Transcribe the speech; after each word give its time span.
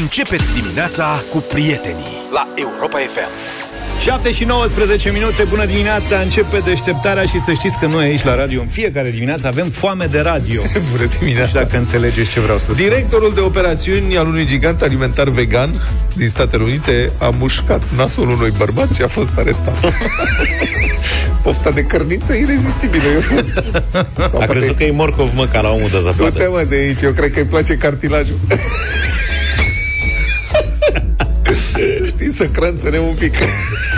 Începeți 0.00 0.52
dimineața 0.60 1.22
cu 1.30 1.38
prietenii 1.38 2.16
la 2.32 2.48
Europa 2.54 2.98
FM. 2.98 3.28
7 4.00 4.32
și 4.32 4.44
19 4.44 5.10
minute, 5.10 5.44
bună 5.48 5.64
dimineața, 5.64 6.18
începe 6.18 6.58
deșteptarea 6.58 7.24
și 7.24 7.40
să 7.40 7.52
știți 7.52 7.78
că 7.78 7.86
noi 7.86 8.04
aici 8.04 8.22
la 8.22 8.34
radio 8.34 8.60
în 8.60 8.66
fiecare 8.66 9.10
dimineață 9.10 9.46
avem 9.46 9.68
foame 9.68 10.06
de 10.06 10.20
radio. 10.20 10.60
Bună 10.92 11.08
dimineața! 11.18 11.46
Și 11.46 11.54
dacă 11.54 11.76
înțelegeți 11.76 12.30
ce 12.30 12.40
vreau 12.40 12.58
să 12.58 12.64
spun. 12.64 12.76
Directorul 12.76 13.32
de 13.34 13.40
operațiuni 13.40 14.16
al 14.16 14.26
unui 14.26 14.46
gigant 14.46 14.82
alimentar 14.82 15.28
vegan 15.28 15.82
din 16.16 16.28
Statele 16.28 16.62
Unite 16.62 17.10
a 17.18 17.28
mușcat 17.38 17.82
nasul 17.96 18.30
unui 18.30 18.52
bărbat 18.58 18.94
și 18.94 19.02
a 19.02 19.08
fost 19.08 19.30
arestat. 19.36 19.76
Pofta 21.42 21.70
de 21.70 21.82
cărniță 21.82 22.32
irezistibilă. 22.32 23.02
Sau 24.30 24.40
a 24.40 24.46
crezut 24.46 24.76
că 24.76 24.84
e 24.84 24.90
morcov, 24.90 25.30
mă, 25.34 25.46
ca 25.46 25.60
la 25.60 25.70
omul 25.70 25.88
de 25.88 26.00
zăpadă. 26.00 26.30
Du-te, 26.30 26.46
mă, 26.46 26.64
de 26.68 26.74
aici. 26.74 27.00
Eu 27.02 27.10
cred 27.10 27.32
că 27.32 27.38
îi 27.38 27.46
place 27.46 27.76
cartilajul. 27.76 28.38
Știi, 32.10 32.32
să 32.32 32.44
crânțene 32.44 32.98
un 32.98 33.14
pic. 33.14 33.34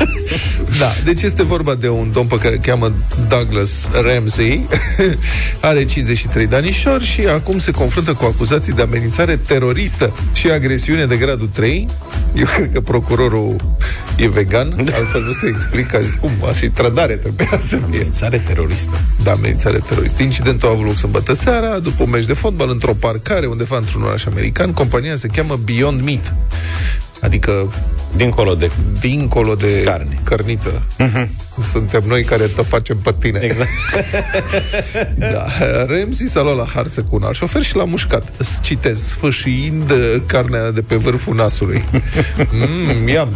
da, 0.81 0.93
deci 1.05 1.23
este 1.23 1.43
vorba 1.43 1.75
de 1.75 1.89
un 1.89 2.11
domn 2.13 2.29
pe 2.29 2.39
care 2.39 2.55
îl 2.55 2.61
cheamă 2.61 2.95
Douglas 3.29 3.89
Ramsey. 3.93 4.67
Are 5.61 5.85
53 5.85 6.47
de 6.47 6.57
anișori 6.57 7.05
și 7.05 7.21
acum 7.21 7.59
se 7.59 7.71
confruntă 7.71 8.13
cu 8.13 8.25
acuzații 8.25 8.73
de 8.73 8.83
amenințare 8.83 9.37
teroristă 9.37 10.13
și 10.33 10.51
agresiune 10.51 11.07
de 11.07 11.17
gradul 11.17 11.49
3. 11.53 11.87
Eu 12.35 12.45
cred 12.45 12.73
că 12.73 12.81
procurorul 12.81 13.57
e 14.17 14.29
vegan, 14.29 14.75
altfel 14.79 15.23
nu 15.27 15.33
se 15.33 15.47
explică, 15.47 15.97
a 15.97 16.01
zis 16.01 16.15
cum, 16.15 16.31
și 16.59 16.69
trădare 16.69 17.15
trebuia 17.15 17.59
să 17.59 17.67
fie. 17.67 17.79
Amenințare 17.85 18.39
teroristă. 18.47 19.01
Da, 19.23 19.33
amenințare 19.33 19.79
teroristă. 19.89 20.23
Incidentul 20.23 20.69
a 20.69 20.71
avut 20.71 20.85
loc 20.85 20.97
sâmbătă 20.97 21.33
seara, 21.33 21.79
după 21.79 22.03
un 22.03 22.11
meci 22.11 22.25
de 22.25 22.33
fotbal, 22.33 22.69
într-o 22.71 22.95
parcare 22.95 23.47
undeva 23.47 23.77
într-un 23.77 24.03
oraș 24.03 24.25
american. 24.25 24.73
Compania 24.73 25.17
se 25.17 25.27
cheamă 25.27 25.61
Beyond 25.65 26.03
Meat. 26.03 26.35
Adică 27.21 27.73
dincolo 28.17 28.55
de 28.55 28.71
dincolo 29.01 29.55
de 29.55 29.83
carne. 29.85 30.19
cărniță. 30.23 30.83
Uh-huh. 30.99 31.29
Suntem 31.65 32.03
noi 32.07 32.25
care 32.25 32.45
te 32.45 32.63
facem 32.63 32.97
pe 32.97 33.15
tine. 33.21 33.39
Exact. 33.43 33.69
da. 35.33 35.47
Ramsey 35.87 36.29
s-a 36.29 36.43
luat 36.43 36.57
la 36.57 36.67
harță 36.75 37.01
cu 37.01 37.15
un 37.15 37.23
alt 37.23 37.35
șofer 37.35 37.63
și 37.63 37.77
l-a 37.77 37.85
mușcat. 37.85 38.33
Citez, 38.63 39.03
sfâșiind 39.03 39.93
carnea 40.27 40.71
de 40.71 40.81
pe 40.81 40.97
vârful 40.97 41.35
nasului. 41.35 41.85
Mmm, 42.53 43.09
iam. 43.09 43.29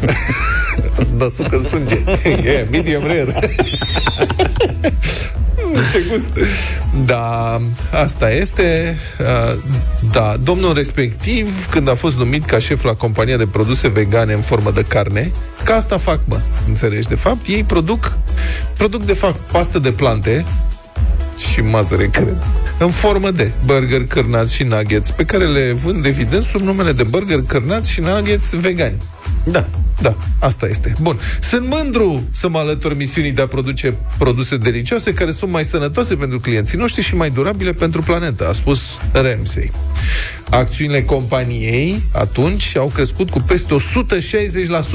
da, 1.17 1.27
sucă 1.29 1.57
în 1.57 1.65
sânge. 1.65 2.03
E, 2.25 2.29
yeah, 2.45 2.67
medium 2.71 3.03
rare. 3.03 3.51
ce 5.93 6.05
gust! 6.09 6.27
Da, 7.05 7.61
asta 7.91 8.31
este. 8.31 8.99
Da, 10.13 10.37
domnul 10.43 10.75
respectiv, 10.75 11.67
când 11.71 11.89
a 11.89 11.95
fost 11.95 12.17
numit 12.17 12.45
ca 12.45 12.59
șef 12.59 12.83
la 12.83 12.95
compania 12.95 13.37
de 13.37 13.47
produse 13.47 13.89
vegane 13.89 14.33
în 14.33 14.41
formă 14.41 14.71
de 14.71 14.83
carne, 14.89 15.33
ca 15.65 15.75
asta 15.75 15.99
fac, 15.99 16.21
mă, 16.25 16.41
înțelegi? 16.67 17.09
De 17.09 17.15
fapt, 17.15 17.47
ei 17.47 17.65
produc, 17.65 18.19
produc 18.77 19.05
de 19.05 19.13
fapt 19.13 19.39
pastă 19.53 19.79
de 19.79 19.93
plante 19.93 20.45
și 21.53 21.61
mazăre, 21.61 22.07
cred, 22.07 22.37
în 22.79 22.91
formă 22.91 23.31
de 23.31 23.53
burger, 23.65 24.07
cârnați 24.07 24.55
și 24.55 24.63
nuggets, 24.63 25.11
pe 25.11 25.25
care 25.25 25.45
le 25.45 25.73
vând, 25.73 26.07
evident, 26.07 26.45
sub 26.45 26.61
numele 26.61 26.93
de 26.93 27.03
burger, 27.03 27.43
cârnați 27.47 27.91
și 27.91 28.01
nuggets 28.01 28.51
vegani. 28.51 28.97
Da. 29.45 29.69
Da, 30.01 30.17
asta 30.39 30.67
este. 30.67 30.93
Bun. 31.01 31.19
Sunt 31.41 31.67
mândru 31.67 32.23
să 32.33 32.49
mă 32.49 32.59
alătur 32.59 32.97
misiunii 32.97 33.33
de 33.33 33.43
a 33.43 33.47
produce 33.47 33.95
produse 34.19 34.57
delicioase 34.57 35.13
care 35.13 35.31
sunt 35.31 35.51
mai 35.51 35.65
sănătoase 35.65 36.15
pentru 36.15 36.41
clienții 36.41 36.79
noștri 36.79 37.03
și 37.03 37.15
mai 37.15 37.31
durabile 37.31 37.73
pentru 37.73 38.03
planetă, 38.03 38.49
a 38.49 38.53
spus 38.53 39.01
Ramsey. 39.13 39.71
Acțiunile 40.51 41.03
companiei 41.03 42.03
atunci 42.13 42.77
au 42.77 42.87
crescut 42.87 43.31
cu 43.31 43.41
peste 43.41 43.77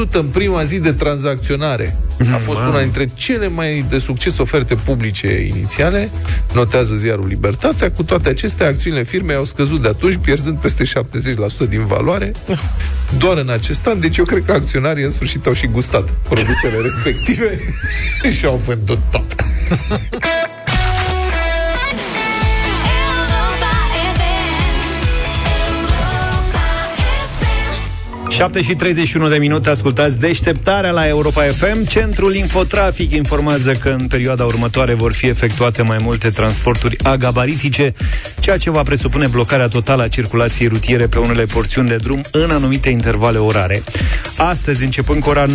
160% 0.07 0.11
în 0.11 0.25
prima 0.25 0.63
zi 0.63 0.79
de 0.79 0.91
tranzacționare. 0.91 1.97
A 2.33 2.37
fost 2.37 2.59
una 2.59 2.81
dintre 2.81 3.09
cele 3.13 3.47
mai 3.47 3.85
de 3.89 3.97
succes 3.97 4.37
oferte 4.37 4.75
publice 4.75 5.41
inițiale, 5.55 6.09
notează 6.53 6.95
ziarul 6.95 7.27
Libertatea. 7.27 7.91
Cu 7.91 8.03
toate 8.03 8.29
acestea, 8.29 8.67
acțiunile 8.67 9.03
firmei 9.03 9.35
au 9.35 9.43
scăzut 9.43 9.81
de 9.81 9.87
atunci, 9.87 10.15
pierzând 10.15 10.57
peste 10.57 10.83
70% 10.83 11.69
din 11.69 11.85
valoare 11.85 12.31
doar 13.21 13.37
în 13.37 13.49
acest 13.49 13.87
an. 13.87 13.99
Deci 13.99 14.17
eu 14.17 14.25
cred 14.25 14.45
că 14.45 14.51
acționarii 14.51 15.03
în 15.03 15.11
sfârșit 15.11 15.45
au 15.45 15.53
și 15.53 15.67
gustat 15.67 16.09
produsele 16.09 16.77
respective 16.81 17.59
și 18.37 18.45
au 18.45 18.61
vândut 18.65 18.99
tot. 19.11 19.35
7 28.35 28.61
și 28.61 28.75
31 28.75 29.29
de 29.29 29.37
minute 29.37 29.69
ascultați 29.69 30.19
deșteptarea 30.19 30.91
la 30.91 31.07
Europa 31.07 31.41
FM. 31.41 31.85
Centrul 31.85 32.35
Infotrafic 32.35 33.13
informează 33.13 33.71
că 33.71 33.89
în 33.89 34.07
perioada 34.07 34.45
următoare 34.45 34.93
vor 34.93 35.13
fi 35.13 35.27
efectuate 35.27 35.81
mai 35.81 35.97
multe 36.01 36.29
transporturi 36.29 37.03
agabaritice, 37.03 37.93
ceea 38.39 38.57
ce 38.57 38.69
va 38.69 38.83
presupune 38.83 39.27
blocarea 39.27 39.67
totală 39.67 40.03
a 40.03 40.07
circulației 40.07 40.67
rutiere 40.67 41.07
pe 41.07 41.19
unele 41.19 41.45
porțiuni 41.45 41.87
de 41.87 41.95
drum 41.95 42.21
în 42.31 42.49
anumite 42.49 42.89
intervale 42.89 43.37
orare. 43.37 43.83
Astăzi, 44.37 44.83
începând 44.83 45.21
cu 45.21 45.29
ora 45.29 45.45
19.30, 45.45 45.51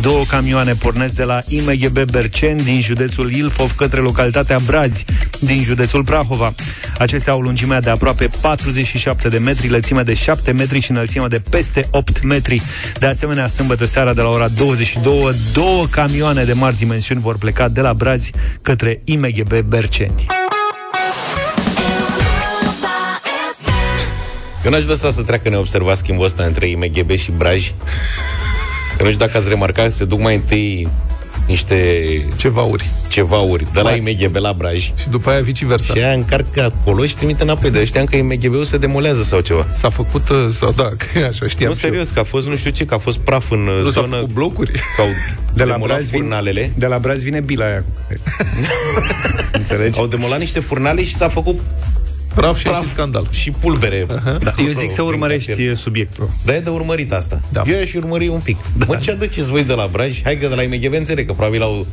două 0.00 0.24
camioane 0.28 0.74
pornesc 0.74 1.14
de 1.14 1.24
la 1.24 1.40
IMGB 1.48 2.10
Bercen 2.10 2.56
din 2.64 2.80
județul 2.80 3.32
Ilfov 3.32 3.72
către 3.72 4.00
localitatea 4.00 4.58
Brazi 4.66 5.04
din 5.40 5.62
județul 5.62 6.04
Prahova. 6.04 6.54
Acestea 6.98 7.32
au 7.32 7.40
lungimea 7.40 7.80
de 7.80 7.90
aproape 7.90 8.30
47 8.40 9.28
de 9.28 9.38
metri, 9.38 9.68
lățime 9.68 10.02
de 10.02 10.14
7 10.14 10.52
metri 10.52 10.80
și 10.80 10.90
înălțimea 10.90 11.28
de 11.28 11.33
peste 11.38 11.88
8 11.90 12.22
metri. 12.22 12.62
De 12.98 13.06
asemenea, 13.06 13.46
sâmbătă 13.46 13.84
seara 13.84 14.14
de 14.14 14.20
la 14.20 14.28
ora 14.28 14.48
22, 14.48 15.34
două 15.52 15.86
camioane 15.86 16.44
de 16.44 16.52
mari 16.52 16.76
dimensiuni 16.76 17.20
vor 17.20 17.38
pleca 17.38 17.68
de 17.68 17.80
la 17.80 17.94
Brazi 17.94 18.30
către 18.62 19.00
IMGB 19.04 19.60
Berceni. 19.60 20.26
Eu 24.64 24.70
n-aș 24.70 24.84
lăsa 24.84 25.10
să 25.10 25.22
treacă 25.22 25.48
neobservat 25.48 25.96
schimbul 25.96 26.24
ăsta 26.24 26.44
între 26.44 26.68
IMGB 26.68 27.10
și 27.10 27.30
Braj. 27.30 27.72
Că 28.96 29.02
nu 29.02 29.10
știu 29.10 29.26
dacă 29.26 29.38
ați 29.38 29.48
remarcat, 29.48 29.92
se 29.92 30.04
duc 30.04 30.20
mai 30.20 30.34
întâi 30.34 30.88
niște 31.46 31.76
cevauri, 32.36 32.90
cevauri 33.08 33.66
de 33.72 33.80
la 33.80 33.90
IMGB 33.92 34.34
la 34.34 34.52
Braj. 34.52 34.78
Și 34.78 35.08
după 35.10 35.30
aia 35.30 35.40
viceversa. 35.40 35.94
Și 35.94 36.00
aia 36.00 36.12
încarcă 36.12 36.62
acolo 36.62 37.04
și 37.04 37.16
trimite 37.16 37.42
înapoi. 37.42 37.70
De 37.70 37.84
știam 37.84 38.04
că 38.04 38.16
IMGB-ul 38.16 38.64
se 38.64 38.78
demolează 38.78 39.22
sau 39.22 39.40
ceva. 39.40 39.66
S-a 39.72 39.88
făcut, 39.88 40.28
uh, 40.28 40.48
sau 40.50 40.72
da, 40.76 40.88
că 41.12 41.24
așa 41.24 41.46
știam 41.46 41.70
Nu, 41.70 41.76
serios, 41.76 42.08
că 42.08 42.20
a 42.20 42.24
fost 42.24 42.46
nu 42.46 42.56
știu 42.56 42.70
ce, 42.70 42.84
că 42.84 42.94
a 42.94 42.98
fost 42.98 43.18
praf 43.18 43.50
în 43.50 43.58
nu 43.82 43.88
zonă. 43.90 44.16
cu 44.16 44.26
blocuri. 44.32 44.70
Că 44.96 45.02
au 45.02 45.08
de 45.54 45.64
la 45.64 45.78
Braz 45.78 46.10
furnalele. 46.10 46.60
Vin, 46.60 46.72
de 46.76 46.86
la 46.86 46.98
Braz 46.98 47.22
vine 47.22 47.40
bila 47.40 47.64
aia. 47.64 47.84
Înțelegi? 49.52 49.98
Au 49.98 50.06
demolat 50.06 50.38
niște 50.38 50.60
furnale 50.60 51.04
și 51.04 51.16
s-a 51.16 51.28
făcut 51.28 51.60
Praf 52.34 52.58
și, 52.58 52.66
Praf 52.66 52.82
și 52.82 52.90
scandal. 52.90 53.26
Și 53.30 53.50
pulbere. 53.50 54.06
Uh-huh. 54.06 54.38
Da, 54.38 54.54
eu 54.58 54.70
zic 54.72 54.90
să 54.90 55.02
urmărești 55.02 55.74
subiectul. 55.74 56.30
Da, 56.44 56.54
e 56.54 56.60
de 56.60 56.70
urmărit 56.70 57.12
asta. 57.12 57.40
Da. 57.52 57.62
Eu 57.66 57.80
aș 57.80 57.94
urmări 57.94 58.28
un 58.28 58.40
pic. 58.40 58.56
Da. 58.76 58.84
Mă, 58.88 58.96
ce 58.96 59.10
aduceți 59.10 59.50
voi 59.50 59.64
de 59.64 59.72
la 59.72 59.88
Braj? 59.92 60.22
Hai 60.22 60.36
că 60.36 60.46
de 60.46 60.54
la 60.54 60.62
IMGB 60.62 60.92
înțeleg 60.92 61.26
că 61.26 61.32
probabil 61.32 61.62
au 61.62 61.86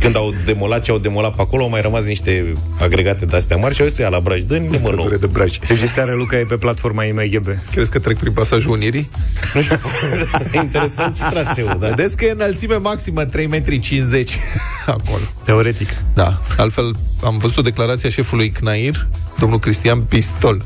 când 0.00 0.16
au 0.16 0.34
demolat 0.44 0.82
ce 0.82 0.90
au 0.90 0.98
demolat 0.98 1.34
pe 1.34 1.40
acolo, 1.40 1.62
au 1.62 1.68
mai 1.68 1.80
rămas 1.80 2.04
niște 2.04 2.52
agregate 2.80 3.26
de-astea 3.26 3.56
mari 3.56 3.74
și 3.74 3.80
au 3.80 3.86
zis 3.86 3.98
la 3.98 4.20
Braj, 4.20 4.40
dă 4.40 4.62
mă 4.82 4.90
nou. 4.94 5.08
de 5.08 5.26
Braj. 5.26 5.58
Deci 5.58 5.78
starea 5.78 6.14
Luca 6.14 6.38
e 6.38 6.44
pe 6.48 6.56
platforma 6.56 7.04
IMGB. 7.04 7.46
Crezi 7.70 7.90
că 7.90 7.98
trec 7.98 8.18
prin 8.18 8.32
pasajul 8.32 8.70
Unirii? 8.70 9.10
Nu 9.54 9.60
știu. 9.60 9.76
Interesant 10.62 11.16
și 11.16 11.22
traseu, 11.30 11.66
da? 11.66 11.88
Vedeți 11.88 12.16
că 12.16 12.24
e 12.24 12.30
înălțime 12.30 12.76
maximă 12.76 13.26
3,50 13.26 13.30
m 13.30 13.56
acolo. 14.86 15.22
Teoretic. 15.44 15.88
Da. 16.14 16.40
Altfel, 16.56 16.96
am 17.22 17.38
văzut 17.38 17.56
o 17.56 17.62
declarație 17.62 18.08
a 18.08 18.10
șefului 18.10 18.50
CNAIR, 18.50 19.08
domnul 19.38 19.58
Cristian 19.58 20.00
Pistol, 20.00 20.64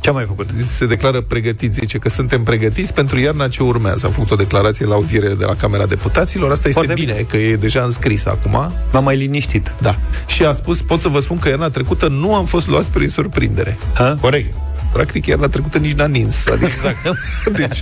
ce 0.00 0.08
a 0.08 0.12
mai 0.12 0.24
făcut? 0.24 0.48
Se 0.76 0.86
declară 0.86 1.20
pregătit, 1.20 1.72
zice 1.72 1.98
că 1.98 2.08
suntem 2.08 2.42
pregătiți 2.42 2.92
pentru 2.92 3.18
iarna 3.18 3.48
ce 3.48 3.62
urmează. 3.62 4.06
Am 4.06 4.12
făcut 4.12 4.30
o 4.30 4.36
declarație 4.36 4.86
la 4.86 4.94
audiere 4.94 5.28
de 5.28 5.44
la 5.44 5.54
Camera 5.54 5.86
Deputaților. 5.86 6.50
Asta 6.50 6.68
este 6.68 6.92
bine, 6.94 7.12
bine, 7.12 7.26
că 7.28 7.36
e 7.36 7.56
deja 7.56 7.82
înscris 7.82 8.26
acum. 8.26 8.72
M-am 8.92 9.04
mai 9.04 9.16
liniștit. 9.16 9.72
Da. 9.78 9.98
Și 10.26 10.44
a 10.44 10.52
spus, 10.52 10.82
pot 10.82 11.00
să 11.00 11.08
vă 11.08 11.20
spun 11.20 11.38
că 11.38 11.48
iarna 11.48 11.68
trecută 11.68 12.08
nu 12.08 12.34
am 12.34 12.44
fost 12.44 12.68
luați 12.68 12.90
prin 12.90 13.08
surprindere. 13.08 13.78
Ha? 13.94 14.18
Corect. 14.20 14.54
Practic, 14.96 15.26
iarna 15.26 15.48
trecută 15.48 15.78
nici 15.78 15.92
n-a 15.92 16.06
nins. 16.06 16.46
Adică, 16.46 16.66
exact. 16.66 17.04
deci, 17.58 17.78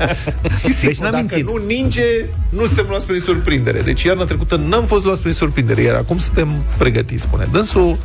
deci 0.80 0.98
n-am 0.98 1.10
dacă 1.10 1.16
mințit. 1.16 1.44
nu 1.44 1.62
ninge, 1.66 2.02
nu 2.48 2.66
suntem 2.66 2.86
luați 2.88 3.06
prin 3.06 3.20
surprindere. 3.20 3.80
Deci 3.80 4.02
iarna 4.02 4.24
trecută 4.24 4.56
n-am 4.56 4.84
fost 4.84 5.04
luați 5.04 5.20
prin 5.20 5.32
surprindere, 5.32 5.82
iar 5.82 5.94
acum 5.94 6.18
suntem 6.18 6.48
pregătiți, 6.78 7.22
spune. 7.22 7.46
Dânsul 7.52 7.98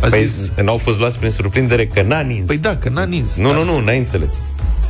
a 0.00 0.06
păi 0.06 0.26
zis... 0.26 0.50
n-au 0.62 0.76
fost 0.76 0.98
luați 0.98 1.18
prin 1.18 1.30
surprindere 1.30 1.86
că 1.86 2.02
n-a 2.02 2.20
nins. 2.20 2.46
Păi 2.46 2.58
da, 2.58 2.76
că 2.76 2.88
n-a 2.88 3.04
nins. 3.04 3.36
Nu, 3.36 3.52
nu, 3.52 3.64
nu, 3.64 3.80
n-ai 3.80 3.98
înțeles. 3.98 4.34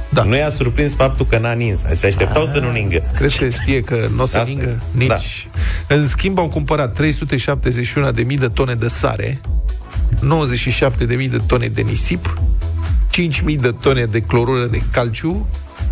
Da. 0.08 0.22
Nu 0.22 0.36
i-a 0.36 0.50
surprins 0.50 0.94
faptul 0.94 1.26
că 1.26 1.38
n-a 1.38 1.52
nins. 1.52 1.80
Se 1.94 2.06
așteptau 2.06 2.42
A, 2.42 2.46
să 2.46 2.58
nu 2.58 2.70
ningă. 2.70 3.02
Crezi 3.14 3.38
că 3.38 3.48
știe 3.48 3.80
că 3.80 4.08
nu 4.14 4.22
o 4.22 4.26
să 4.26 4.36
Asta. 4.36 4.50
ningă? 4.50 4.82
Nici. 4.90 5.48
Da. 5.86 5.94
În 5.94 6.08
schimb, 6.08 6.38
au 6.38 6.48
cumpărat 6.48 7.00
371.000 7.02 8.38
de 8.38 8.48
tone 8.48 8.74
de 8.74 8.88
sare, 8.88 9.40
97.000 10.14 11.06
de 11.06 11.40
tone 11.46 11.66
de 11.66 11.80
nisip, 11.80 12.40
5.000 13.22 13.56
de 13.60 13.70
tone 13.80 14.04
de 14.04 14.20
clorură 14.20 14.66
de 14.66 14.82
calciu 14.90 15.46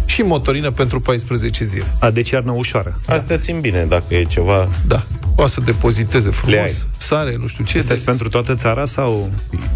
și 0.05 0.23
motorină 0.23 0.71
pentru 0.71 1.00
14 1.00 1.65
zile. 1.65 1.85
A, 1.99 2.11
deci 2.11 2.31
iarnă 2.31 2.53
ușoară. 2.53 3.00
Astea 3.06 3.37
țin 3.38 3.61
bine, 3.61 3.85
dacă 3.85 4.15
e 4.15 4.25
ceva... 4.25 4.69
Da. 4.87 5.03
O 5.37 5.47
să 5.47 5.61
depoziteze 5.61 6.26
Le 6.26 6.32
frumos. 6.32 6.59
ai. 6.59 6.75
Sare, 6.97 7.37
nu 7.41 7.47
știu 7.47 7.65
ce. 7.65 7.79
Este 7.79 7.94
Deci- 7.94 8.05
pentru 8.05 8.29
toată 8.29 8.55
țara 8.55 8.85
sau... 8.85 9.31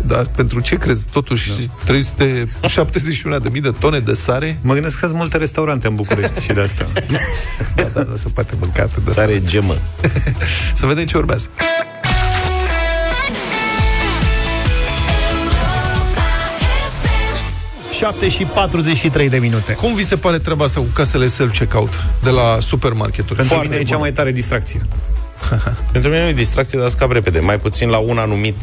Da, 0.06 0.22
pentru 0.36 0.60
ce 0.60 0.76
crezi? 0.76 1.06
Totuși, 1.12 1.50
da. 1.86 1.94
371.000 1.94 3.60
de 3.60 3.70
tone 3.78 3.98
de 3.98 4.12
sare? 4.14 4.58
Mă 4.62 4.72
gândesc 4.72 4.98
că 4.98 5.06
sunt 5.06 5.18
multe 5.18 5.36
restaurante 5.36 5.86
în 5.86 5.94
București 5.94 6.40
și 6.42 6.52
de 6.52 6.60
asta. 6.60 6.86
Da, 7.74 7.82
dar 7.94 8.04
nu 8.06 8.16
se 8.16 8.28
poate 8.28 8.54
mânca 8.60 8.82
atât 8.82 9.04
de 9.04 9.10
Sare 9.10 9.42
gemă. 9.44 9.74
Să 10.74 10.86
vedem 10.86 11.04
ce 11.06 11.16
urmează. 11.16 11.48
7 17.98 18.28
și 18.28 18.44
43 18.44 19.28
de 19.28 19.38
minute. 19.38 19.72
Cum 19.72 19.94
vi 19.94 20.04
se 20.06 20.16
pare 20.16 20.38
treaba 20.38 20.64
asta 20.64 20.80
cu 20.80 20.86
casele 20.92 21.26
self-checkout 21.26 21.92
de 22.22 22.30
la 22.30 22.56
supermarketuri? 22.60 23.34
Pentru 23.34 23.54
Foarte 23.54 23.68
mine 23.70 23.80
e 23.80 23.84
cea 23.84 23.92
bun. 23.92 24.00
mai 24.00 24.12
tare 24.12 24.32
distracție. 24.32 24.86
Pentru 25.92 26.10
mine 26.10 26.22
nu 26.22 26.28
e 26.28 26.32
distracție, 26.32 26.78
dar 26.78 26.88
scap 26.88 27.12
repede. 27.12 27.40
Mai 27.40 27.58
puțin 27.58 27.88
la 27.88 27.98
un 27.98 28.18
anumit 28.18 28.56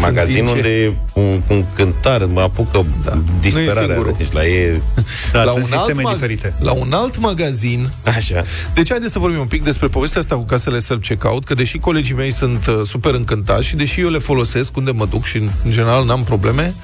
magazin 0.00 0.34
din 0.34 0.44
ce? 0.44 0.50
unde 0.52 0.96
un, 1.12 1.40
un 1.48 1.64
cântar 1.74 2.24
mă 2.24 2.40
apucă 2.40 2.86
Da. 3.04 3.10
da. 3.10 3.14
Nu 3.14 3.22
e 3.22 3.40
disperarea. 3.40 3.82
singurul. 3.94 4.14
Deci 4.18 4.30
la 4.32 4.46
e... 4.46 4.80
Da, 5.32 5.42
la, 5.42 5.50
sunt 5.52 5.64
un 5.66 5.72
alt 5.72 5.84
sisteme 5.86 6.02
mag- 6.02 6.12
diferite. 6.12 6.54
la 6.58 6.72
un 6.72 6.92
alt 6.92 7.18
magazin 7.18 7.90
Așa. 8.04 8.44
Deci 8.74 8.88
haideți 8.90 9.12
să 9.12 9.18
vorbim 9.18 9.40
un 9.40 9.46
pic 9.46 9.64
despre 9.64 9.86
povestea 9.86 10.20
asta 10.20 10.34
cu 10.34 10.42
casele 10.42 10.78
self-checkout, 10.78 11.44
că 11.44 11.54
deși 11.54 11.78
colegii 11.78 12.14
mei 12.14 12.30
sunt 12.32 12.66
uh, 12.66 12.80
super 12.84 13.14
încântați 13.14 13.66
și 13.66 13.76
deși 13.76 14.00
eu 14.00 14.08
le 14.08 14.18
folosesc 14.18 14.76
unde 14.76 14.90
mă 14.90 15.06
duc 15.06 15.24
și 15.24 15.36
în, 15.36 15.48
în 15.64 15.70
general 15.70 16.04
n-am 16.04 16.22
probleme, 16.24 16.74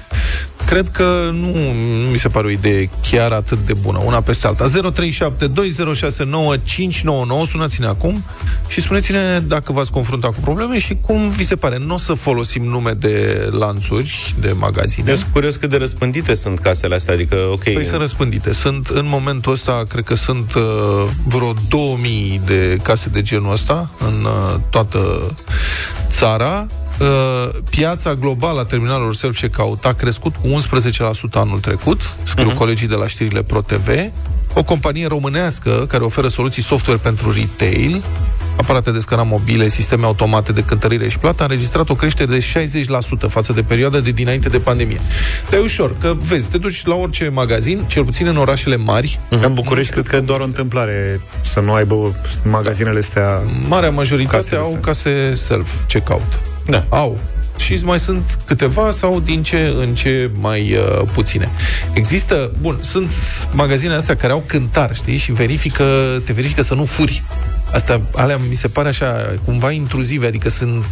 cred 0.71 0.89
că 0.89 1.29
nu, 1.33 1.51
nu 2.03 2.09
mi 2.11 2.17
se 2.17 2.27
pare 2.27 2.47
o 2.47 2.49
idee 2.49 2.89
chiar 3.09 3.31
atât 3.31 3.65
de 3.65 3.73
bună, 3.73 4.01
una 4.05 4.21
peste 4.21 4.47
alta. 4.47 4.65
0372069599, 4.67 4.71
sunați-ne 7.47 7.85
acum 7.87 8.23
și 8.67 8.81
spuneți-ne 8.81 9.39
dacă 9.39 9.71
v-ați 9.71 9.91
confruntat 9.91 10.33
cu 10.33 10.39
probleme 10.39 10.79
și 10.79 10.97
cum 11.01 11.29
vi 11.29 11.45
se 11.45 11.55
pare. 11.55 11.77
Nu 11.77 11.93
o 11.93 11.97
să 11.97 12.13
folosim 12.13 12.63
nume 12.63 12.91
de 12.91 13.47
lanțuri, 13.51 14.35
de 14.39 14.51
magazine. 14.51 15.09
Eu 15.09 15.15
sunt 15.15 15.29
curios 15.33 15.55
cât 15.55 15.69
de 15.69 15.77
răspândite 15.77 16.35
sunt 16.35 16.59
casele 16.59 16.95
astea, 16.95 17.13
adică, 17.13 17.35
ok... 17.51 17.63
Păi 17.63 17.85
sunt 17.85 17.99
răspândite. 17.99 18.53
Sunt, 18.53 18.87
în 18.87 19.05
momentul 19.07 19.51
ăsta, 19.51 19.83
cred 19.87 20.03
că 20.03 20.15
sunt 20.15 20.53
uh, 20.53 20.63
vreo 21.25 21.53
2000 21.69 22.41
de 22.45 22.77
case 22.83 23.09
de 23.09 23.21
genul 23.21 23.51
ăsta 23.51 23.89
în 23.99 24.23
uh, 24.23 24.59
toată 24.69 25.31
țara. 26.09 26.67
Uh, 27.01 27.49
piața 27.69 28.13
globală 28.13 28.59
a 28.59 28.63
terminalelor 28.63 29.15
self-checkout 29.15 29.85
a 29.85 29.93
crescut 29.93 30.35
cu 30.35 30.47
11% 30.47 31.31
anul 31.31 31.59
trecut, 31.59 32.15
scriu 32.23 32.51
uh-huh. 32.51 32.57
colegii 32.57 32.87
de 32.87 32.95
la 32.95 33.07
știrile 33.07 33.43
ProTV. 33.43 33.89
O 34.53 34.63
companie 34.63 35.07
românească 35.07 35.85
care 35.87 36.03
oferă 36.03 36.27
soluții 36.27 36.63
software 36.63 36.99
pentru 37.03 37.33
retail, 37.33 38.03
aparate 38.55 38.91
de 38.91 38.99
scanat 38.99 39.27
mobile, 39.27 39.67
sisteme 39.67 40.05
automate 40.05 40.51
de 40.51 40.63
cântărire 40.63 41.07
și 41.09 41.19
plată, 41.19 41.41
a 41.41 41.45
înregistrat 41.45 41.89
o 41.89 41.95
creștere 41.95 42.31
de 42.31 42.45
60% 43.25 43.29
față 43.29 43.53
de 43.53 43.61
perioada 43.61 43.99
de 43.99 44.11
dinainte 44.11 44.49
de 44.49 44.57
pandemie. 44.57 45.01
Dar 45.49 45.59
e 45.59 45.63
ușor, 45.63 45.95
că 45.99 46.13
vezi, 46.21 46.49
te 46.49 46.57
duci 46.57 46.85
la 46.85 46.95
orice 46.95 47.29
magazin, 47.29 47.83
cel 47.87 48.03
puțin 48.03 48.27
în 48.27 48.37
orașele 48.37 48.75
mari, 48.75 49.19
În 49.29 49.53
București, 49.53 49.91
cred 49.91 50.07
că 50.07 50.15
e 50.15 50.19
doar 50.19 50.39
o 50.39 50.43
întâmplare 50.43 51.21
să 51.41 51.59
nu 51.59 51.73
aibă 51.73 52.15
magazinele 52.43 52.99
astea... 52.99 53.41
marea 53.67 53.89
majoritate 53.89 54.37
Casele 54.37 54.57
au 54.57 54.65
astea. 54.65 54.79
case 54.79 55.33
self-checkout. 55.35 56.50
Da. 56.65 56.85
Au. 56.89 57.19
Și 57.57 57.79
mai 57.83 57.99
sunt 57.99 58.37
câteva 58.45 58.91
sau 58.91 59.19
din 59.19 59.43
ce 59.43 59.73
în 59.77 59.95
ce 59.95 60.31
mai 60.39 60.73
uh, 60.73 61.07
puține. 61.13 61.49
Există, 61.93 62.51
bun, 62.61 62.77
sunt 62.81 63.09
magazine 63.51 63.93
astea 63.93 64.15
care 64.15 64.33
au 64.33 64.43
cântar, 64.45 64.95
știi, 64.95 65.17
și 65.17 65.31
verifică, 65.31 65.85
te 66.25 66.33
verifică 66.33 66.61
să 66.61 66.73
nu 66.73 66.85
furi. 66.85 67.23
Asta, 67.73 68.01
alea 68.15 68.37
mi 68.49 68.55
se 68.55 68.67
pare 68.67 68.87
așa, 68.87 69.35
cumva 69.45 69.71
intruzive, 69.71 70.27
adică 70.27 70.49
sunt 70.49 70.85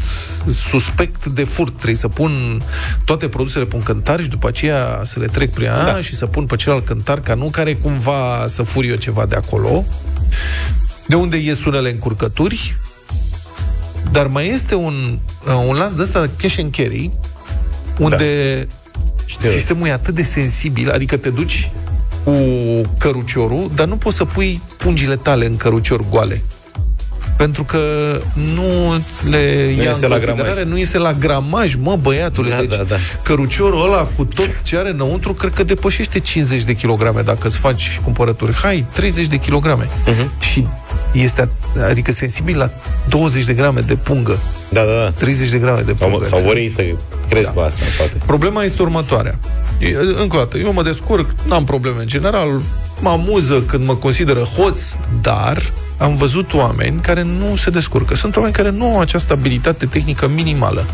suspect 0.70 1.26
de 1.26 1.44
furt. 1.44 1.74
Trebuie 1.74 1.96
să 1.96 2.08
pun 2.08 2.62
toate 3.06 3.28
produsele 3.28 3.66
pe 3.66 3.76
un 3.76 3.84
cântar 3.84 4.22
și 4.22 4.28
după 4.28 4.48
aceea 4.48 5.02
să 5.04 5.20
le 5.20 5.26
trec 5.26 5.54
prin 5.54 5.68
da. 5.68 6.02
și 6.02 6.16
să 6.16 6.26
pun 6.26 6.46
pe 6.46 6.56
celălalt 6.56 6.86
cântar, 6.86 7.20
ca 7.20 7.34
nu 7.34 7.50
care 7.50 7.76
cumva 7.76 8.46
să 8.48 8.64
fur 8.64 8.84
eu 8.84 8.96
ceva 8.96 9.26
de 9.26 9.36
acolo. 9.36 9.86
De 11.08 11.16
unde 11.16 11.38
ies 11.38 11.66
unele 11.66 11.92
încurcături, 11.92 12.76
dar 14.12 14.28
mai 14.28 14.48
este 14.48 14.76
un, 14.76 15.18
uh, 15.48 15.64
un 15.68 15.76
lanț 15.76 15.92
de 15.92 16.02
ăsta 16.02 16.30
cash 16.42 16.56
and 16.60 16.76
carry, 16.76 17.12
unde 17.98 18.68
Știu. 19.26 19.50
sistemul 19.50 19.88
e 19.88 19.92
atât 19.92 20.16
de 20.16 20.24
sensibil, 20.24 20.92
adică 20.92 21.18
te 21.18 21.30
duci 21.30 21.72
cu 22.24 22.32
căruciorul, 22.98 23.72
dar 23.76 23.88
nu 23.88 23.96
poți 23.96 24.16
să 24.16 24.26
pui 24.26 24.62
pungile 24.78 25.16
tale 25.16 25.46
în 25.46 25.58
cărucior 25.58 26.02
goale. 26.10 26.44
Pentru 27.38 27.64
că 27.64 27.78
nu 28.34 28.64
le 29.30 29.74
Nu 29.76 29.82
ia 29.84 29.90
este 29.90 30.06
în 30.06 30.12
la 30.12 30.16
considerare, 30.18 30.54
gramaj. 30.54 30.72
nu 30.72 30.78
este 30.78 30.98
la 30.98 31.14
gramaj, 31.14 31.76
mă, 31.76 31.96
băiatule. 31.96 32.50
Da, 32.50 32.56
deci 32.60 32.76
da, 32.76 32.84
da. 32.84 32.96
căruciorul 33.24 33.84
ăla 33.84 34.04
cu 34.16 34.24
tot 34.26 34.62
ce 34.64 34.78
are 34.78 34.90
înăuntru, 34.90 35.34
cred 35.34 35.54
că 35.54 35.64
depășește 35.64 36.20
50 36.20 36.64
de 36.64 36.74
kilograme 36.74 37.22
dacă 37.22 37.48
îți 37.48 37.58
faci 37.58 38.00
cumpărături. 38.04 38.54
Hai, 38.54 38.86
30 38.94 39.28
de 39.28 39.38
kilograme. 39.38 39.90
Mhm. 40.06 40.32
Și 40.40 40.68
este, 41.12 41.50
adică 41.90 42.12
sensibil 42.12 42.58
la 42.58 42.70
20 43.08 43.46
de 43.46 43.54
grame 43.54 43.80
de 43.80 43.96
pungă. 43.96 44.38
Da, 44.70 44.82
da, 44.84 44.92
da. 45.04 45.10
30 45.12 45.50
de 45.50 45.58
grame 45.58 45.82
de 45.82 45.94
Sau, 46.00 46.10
pungă. 46.10 46.26
sau 46.26 46.42
vor 46.42 46.56
ei 46.56 46.70
să 46.70 46.84
crezi 47.30 47.46
Da. 47.46 47.52
tu 47.52 47.60
asta, 47.62 47.82
poate. 47.98 48.14
Problema 48.26 48.64
este 48.64 48.82
următoarea. 48.82 49.40
E, 49.80 49.96
Încă 50.22 50.36
o 50.36 50.40
dată, 50.40 50.58
eu 50.58 50.74
mă 50.74 50.84
descurc, 50.84 51.30
n-am 51.48 51.64
probleme 51.64 52.00
în 52.02 52.08
general, 52.08 52.62
mă 53.00 53.10
amuză 53.10 53.62
când 53.62 53.86
mă 53.86 53.96
consideră 53.96 54.40
hoț, 54.40 54.82
dar 55.22 55.72
am 55.98 56.16
văzut 56.16 56.54
oameni 56.54 57.02
care 57.02 57.22
nu 57.24 57.56
se 57.56 57.70
descurcă. 57.70 58.16
Sunt 58.16 58.36
oameni 58.36 58.54
care 58.54 58.70
nu 58.70 58.86
au 58.86 59.00
această 59.00 59.34
abilitate 59.34 59.86
tehnică 59.86 60.28
minimală 60.28 60.86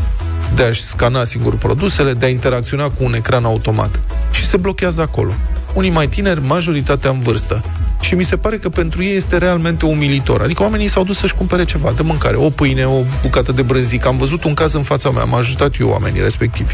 de 0.56 0.64
a-și 0.64 0.84
scana 0.84 1.24
singur 1.24 1.56
produsele, 1.56 2.14
de 2.14 2.26
a 2.26 2.30
interacționa 2.30 2.84
cu 2.84 3.04
un 3.04 3.14
ecran 3.14 3.46
automat. 3.46 4.00
Și 4.32 4.46
se 4.46 4.58
blochează 4.58 5.02
acolo. 5.02 5.32
Unii 5.74 5.90
mai 5.90 6.08
tineri, 6.08 6.42
majoritatea 6.48 7.10
în 7.10 7.20
vârstă. 7.20 7.64
Și 8.02 8.16
mi 8.16 8.24
se 8.24 8.38
pare 8.38 8.58
că 8.58 8.70
pentru 8.70 9.04
ei 9.04 9.16
este 9.16 9.38
realmente 9.38 9.86
umilitor. 9.86 10.42
Adică 10.42 10.64
oamenii 10.64 10.88
s-au 10.88 11.04
dus 11.04 11.18
să-și 11.18 11.36
cumpere 11.36 11.66
ceva 11.66 11.94
de 11.96 12.02
mâncare, 12.02 12.36
o 12.36 12.50
pâine, 12.50 12.86
o 12.86 13.04
bucată 13.22 13.52
de 13.52 13.62
brânzică. 13.62 14.08
Am 14.08 14.18
văzut 14.18 14.44
un 14.44 14.54
caz 14.54 14.74
în 14.74 14.84
fața 14.84 15.10
mea, 15.10 15.22
am 15.22 15.34
ajutat 15.34 15.80
eu 15.80 15.90
oamenii 15.90 16.22
respectivi. 16.22 16.74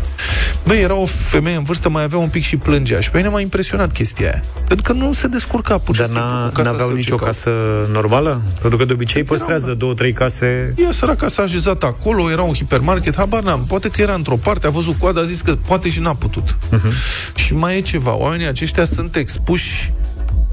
Băi, 0.66 0.82
era 0.82 0.96
o 0.96 1.06
femeie 1.06 1.56
în 1.56 1.64
vârstă, 1.64 1.90
mai 1.90 2.04
avea 2.04 2.20
un 2.20 2.30
pic 2.30 2.44
și 2.44 2.58
plângea. 2.58 3.00
Și 3.00 3.12
pe 3.12 3.18
mine 3.18 3.30
m-a 3.30 3.40
impresionat 3.40 3.92
chestia 3.92 4.30
aia. 4.30 4.44
Pentru 4.68 4.94
că 4.94 5.00
nu 5.00 5.14
se 5.14 5.28
descurca 5.28 5.78
pur 5.78 5.96
și 5.96 6.02
Dar 6.02 6.10
simplu 6.10 6.28
n-a, 6.28 6.46
cu 6.46 6.52
casa 6.52 6.70
n-aveau 6.70 6.90
să 6.90 6.96
nicio 6.96 7.16
check-out. 7.16 7.36
casă 7.36 7.52
normală? 7.92 8.42
Pentru 8.60 8.78
că 8.78 8.86
de 8.86 8.94
obicei 8.94 9.24
păstrează 9.24 9.74
două, 9.74 9.94
trei 9.94 10.14
case... 10.14 10.74
Ea 10.78 10.92
săraca 10.92 11.28
s-a 11.28 11.42
așezat 11.42 11.84
acolo, 11.84 12.32
era 12.32 12.42
un 12.42 12.54
hipermarket, 12.54 13.16
habar 13.16 13.44
n-am. 13.44 13.66
Poate 13.68 13.90
că 13.90 14.02
era 14.02 14.14
într-o 14.14 14.36
parte, 14.36 14.68
a 14.68 14.70
văzut 14.70 14.96
coada, 14.98 15.22
a 15.22 15.24
zis 15.24 15.42
că 15.42 15.56
poate 15.68 15.90
și 15.90 16.00
n-a 16.00 16.14
putut. 16.14 16.58
Uh-huh. 16.74 16.92
Și 17.36 17.54
mai 17.54 17.78
e 17.78 17.82
ceva, 17.82 18.16
oamenii 18.16 18.48
aceștia 18.48 18.86
sunt 18.86 19.16
expuși 19.16 19.90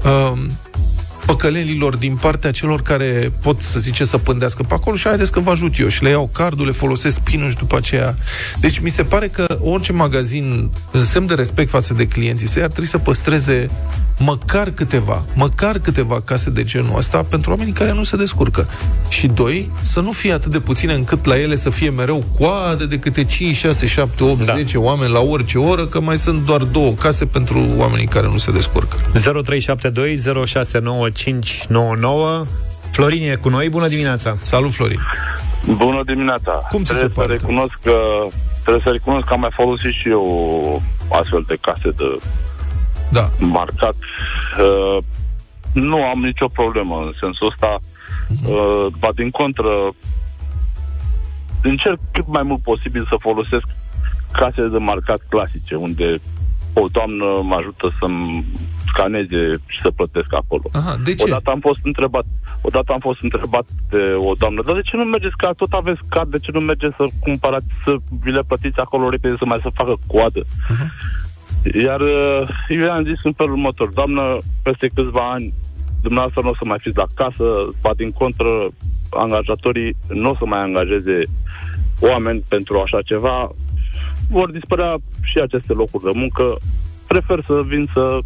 um, 0.03 0.57
păcălelilor 1.25 1.95
din 1.95 2.15
partea 2.15 2.51
celor 2.51 2.81
care 2.81 3.31
pot, 3.41 3.61
să 3.61 3.79
zice, 3.79 4.05
să 4.05 4.17
pândească 4.17 4.63
pe 4.63 4.73
acolo 4.73 4.95
și 4.95 5.07
haideți 5.07 5.31
că 5.31 5.39
vă 5.39 5.49
ajut 5.49 5.79
eu 5.79 5.87
și 5.87 6.03
le 6.03 6.09
iau 6.09 6.29
cardul, 6.33 6.65
le 6.65 6.71
folosesc 6.71 7.19
pinul 7.19 7.49
și 7.49 7.55
după 7.55 7.77
aceea. 7.77 8.15
Deci 8.59 8.79
mi 8.79 8.89
se 8.89 9.03
pare 9.03 9.27
că 9.27 9.57
orice 9.61 9.91
magazin, 9.91 10.69
în 10.91 11.03
semn 11.03 11.25
de 11.25 11.33
respect 11.33 11.69
față 11.69 11.93
de 11.93 12.07
clienții 12.07 12.47
săi, 12.47 12.61
ar 12.61 12.69
trebui 12.69 12.89
să 12.89 12.97
păstreze 12.97 13.69
măcar 14.19 14.69
câteva, 14.69 15.23
măcar 15.33 15.77
câteva 15.77 16.21
case 16.21 16.49
de 16.49 16.63
genul 16.63 16.97
ăsta 16.97 17.25
pentru 17.29 17.49
oamenii 17.49 17.73
care 17.73 17.93
nu 17.93 18.03
se 18.03 18.17
descurcă. 18.17 18.67
Și 19.09 19.27
doi, 19.27 19.71
să 19.81 19.99
nu 19.99 20.11
fie 20.11 20.33
atât 20.33 20.51
de 20.51 20.59
puține 20.59 20.93
încât 20.93 21.25
la 21.25 21.39
ele 21.39 21.55
să 21.55 21.69
fie 21.69 21.89
mereu 21.89 22.23
coade 22.39 22.85
de 22.85 22.99
câte 22.99 23.23
5, 23.23 23.55
6, 23.55 23.85
7, 23.85 24.23
8, 24.23 24.45
Da. 24.45 24.53
10 24.53 24.77
oameni 24.77 25.11
la 25.11 25.19
orice 25.19 25.57
oră, 25.57 25.85
că 25.85 25.99
mai 25.99 26.17
sunt 26.17 26.45
doar 26.45 26.61
două 26.61 26.91
case 26.91 27.25
pentru 27.25 27.65
oamenii 27.77 28.07
care 28.07 28.27
nu 28.27 28.37
se 28.37 28.51
descurcă. 28.51 28.95
0372 29.13 30.15
069599 30.45 32.45
Florin 32.91 33.31
e 33.31 33.35
cu 33.35 33.49
noi, 33.49 33.69
bună 33.69 33.87
dimineața! 33.87 34.37
Salut, 34.41 34.73
Florin! 34.73 34.99
Bună 35.65 36.01
dimineața. 36.05 36.51
Cum 36.69 36.83
ți 36.83 36.91
se 36.91 36.93
trebuie 36.93 37.15
pare, 37.15 37.37
să 37.37 37.41
recunosc 37.41 37.73
că 37.83 37.93
trebuie 38.61 38.83
să 38.83 38.89
recunosc 38.89 39.25
că 39.25 39.33
am 39.33 39.39
mai 39.39 39.49
folosit 39.53 39.91
și 39.91 40.09
eu 40.09 40.81
astfel 41.11 41.43
de 41.47 41.57
case 41.61 41.89
de 41.95 42.17
Da. 43.11 43.29
marcat. 43.37 43.95
Uh, 44.59 45.03
nu 45.73 46.03
am 46.03 46.19
nicio 46.19 46.47
problemă 46.47 46.95
în 47.05 47.11
sensul 47.19 47.47
ăsta. 47.47 47.79
Uh, 48.45 48.85
ba 48.99 49.09
din 49.15 49.29
contră, 49.29 49.93
încerc 51.63 51.99
cât 52.11 52.27
mai 52.27 52.43
mult 52.43 52.61
posibil 52.61 53.05
să 53.09 53.15
folosesc 53.19 53.67
case 54.31 54.67
de 54.67 54.77
marcat 54.77 55.21
clasice, 55.29 55.75
unde 55.75 56.19
o 56.73 56.87
doamnă 56.91 57.25
mă 57.43 57.55
ajută 57.55 57.95
să-mi 57.99 58.45
scaneze 58.87 59.41
și 59.67 59.79
să 59.81 59.91
plătesc 59.91 60.33
acolo. 60.33 60.63
Aha, 60.71 60.95
de 61.03 61.15
ce? 61.15 61.23
Odată 61.23 61.49
am 61.49 61.59
fost 61.59 61.79
întrebat, 61.83 62.25
odată 62.61 62.91
am 62.91 62.99
fost 62.99 63.19
întrebat 63.21 63.65
de 63.89 64.01
o 64.17 64.33
doamnă, 64.33 64.61
dar 64.65 64.75
de 64.75 64.81
ce 64.81 64.95
nu 64.95 65.03
mergeți, 65.03 65.37
că 65.37 65.49
tot 65.55 65.71
aveți 65.71 65.99
card, 66.09 66.31
de 66.31 66.39
ce 66.39 66.51
nu 66.53 66.59
mergeți 66.59 66.95
să 66.95 67.05
cumpărați, 67.19 67.65
să 67.83 67.95
vi 68.21 68.31
le 68.31 68.43
plătiți 68.47 68.79
acolo 68.79 69.09
repede, 69.09 69.35
să 69.37 69.45
mai 69.45 69.59
să 69.61 69.69
facă 69.73 69.95
coadă? 70.07 70.41
Iar 71.83 72.01
uh, 72.01 72.47
eu 72.67 72.79
i-am 72.79 73.03
zis 73.03 73.23
în 73.23 73.33
felul 73.33 73.51
următor, 73.51 73.89
doamnă, 73.93 74.37
peste 74.63 74.91
câțiva 74.93 75.31
ani, 75.31 75.53
dumneavoastră 76.01 76.41
nu 76.41 76.49
o 76.49 76.55
să 76.59 76.65
mai 76.65 76.77
fiți 76.81 76.97
la 76.97 77.05
casă, 77.15 77.45
ba 77.81 77.91
din 77.95 78.11
contră, 78.11 78.67
angajatorii 79.09 79.95
nu 80.07 80.29
o 80.29 80.35
să 80.35 80.45
mai 80.45 80.59
angajeze 80.59 81.23
oameni 81.99 82.43
pentru 82.49 82.79
așa 82.79 83.01
ceva, 83.01 83.51
vor 84.29 84.51
dispărea 84.51 84.95
și 85.21 85.37
aceste 85.41 85.73
locuri 85.73 86.03
de 86.03 86.09
muncă. 86.13 86.57
Prefer 87.07 87.43
să 87.47 87.61
vin 87.65 87.89
să 87.93 88.19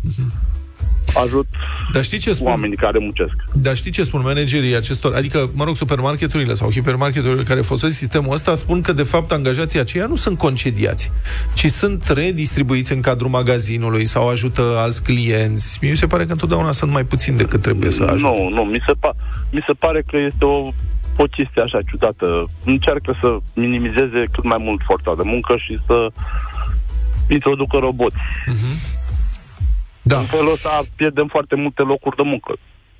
ajut 1.14 1.48
Dar 1.94 2.04
știi 2.04 2.18
ce 2.18 2.34
spun? 2.34 2.48
oamenii 2.48 2.76
care 2.76 2.98
muncesc. 3.00 3.34
Dar 3.54 3.76
știi 3.76 3.92
ce 3.92 4.04
spun 4.04 4.22
managerii 4.24 4.76
acestor, 4.76 5.14
adică, 5.14 5.50
mă 5.54 5.64
rog, 5.64 5.76
supermarketurile 5.76 6.54
sau 6.54 6.72
hipermarketurile 6.72 7.44
care 7.44 7.62
folosesc 7.62 7.98
sistemul 7.98 8.34
ăsta 8.34 8.56
spun 8.56 8.82
că, 8.82 8.94
de 8.94 9.04
fapt, 9.04 9.32
angajații 9.32 9.80
aceia 9.80 10.06
nu 10.06 10.16
sunt 10.16 10.38
concediați, 10.38 11.12
ci 11.54 11.66
sunt 11.66 12.08
redistribuiți 12.08 12.94
în 12.94 13.02
cadrul 13.02 13.30
magazinului 13.30 14.06
sau 14.06 14.30
ajută 14.30 14.62
alți 14.78 15.04
clienți. 15.04 15.78
Mie 15.82 15.92
mi 15.92 15.98
se 15.98 16.08
pare 16.08 16.26
că 16.26 16.32
întotdeauna 16.32 16.72
sunt 16.72 16.92
mai 16.92 17.04
puțin 17.04 17.38
decât 17.38 17.62
trebuie 17.62 17.92
să 17.92 18.04
ajute. 18.04 18.28
Nu, 18.38 18.50
nu, 18.50 18.64
mi 18.64 18.84
se, 18.88 18.94
pa- 18.94 19.18
mi 19.52 19.64
se 19.68 19.74
pare 19.74 20.04
că 20.08 20.18
este 20.18 20.46
o, 20.46 20.58
o 21.18 21.24
chestie 21.24 21.62
așa 21.62 21.80
ciudată. 21.90 22.46
Încearcă 22.66 23.18
să 23.22 23.38
minimizeze 23.56 24.24
cât 24.32 24.44
mai 24.44 24.58
mult 24.60 24.82
forța 24.86 25.14
de 25.18 25.22
muncă 25.26 25.56
și 25.58 25.80
să 25.88 26.08
introducă 27.30 27.78
roboți. 27.78 28.16
Da, 30.04 30.18
În 30.18 30.24
felul 30.24 30.52
ăsta 30.52 30.82
pierdem 30.96 31.28
foarte 31.28 31.56
multe 31.56 31.82
locuri 31.82 32.16
de 32.16 32.22
muncă. 32.26 32.54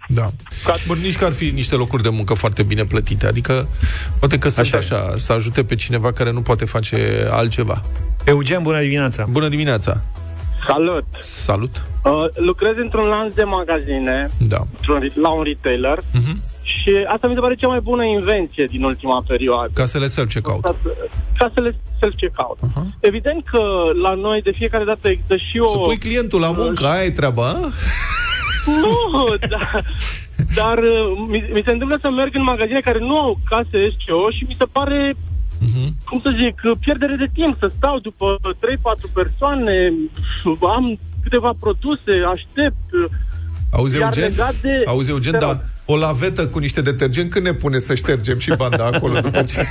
da. 0.08 0.30
Ca- 0.66 0.74
Bun, 0.88 0.98
nici 1.02 1.18
că 1.18 1.26
ar 1.26 1.32
fi 1.32 1.50
niște 1.50 1.76
locuri 1.76 2.04
de 2.04 2.10
muncă 2.10 2.34
foarte 2.34 2.64
bine 2.64 2.86
plătite, 2.86 3.28
adică 3.28 3.68
poate 4.20 4.38
că 4.38 4.50
sunt 4.50 4.66
Așa 4.66 4.78
așa, 4.78 4.96
e. 4.96 4.98
așa 5.08 5.18
să 5.18 5.32
ajute 5.34 5.64
pe 5.64 5.76
cineva 5.76 6.12
care 6.12 6.32
nu 6.32 6.42
poate 6.42 6.66
face 6.66 7.28
altceva. 7.32 7.82
Eugen, 8.26 8.64
bună 8.64 8.80
dimineața! 8.82 9.26
Bună 9.30 9.48
dimineața! 9.48 10.02
Salut! 10.68 11.06
Salut! 11.20 11.82
Uh, 12.04 12.12
lucrez 12.36 12.74
într-un 12.78 13.06
lanț 13.06 13.34
de 13.34 13.44
magazine, 13.44 14.30
Da. 14.38 14.66
într-un, 14.76 15.12
la 15.22 15.30
un 15.30 15.44
retailer, 15.44 15.98
Mhm. 16.14 16.42
Și 16.84 16.92
asta 17.14 17.28
mi 17.28 17.34
se 17.34 17.40
pare 17.40 17.56
cea 17.56 17.68
mai 17.68 17.80
bună 17.80 18.04
invenție 18.06 18.66
din 18.66 18.84
ultima 18.84 19.24
perioadă. 19.28 19.72
Casele 19.74 20.06
self-checkout. 20.06 20.76
Casele 21.38 21.76
self-checkout. 22.02 22.58
Aha. 22.70 22.86
Evident 23.00 23.44
că 23.52 23.62
la 24.02 24.14
noi 24.14 24.42
de 24.42 24.52
fiecare 24.52 24.84
dată 24.84 25.08
există 25.10 25.36
și 25.36 25.58
o... 25.60 25.68
Să 25.68 25.78
pui 25.78 25.98
clientul 25.98 26.40
la 26.40 26.52
muncă, 26.52 26.86
aia 26.86 27.04
e 27.04 27.10
treaba, 27.12 27.48
a? 27.48 27.70
Nu, 28.82 29.26
dar, 29.50 29.82
dar 30.56 30.78
uh, 30.78 31.26
mi, 31.28 31.50
mi 31.54 31.62
se 31.66 31.72
întâmplă 31.72 31.98
să 32.02 32.10
merg 32.10 32.36
în 32.36 32.44
magazine 32.44 32.80
care 32.80 33.00
nu 33.00 33.18
au 33.20 33.40
case 33.50 33.78
SCO 33.98 34.30
și 34.38 34.44
mi 34.48 34.56
se 34.60 34.66
pare, 34.72 35.16
Mhm. 35.60 35.88
cum 36.10 36.20
să 36.24 36.36
zic, 36.42 36.62
uh, 36.64 36.78
pierdere 36.80 37.16
de 37.16 37.30
timp 37.34 37.56
să 37.60 37.72
stau 37.78 38.00
după 38.00 38.38
3-4 38.60 39.12
persoane, 39.14 39.94
am 40.76 41.00
câteva 41.24 41.52
produse, 41.60 42.12
aștept. 42.34 42.84
Uh, 43.74 43.80
Auzi, 43.80 43.98
Iar 43.98 44.04
Eugen? 44.16 44.30
legat 44.30 44.56
de- 44.62 44.84
Auzi, 44.86 45.10
Eugen, 45.10 45.32
Te 45.32 45.38
da, 45.38 45.48
rog. 45.48 45.60
o 45.86 45.96
lavetă 45.98 46.48
cu 46.48 46.60
niște 46.60 46.82
detergent, 46.82 47.30
când 47.30 47.46
ne 47.46 47.54
pune 47.54 47.80
să 47.80 47.96
ștergem 47.96 48.40
și 48.40 48.52
banda 48.58 48.86
acolo 48.94 49.20
după 49.20 49.42
ce... 49.44 49.62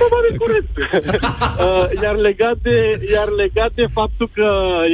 Probabil 0.00 0.34
corect. 0.38 0.76
uh, 0.78 2.02
iar, 2.02 2.16
legat 2.16 2.56
de, 2.62 2.76
iar 3.14 3.28
legat 3.42 3.72
de 3.74 3.86
faptul 3.92 4.30
că 4.32 4.48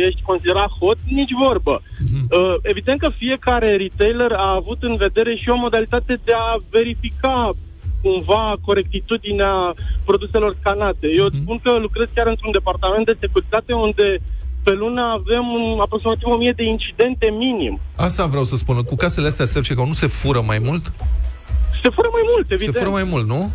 ești 0.06 0.22
considerat 0.22 0.70
hot, 0.80 0.98
nici 1.04 1.34
vorbă. 1.46 1.82
Uh, 2.30 2.54
evident 2.62 2.98
că 3.00 3.10
fiecare 3.16 3.76
retailer 3.76 4.32
a 4.32 4.54
avut 4.54 4.82
în 4.82 4.96
vedere 4.96 5.34
și 5.36 5.48
o 5.48 5.56
modalitate 5.56 6.20
de 6.24 6.32
a 6.34 6.56
verifica 6.70 7.52
cumva 8.02 8.56
corectitudinea 8.64 9.54
produselor 10.04 10.56
scanate. 10.60 11.06
Eu 11.16 11.28
spun 11.28 11.58
că 11.62 11.70
lucrez 11.78 12.08
chiar 12.14 12.26
într-un 12.26 12.52
departament 12.52 13.06
de 13.06 13.16
securitate 13.20 13.72
unde 13.72 14.18
pe 14.62 14.72
lună 14.72 15.02
avem 15.18 15.44
un, 15.48 15.80
aproximativ 15.80 16.28
1000 16.28 16.52
de 16.56 16.64
incidente 16.64 17.26
minim. 17.44 17.80
Asta 17.96 18.26
vreau 18.26 18.44
să 18.44 18.56
spun. 18.56 18.82
Cu 18.82 18.96
casele 18.96 19.26
astea 19.26 19.46
self-checkout 19.46 19.86
nu 19.86 19.92
se 20.02 20.06
fură 20.06 20.42
mai 20.46 20.58
mult? 20.58 20.84
Se 21.82 21.90
fură 21.96 22.08
mai 22.12 22.24
mult, 22.32 22.50
evident. 22.50 22.72
Se 22.74 22.78
fură 22.78 22.90
mai 22.90 23.06
mult, 23.12 23.26
nu? 23.26 23.50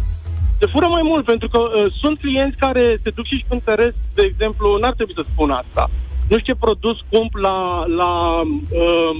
Se 0.60 0.66
fură 0.66 0.88
mai 0.88 1.02
mult, 1.04 1.26
pentru 1.26 1.48
că 1.48 1.60
uh, 1.60 1.94
sunt 2.02 2.20
clienți 2.20 2.58
care 2.58 3.00
se 3.04 3.10
duc 3.10 3.26
și 3.26 3.34
își 3.34 3.46
cântăresc, 3.50 3.96
de 4.14 4.24
exemplu, 4.32 4.78
n-ar 4.82 4.94
trebui 4.94 5.14
să 5.14 5.24
spun 5.32 5.50
asta. 5.50 5.90
Nu 6.30 6.38
știu 6.40 6.54
ce 6.54 6.60
produs 6.66 6.98
cump 7.10 7.34
la, 7.36 7.86
la 8.02 8.12
uh, 8.42 9.14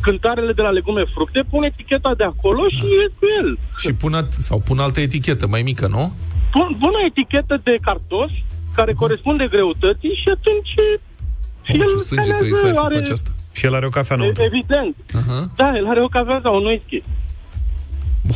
cântarele 0.00 0.52
de 0.52 0.62
la 0.62 0.70
legume 0.70 1.04
fructe, 1.14 1.40
pun 1.50 1.62
eticheta 1.62 2.14
de 2.14 2.24
acolo 2.24 2.62
și 2.68 2.84
ies 2.98 3.12
cu 3.18 3.26
el. 3.40 3.58
Și 3.76 3.92
pun, 3.94 4.12
at- 4.20 4.38
sau 4.48 4.58
pun 4.58 4.78
altă 4.78 5.00
etichetă 5.00 5.46
mai 5.46 5.62
mică, 5.62 5.86
nu? 5.86 6.12
Pun, 6.52 6.76
pun 6.80 6.92
o 7.00 7.04
etichetă 7.06 7.60
de 7.62 7.78
cartofi 7.80 8.44
care 8.74 8.92
corespunde 8.92 9.46
greutății 9.50 10.20
și 10.22 10.28
atunci 10.36 10.72
și 11.68 11.76
Mamă, 11.76 11.84
el 11.84 11.88
ce 11.98 12.04
sânge 12.04 12.22
scanează, 12.24 12.34
trebuie 12.40 12.60
să 12.60 12.66
ai 12.66 12.74
să 12.74 12.80
are- 12.86 12.94
faci 13.00 13.08
asta. 13.16 13.30
Și 13.56 13.62
el 13.66 13.74
are 13.78 13.86
o 13.86 13.94
cafea 13.98 14.16
nouă. 14.16 14.30
e- 14.36 14.42
Evident. 14.50 14.94
Aha. 15.20 15.38
Da, 15.60 15.68
el 15.80 15.86
are 15.92 16.00
o 16.02 16.10
cafea 16.16 16.38
sau 16.42 16.54
un 16.60 16.64
whisky. 16.70 17.00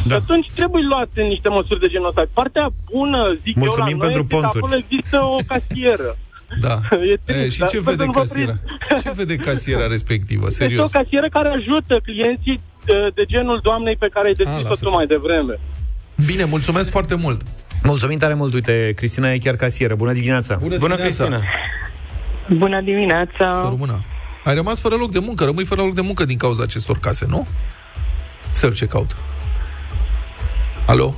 Și 0.00 0.08
Da. 0.08 0.14
atunci 0.22 0.48
trebuie 0.58 0.82
luate 0.92 1.20
niște 1.32 1.48
măsuri 1.48 1.80
de 1.80 1.88
genul 1.92 2.08
ăsta. 2.12 2.22
Partea 2.40 2.64
bună, 2.92 3.20
zic 3.44 3.54
Mulțumim 3.56 3.92
eu, 3.94 3.98
la 3.98 4.06
noi 4.06 4.06
pentru 4.06 4.22
este 4.22 4.34
că 4.34 4.40
ponturi. 4.40 4.62
acolo 4.64 4.74
există 4.84 5.16
o 5.36 5.38
casieră. 5.52 6.10
Da. 6.66 6.76
E 7.12 7.16
trist, 7.24 7.44
E, 7.46 7.48
și 7.54 7.58
dar 7.58 7.68
ce 7.68 7.78
sper 7.80 7.90
vede 7.94 8.02
să 8.02 8.06
nu 8.06 8.12
vă 8.12 8.18
casiera? 8.18 8.54
Ce 9.02 9.10
vede 9.20 9.36
casiera 9.48 9.86
respectivă? 9.96 10.44
Este 10.46 10.64
o 10.64 10.66
Serios. 10.68 10.90
casieră 10.90 11.26
care 11.36 11.48
ajută 11.48 11.94
clienții 12.08 12.56
uh, 12.60 13.14
de 13.14 13.24
genul 13.32 13.58
doamnei 13.62 13.96
pe 14.04 14.08
care 14.14 14.26
ai 14.26 14.32
descris-o 14.40 14.68
lasă-te. 14.68 14.84
tu 14.84 14.90
mai 14.98 15.06
devreme. 15.06 15.54
Bine, 16.26 16.44
mulțumesc 16.44 16.90
foarte 16.90 17.14
mult. 17.14 17.40
Mulțumim 17.82 18.18
tare 18.18 18.34
mult, 18.34 18.52
uite, 18.54 18.92
Cristina 18.96 19.32
e 19.32 19.38
chiar 19.38 19.56
casieră. 19.56 19.94
Bună 19.94 20.12
dimineața! 20.12 20.54
Bună, 20.56 20.76
Bună, 20.76 20.94
dimineața. 20.94 21.24
Cristina! 21.24 21.40
Bună 22.50 22.80
dimineața! 22.80 23.50
Să 23.52 23.66
rămână. 23.68 24.00
Ai 24.44 24.54
rămas 24.54 24.80
fără 24.80 24.94
loc 24.94 25.10
de 25.12 25.18
muncă, 25.18 25.44
rămâi 25.44 25.64
fără 25.64 25.80
loc 25.82 25.94
de 25.94 26.00
muncă 26.00 26.24
din 26.24 26.36
cauza 26.36 26.62
acestor 26.62 26.98
case, 26.98 27.26
nu? 27.28 27.46
Self-checkout. 28.50 29.16
Alo? 30.86 31.14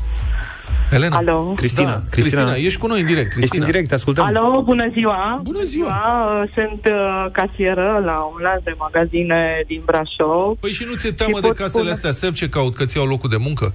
Elena? 0.92 1.16
Alo? 1.16 1.52
Cristina, 1.56 1.90
Da, 1.90 2.02
Cristina, 2.10 2.42
Cristina, 2.42 2.66
ești 2.66 2.78
cu 2.80 2.86
noi 2.86 3.00
în 3.00 3.06
direct. 3.06 3.26
ești 3.26 3.38
Cristina. 3.38 3.64
în 3.64 3.70
direct, 3.70 3.88
te 3.88 3.94
ascultăm. 3.94 4.24
Alo, 4.24 4.62
bună 4.62 4.88
ziua! 4.92 5.40
Bună 5.42 5.62
ziua! 5.62 5.94
Uh, 6.42 6.50
Sunt 6.54 6.86
uh, 6.86 7.26
casieră 7.32 8.02
la 8.04 8.18
un 8.34 8.40
lanț 8.42 8.62
de 8.62 8.74
magazine 8.78 9.62
din 9.66 9.82
Brașov. 9.84 10.56
Păi 10.60 10.70
și 10.70 10.84
nu 10.88 10.94
ți-e 10.94 11.12
teamă 11.12 11.34
Și 11.34 11.40
de 11.40 11.46
pot 11.46 11.56
casele 11.56 11.90
spune- 11.90 11.90
astea 11.90 12.10
self-checkout 12.12 12.74
că 12.74 12.84
ți-au 12.84 13.06
locul 13.06 13.30
de 13.30 13.36
muncă? 13.36 13.74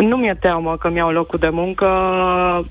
Nu 0.00 0.16
mi-e 0.16 0.36
teamă 0.40 0.76
că 0.76 0.88
mi-au 0.90 1.10
locul 1.10 1.38
de 1.38 1.48
muncă. 1.48 1.86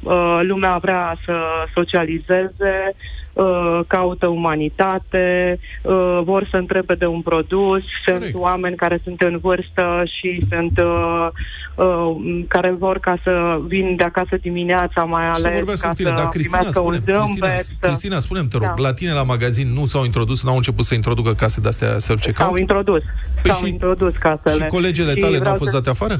Uh, 0.03 0.39
Lumea 0.41 0.77
vrea 0.77 1.17
să 1.25 1.33
socializeze, 1.75 2.95
uh, 3.33 3.79
caută 3.87 4.27
umanitate, 4.27 5.59
uh, 5.81 6.19
vor 6.23 6.47
să 6.51 6.57
întrebe 6.57 6.93
de 6.95 7.05
un 7.05 7.21
produs. 7.21 7.81
Sunt 8.05 8.17
Corect. 8.17 8.37
oameni 8.37 8.75
care 8.75 8.99
sunt 9.03 9.21
în 9.21 9.37
vârstă 9.41 10.03
și 10.05 10.41
sunt 10.49 10.79
uh, 10.83 11.27
uh, 11.75 12.15
care 12.47 12.71
vor 12.79 12.99
ca 12.99 13.17
să 13.23 13.59
vin 13.67 13.95
de 13.95 14.03
acasă 14.03 14.37
dimineața, 14.41 15.03
mai 15.03 15.29
să 15.33 15.41
ales 15.45 15.57
vorbească 15.57 15.85
ca 15.85 15.91
cu 15.91 15.97
tine. 15.97 16.09
să 16.09 16.15
Dar 16.15 16.27
Cristina, 16.27 16.57
primească 16.57 16.79
un 16.81 16.93
spune, 16.93 17.17
Cristina, 17.17 17.47
zâmbet. 17.47 17.63
să- 17.63 17.73
Cristina, 17.79 18.19
spune-mi, 18.19 18.47
te 18.47 18.57
rog, 18.57 18.65
Da. 18.75 18.81
la 18.87 18.93
tine 18.93 19.11
la 19.11 19.23
magazin 19.23 19.67
nu 19.73 19.85
s-au 19.85 20.03
introdus, 20.05 20.43
n-au 20.43 20.55
început 20.55 20.85
să 20.85 20.93
introducă 20.93 21.33
case 21.33 21.61
de-astea 21.61 21.87
S-au 21.87 21.97
self-checkout? 21.99 22.59
introdus. 22.59 23.01
Păi 23.41 23.51
s-au 23.51 23.65
și- 23.65 23.71
introdus 23.71 24.15
casele. 24.15 24.63
Și 24.63 24.69
colegele 24.69 25.11
Și 25.11 25.17
tale 25.19 25.31
n-au 25.31 25.39
vreau 25.39 25.55
fost 25.55 25.69
să- 25.69 25.75
date 25.75 25.89
afară? 25.89 26.15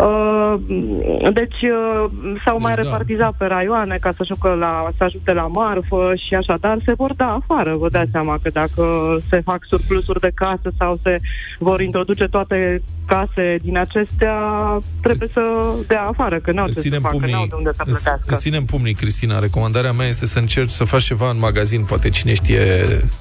Uh, 0.00 0.54
deci 1.32 1.60
uh, 1.62 2.10
s-au 2.44 2.58
mai 2.60 2.74
da. 2.74 2.82
repartizat 2.82 3.34
pe 3.38 3.44
raioane 3.44 3.98
ca 4.00 4.10
să, 4.10 4.16
ajungă 4.20 4.54
la, 4.58 4.90
să 4.96 5.04
ajute 5.04 5.32
la 5.32 5.46
marfă 5.46 6.12
și 6.26 6.34
așa, 6.34 6.56
dar 6.60 6.78
se 6.84 6.92
vor 6.92 7.12
da 7.12 7.40
afară. 7.42 7.76
Vă 7.76 7.88
dați 7.88 8.10
seama 8.10 8.38
că 8.42 8.50
dacă 8.50 8.84
se 9.30 9.40
fac 9.40 9.58
surplusuri 9.68 10.20
de 10.20 10.30
case 10.34 10.68
sau 10.78 10.98
se 11.02 11.20
vor 11.58 11.80
introduce 11.80 12.24
toate 12.24 12.82
case 13.06 13.56
din 13.62 13.78
acestea, 13.78 14.36
trebuie 15.02 15.28
să 15.28 15.40
dea 15.86 16.02
afară, 16.02 16.38
că 16.38 16.52
n-au 16.52 16.64
ce 16.64 16.70
Îți 16.70 16.80
să 16.80 16.88
ținem 16.88 17.00
facă, 17.00 17.16
n-au 17.16 17.28
pumnii, 17.28 17.48
de 17.48 17.54
unde 17.54 17.70
să 17.76 17.82
îți, 17.86 17.90
plătească. 17.90 18.34
îți 18.34 18.40
ținem 18.40 18.64
pumnii, 18.64 18.94
Cristina. 18.94 19.38
Recomandarea 19.38 19.92
mea 19.92 20.06
este 20.06 20.26
să 20.26 20.38
încerci 20.38 20.70
să 20.70 20.84
faci 20.84 21.02
ceva 21.02 21.30
în 21.30 21.38
magazin, 21.38 21.82
poate 21.84 22.08
cine 22.08 22.34
știe, 22.34 22.60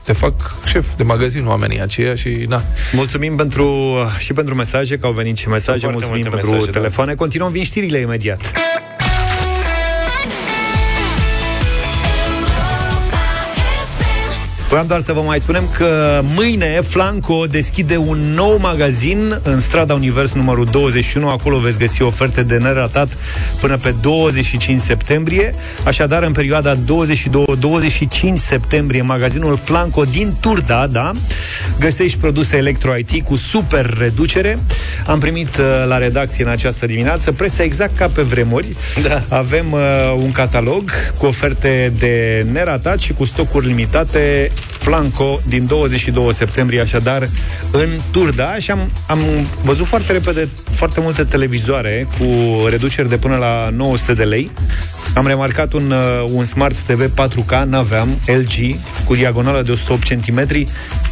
te 0.04 0.14
fac 0.14 0.34
șef 0.66 0.96
de 0.96 1.04
magazin 1.04 1.48
oamenii 1.48 1.82
aceia 1.82 2.16
și 2.16 2.46
na. 2.48 2.62
Mulțumim 2.94 3.36
pentru, 3.36 3.96
și 4.18 4.34
pentru 4.34 4.56
mesaje, 4.56 4.98
că 4.98 5.06
au 5.06 5.12
venit 5.12 5.38
și 5.38 5.48
mesaje, 5.48 5.80
Foarte 5.80 5.98
mulțumim 5.98 6.22
multe 6.22 6.36
pentru 6.36 6.50
mesaje, 6.50 6.63
da. 6.63 6.63
Telefoane. 6.72 7.16
Continuăm, 7.16 7.52
vin 7.52 7.64
știrile 7.64 7.98
imediat. 7.98 8.52
Voiam 14.74 14.88
doar 14.88 15.02
să 15.02 15.14
vă 15.14 15.22
mai 15.22 15.40
spunem 15.40 15.64
că 15.78 16.22
mâine 16.36 16.82
Flanco 16.88 17.46
deschide 17.46 17.98
un 17.98 18.18
nou 18.36 18.58
magazin 18.58 19.40
în 19.44 19.60
strada 19.60 19.94
Univers 19.94 20.34
numărul 20.34 20.66
21. 20.66 21.30
Acolo 21.30 21.58
veți 21.58 21.78
găsi 21.78 22.02
oferte 22.02 22.44
de 22.44 22.58
neratat 22.58 23.18
până 23.62 23.78
pe 23.78 23.94
25 24.02 24.82
septembrie. 24.82 25.54
Așadar, 25.86 26.24
în 26.24 26.32
perioada 26.32 26.76
22-25 26.76 26.80
septembrie, 28.34 29.02
magazinul 29.02 29.60
Flanco 29.64 30.04
din 30.04 30.36
Turda, 30.40 30.88
da, 30.88 31.12
găsești 31.80 32.18
produse 32.18 32.58
electro-IT 32.58 33.24
cu 33.24 33.36
super 33.36 33.96
reducere. 34.00 34.60
Am 35.06 35.20
primit 35.20 35.58
uh, 35.58 35.66
la 35.88 35.98
redacție 35.98 36.44
în 36.44 36.50
această 36.50 36.86
dimineață 36.86 37.32
presa 37.32 37.64
exact 37.64 37.98
ca 37.98 38.08
pe 38.14 38.22
vremuri. 38.22 38.68
Da. 39.08 39.24
Avem 39.30 39.72
uh, 39.72 39.80
un 40.18 40.32
catalog 40.32 40.92
cu 41.18 41.26
oferte 41.26 41.94
de 41.98 42.46
neratat 42.52 43.00
și 43.00 43.14
cu 43.14 43.26
stocuri 43.26 43.68
limitate 43.68 44.52
Flanco 44.84 45.42
din 45.48 45.66
22 45.66 46.34
septembrie, 46.34 46.82
așadar, 46.82 47.30
în 47.72 47.90
Turda 48.12 48.56
și 48.58 48.72
am, 48.72 48.90
am 49.08 49.20
văzut 49.64 49.86
foarte 49.86 50.12
repede 50.12 50.50
foarte 50.72 51.00
multe 51.00 51.24
televizoare 51.24 52.08
cu 52.20 52.26
reduceri 52.70 53.10
de 53.10 53.18
până 53.18 53.36
la 53.36 53.70
900 53.76 54.14
de 54.14 54.24
lei. 54.24 54.52
Am 55.16 55.28
remarcat 55.28 55.74
un, 55.74 55.92
uh, 55.92 56.30
un 56.34 56.46
Smart 56.46 56.78
TV 56.78 57.10
4K, 57.14 57.64
n-aveam, 57.66 58.20
LG, 58.26 58.76
cu 59.06 59.16
diagonală 59.16 59.62
de 59.62 59.72
108 59.72 60.08
cm, 60.08 60.40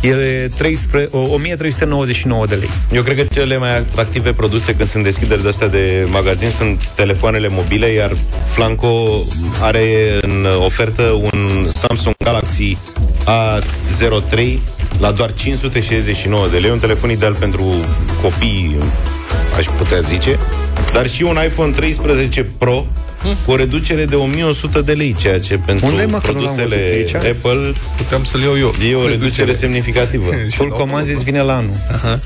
e 0.02 0.50
13, 0.58 1.10
1399 1.12 2.46
de 2.46 2.56
lei. 2.56 2.70
Eu 2.92 3.02
cred 3.02 3.16
că 3.16 3.24
cele 3.24 3.58
mai 3.58 3.78
atractive 3.78 4.34
produse 4.34 4.76
când 4.76 4.88
sunt 4.88 5.04
deschideri 5.04 5.42
de 5.42 5.48
astea 5.48 5.68
de 5.68 6.08
magazin 6.12 6.50
sunt 6.50 6.88
telefoanele 6.88 7.48
mobile, 7.48 7.88
iar 7.88 8.12
Flanco 8.46 9.24
are 9.62 10.18
în 10.22 10.48
ofertă 10.66 11.04
un 11.04 11.68
Samsung 11.74 12.16
Galaxy 12.18 12.78
A03 13.26 14.58
la 15.00 15.12
doar 15.12 15.34
569 15.34 16.48
de 16.48 16.58
lei, 16.58 16.72
un 16.72 16.80
telefon 16.80 17.10
ideal 17.10 17.34
pentru 17.34 17.64
copii, 18.22 18.76
aș 19.58 19.66
putea 19.78 20.00
zice, 20.00 20.40
dar 20.94 21.10
și 21.10 21.24
un 21.24 21.38
iPhone 21.46 21.72
13 21.72 22.44
Pro 22.44 22.86
hmm? 23.22 23.36
cu 23.46 23.52
o 23.52 23.56
reducere 23.56 24.06
de 24.06 24.16
1100 24.16 24.82
de 24.82 24.94
lei, 24.94 25.16
ceea 25.20 25.40
ce 25.40 25.58
pentru 25.58 25.86
Unde, 25.86 26.06
mă, 26.06 26.18
produsele 26.18 27.06
Apple 27.14 27.72
puteam 27.98 28.24
să-l 28.24 28.42
iau 28.42 28.58
eu. 28.58 28.74
E 28.90 28.96
o 28.96 29.08
reducere 29.08 29.52
semnificativă. 29.52 30.26
Full 30.56 30.70
command 30.70 31.06
zis 31.06 31.24
vine 31.24 31.42
la 31.42 31.56
anul. 31.56 31.76
Aha. 31.92 32.20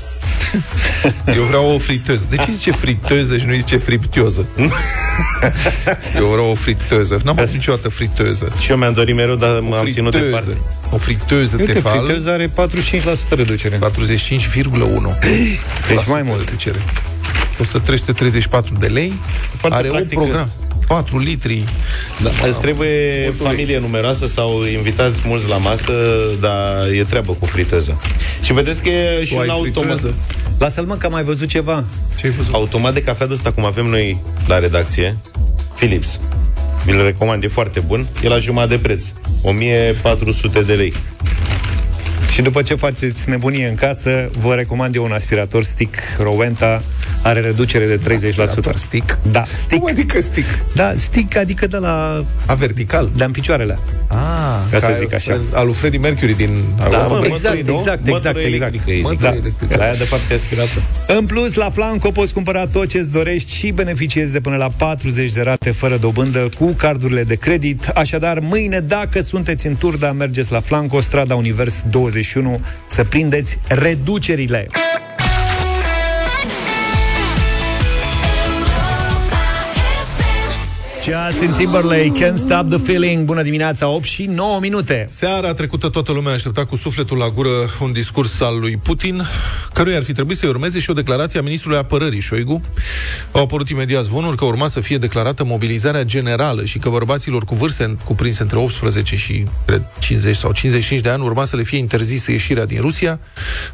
Eu 1.36 1.42
vreau 1.42 1.74
o 1.74 1.78
friteză. 1.78 2.26
De 2.30 2.36
ce 2.36 2.52
zice 2.52 2.70
friteză 2.70 3.36
și 3.36 3.46
nu 3.46 3.52
zice 3.54 3.76
friptioză? 3.76 4.46
eu 6.20 6.26
vreau 6.26 6.50
o 6.50 6.54
friteză. 6.54 7.18
N-am 7.24 7.38
avut 7.38 7.54
niciodată 7.54 7.88
friteză. 7.88 8.52
Și 8.60 8.70
eu 8.70 8.76
mi-am 8.76 8.92
dorit 8.92 9.14
mereu, 9.14 9.34
dar 9.34 9.60
m-am 9.60 9.88
ținut 9.90 10.12
departe. 10.12 10.56
O 10.90 10.96
friteză 10.96 11.56
Uite, 11.58 11.72
tefal. 11.72 12.04
friteză 12.04 12.30
are 12.30 12.46
45% 12.46 12.50
reducere. 13.28 13.78
45,1. 13.78 13.80
Deci 15.88 16.06
mai 16.06 16.22
mult. 16.22 16.44
Reducere. 16.44 16.78
Costă 17.56 17.78
334 17.78 18.74
de 18.78 18.86
lei. 18.86 19.12
Foarte 19.56 19.78
are 19.78 19.88
practică. 19.88 20.20
un 20.20 20.26
program. 20.26 20.50
4 20.86 21.18
litri. 21.18 21.64
Da, 22.22 22.30
îți 22.48 22.60
trebuie 22.60 23.32
familie 23.42 23.78
numeroasă 23.78 24.26
sau 24.26 24.64
invitați 24.64 25.20
mulți 25.24 25.48
la 25.48 25.56
masă, 25.56 25.92
dar 26.40 26.88
e 26.98 27.02
treabă 27.02 27.36
cu 27.38 27.46
friteză. 27.46 28.00
Și 28.42 28.52
vedeți 28.52 28.82
că 28.82 28.88
e 28.88 29.24
și 29.24 29.32
Tu 29.32 29.38
ai 29.38 29.46
un 29.46 29.52
automat, 29.52 29.98
friteză? 29.98 30.14
Lasă-l 30.58 30.84
mă 30.84 30.94
că 30.94 31.06
am 31.06 31.12
mai 31.12 31.24
văzut 31.24 31.48
ceva. 31.48 31.84
Ce 32.18 32.26
ai 32.26 32.32
văzut? 32.32 32.54
automat 32.54 32.94
de 32.94 33.02
cafea 33.02 33.26
de 33.26 33.32
ăsta, 33.32 33.52
cum 33.52 33.64
avem 33.64 33.86
noi 33.86 34.20
la 34.46 34.58
redacție, 34.58 35.16
Philips. 35.74 36.20
Vi-l 36.84 37.02
recomand, 37.02 37.44
e 37.44 37.48
foarte 37.48 37.80
bun. 37.80 38.06
E 38.22 38.28
la 38.28 38.38
jumătate 38.38 38.74
de 38.74 38.80
preț. 38.82 39.06
1400 39.42 40.62
de 40.62 40.72
lei. 40.72 40.92
Și 42.36 42.42
după 42.42 42.62
ce 42.62 42.74
faceți 42.74 43.28
nebunie 43.28 43.66
în 43.68 43.74
casă, 43.74 44.30
vă 44.40 44.54
recomand 44.54 44.94
eu 44.94 45.04
un 45.04 45.12
aspirator 45.12 45.64
stick 45.64 45.94
Rowenta, 46.18 46.82
are 47.22 47.40
reducere 47.40 47.86
de 47.86 47.98
30%. 47.98 48.38
Aspirator 48.38 48.76
stick? 48.76 49.18
Da, 49.30 49.44
stick. 49.58 49.80
Cum 49.80 49.88
adică 49.90 50.20
stick? 50.20 50.46
Da, 50.74 50.92
stick, 50.96 51.36
adică 51.36 51.66
de 51.66 51.76
la... 51.76 52.24
A, 52.46 52.54
vertical. 52.54 53.10
de 53.16 53.24
în 53.24 53.30
picioarele. 53.30 53.78
Ah, 54.08 54.16
Ca 54.70 54.78
să 54.78 54.86
ca 54.86 54.92
zic 54.92 55.12
așa. 55.14 55.40
Al 55.52 55.64
lui 55.64 55.74
Freddie 55.74 55.98
Mercury 55.98 56.36
din 56.36 56.50
Da, 56.78 56.84
Europa. 56.84 57.06
mă, 57.06 57.26
exact, 57.26 57.54
mătură, 57.54 57.70
nu? 57.72 57.78
exact, 57.78 57.98
Mătură 58.06 58.16
exact, 58.16 58.36
exact. 58.36 58.46
electrică, 58.46 58.84
îi 58.86 58.94
zic. 58.96 59.04
Mătură 59.04 59.30
Da. 59.30 59.36
electrică. 59.36 59.76
La 59.76 59.82
aia 59.84 59.94
de 59.94 60.06
parte 60.10 60.34
aspirată. 60.34 60.82
În 61.18 61.26
plus, 61.26 61.54
la 61.54 61.70
Flanco 61.70 62.10
poți 62.10 62.32
cumpăra 62.32 62.66
tot 62.66 62.88
ce-ți 62.88 63.12
dorești 63.12 63.54
și 63.54 63.70
beneficiezi 63.70 64.32
de 64.32 64.40
până 64.40 64.56
la 64.56 64.68
40 64.76 65.32
de 65.32 65.40
rate 65.42 65.70
fără 65.70 65.96
dobândă 65.96 66.48
cu 66.58 66.72
cardurile 66.72 67.24
de 67.24 67.34
credit. 67.34 67.86
Așadar, 67.86 68.38
mâine, 68.38 68.80
dacă 68.80 69.20
sunteți 69.20 69.66
în 69.66 69.76
Turda, 69.76 70.12
mergeți 70.12 70.52
la 70.52 70.60
Flanco, 70.60 71.00
strada 71.00 71.34
Univers 71.34 71.82
21, 72.32 72.60
să 72.86 73.04
prindeți 73.04 73.58
reducerile. 73.68 74.66
Justin 81.06 81.52
Timberlake, 81.52 82.12
Can't 82.12 82.38
Stop 82.38 82.68
the 82.68 82.78
Feeling 82.78 83.24
Bună 83.24 83.42
dimineața, 83.42 83.88
8 83.88 84.04
și 84.04 84.24
9 84.24 84.60
minute 84.60 85.06
Seara 85.10 85.54
trecută 85.54 85.88
toată 85.88 86.12
lumea 86.12 86.32
aștepta 86.32 86.64
cu 86.64 86.76
sufletul 86.76 87.16
la 87.16 87.28
gură 87.28 87.50
un 87.80 87.92
discurs 87.92 88.40
al 88.40 88.58
lui 88.60 88.76
Putin, 88.76 89.22
căruia 89.72 89.96
ar 89.96 90.02
fi 90.02 90.12
trebuit 90.12 90.38
să-i 90.38 90.48
urmeze 90.48 90.78
și 90.78 90.90
o 90.90 90.92
declarație 90.92 91.38
a 91.38 91.42
ministrului 91.42 91.78
apărării, 91.78 92.20
Șoigu. 92.20 92.60
Au 93.32 93.42
apărut 93.42 93.68
imediat 93.68 94.04
zvonuri 94.04 94.36
că 94.36 94.44
urma 94.44 94.66
să 94.66 94.80
fie 94.80 94.98
declarată 94.98 95.44
mobilizarea 95.44 96.04
generală 96.04 96.64
și 96.64 96.78
că 96.78 96.88
bărbaților 96.88 97.44
cu 97.44 97.54
vârste 97.54 97.96
cuprinse 98.04 98.42
între 98.42 98.58
18 98.58 99.16
și 99.16 99.46
cred, 99.66 99.82
50 99.98 100.36
sau 100.36 100.52
55 100.52 101.00
de 101.00 101.08
ani 101.08 101.22
urma 101.22 101.44
să 101.44 101.56
le 101.56 101.62
fie 101.62 101.78
interzisă 101.78 102.30
ieșirea 102.30 102.66
din 102.66 102.80
Rusia. 102.80 103.20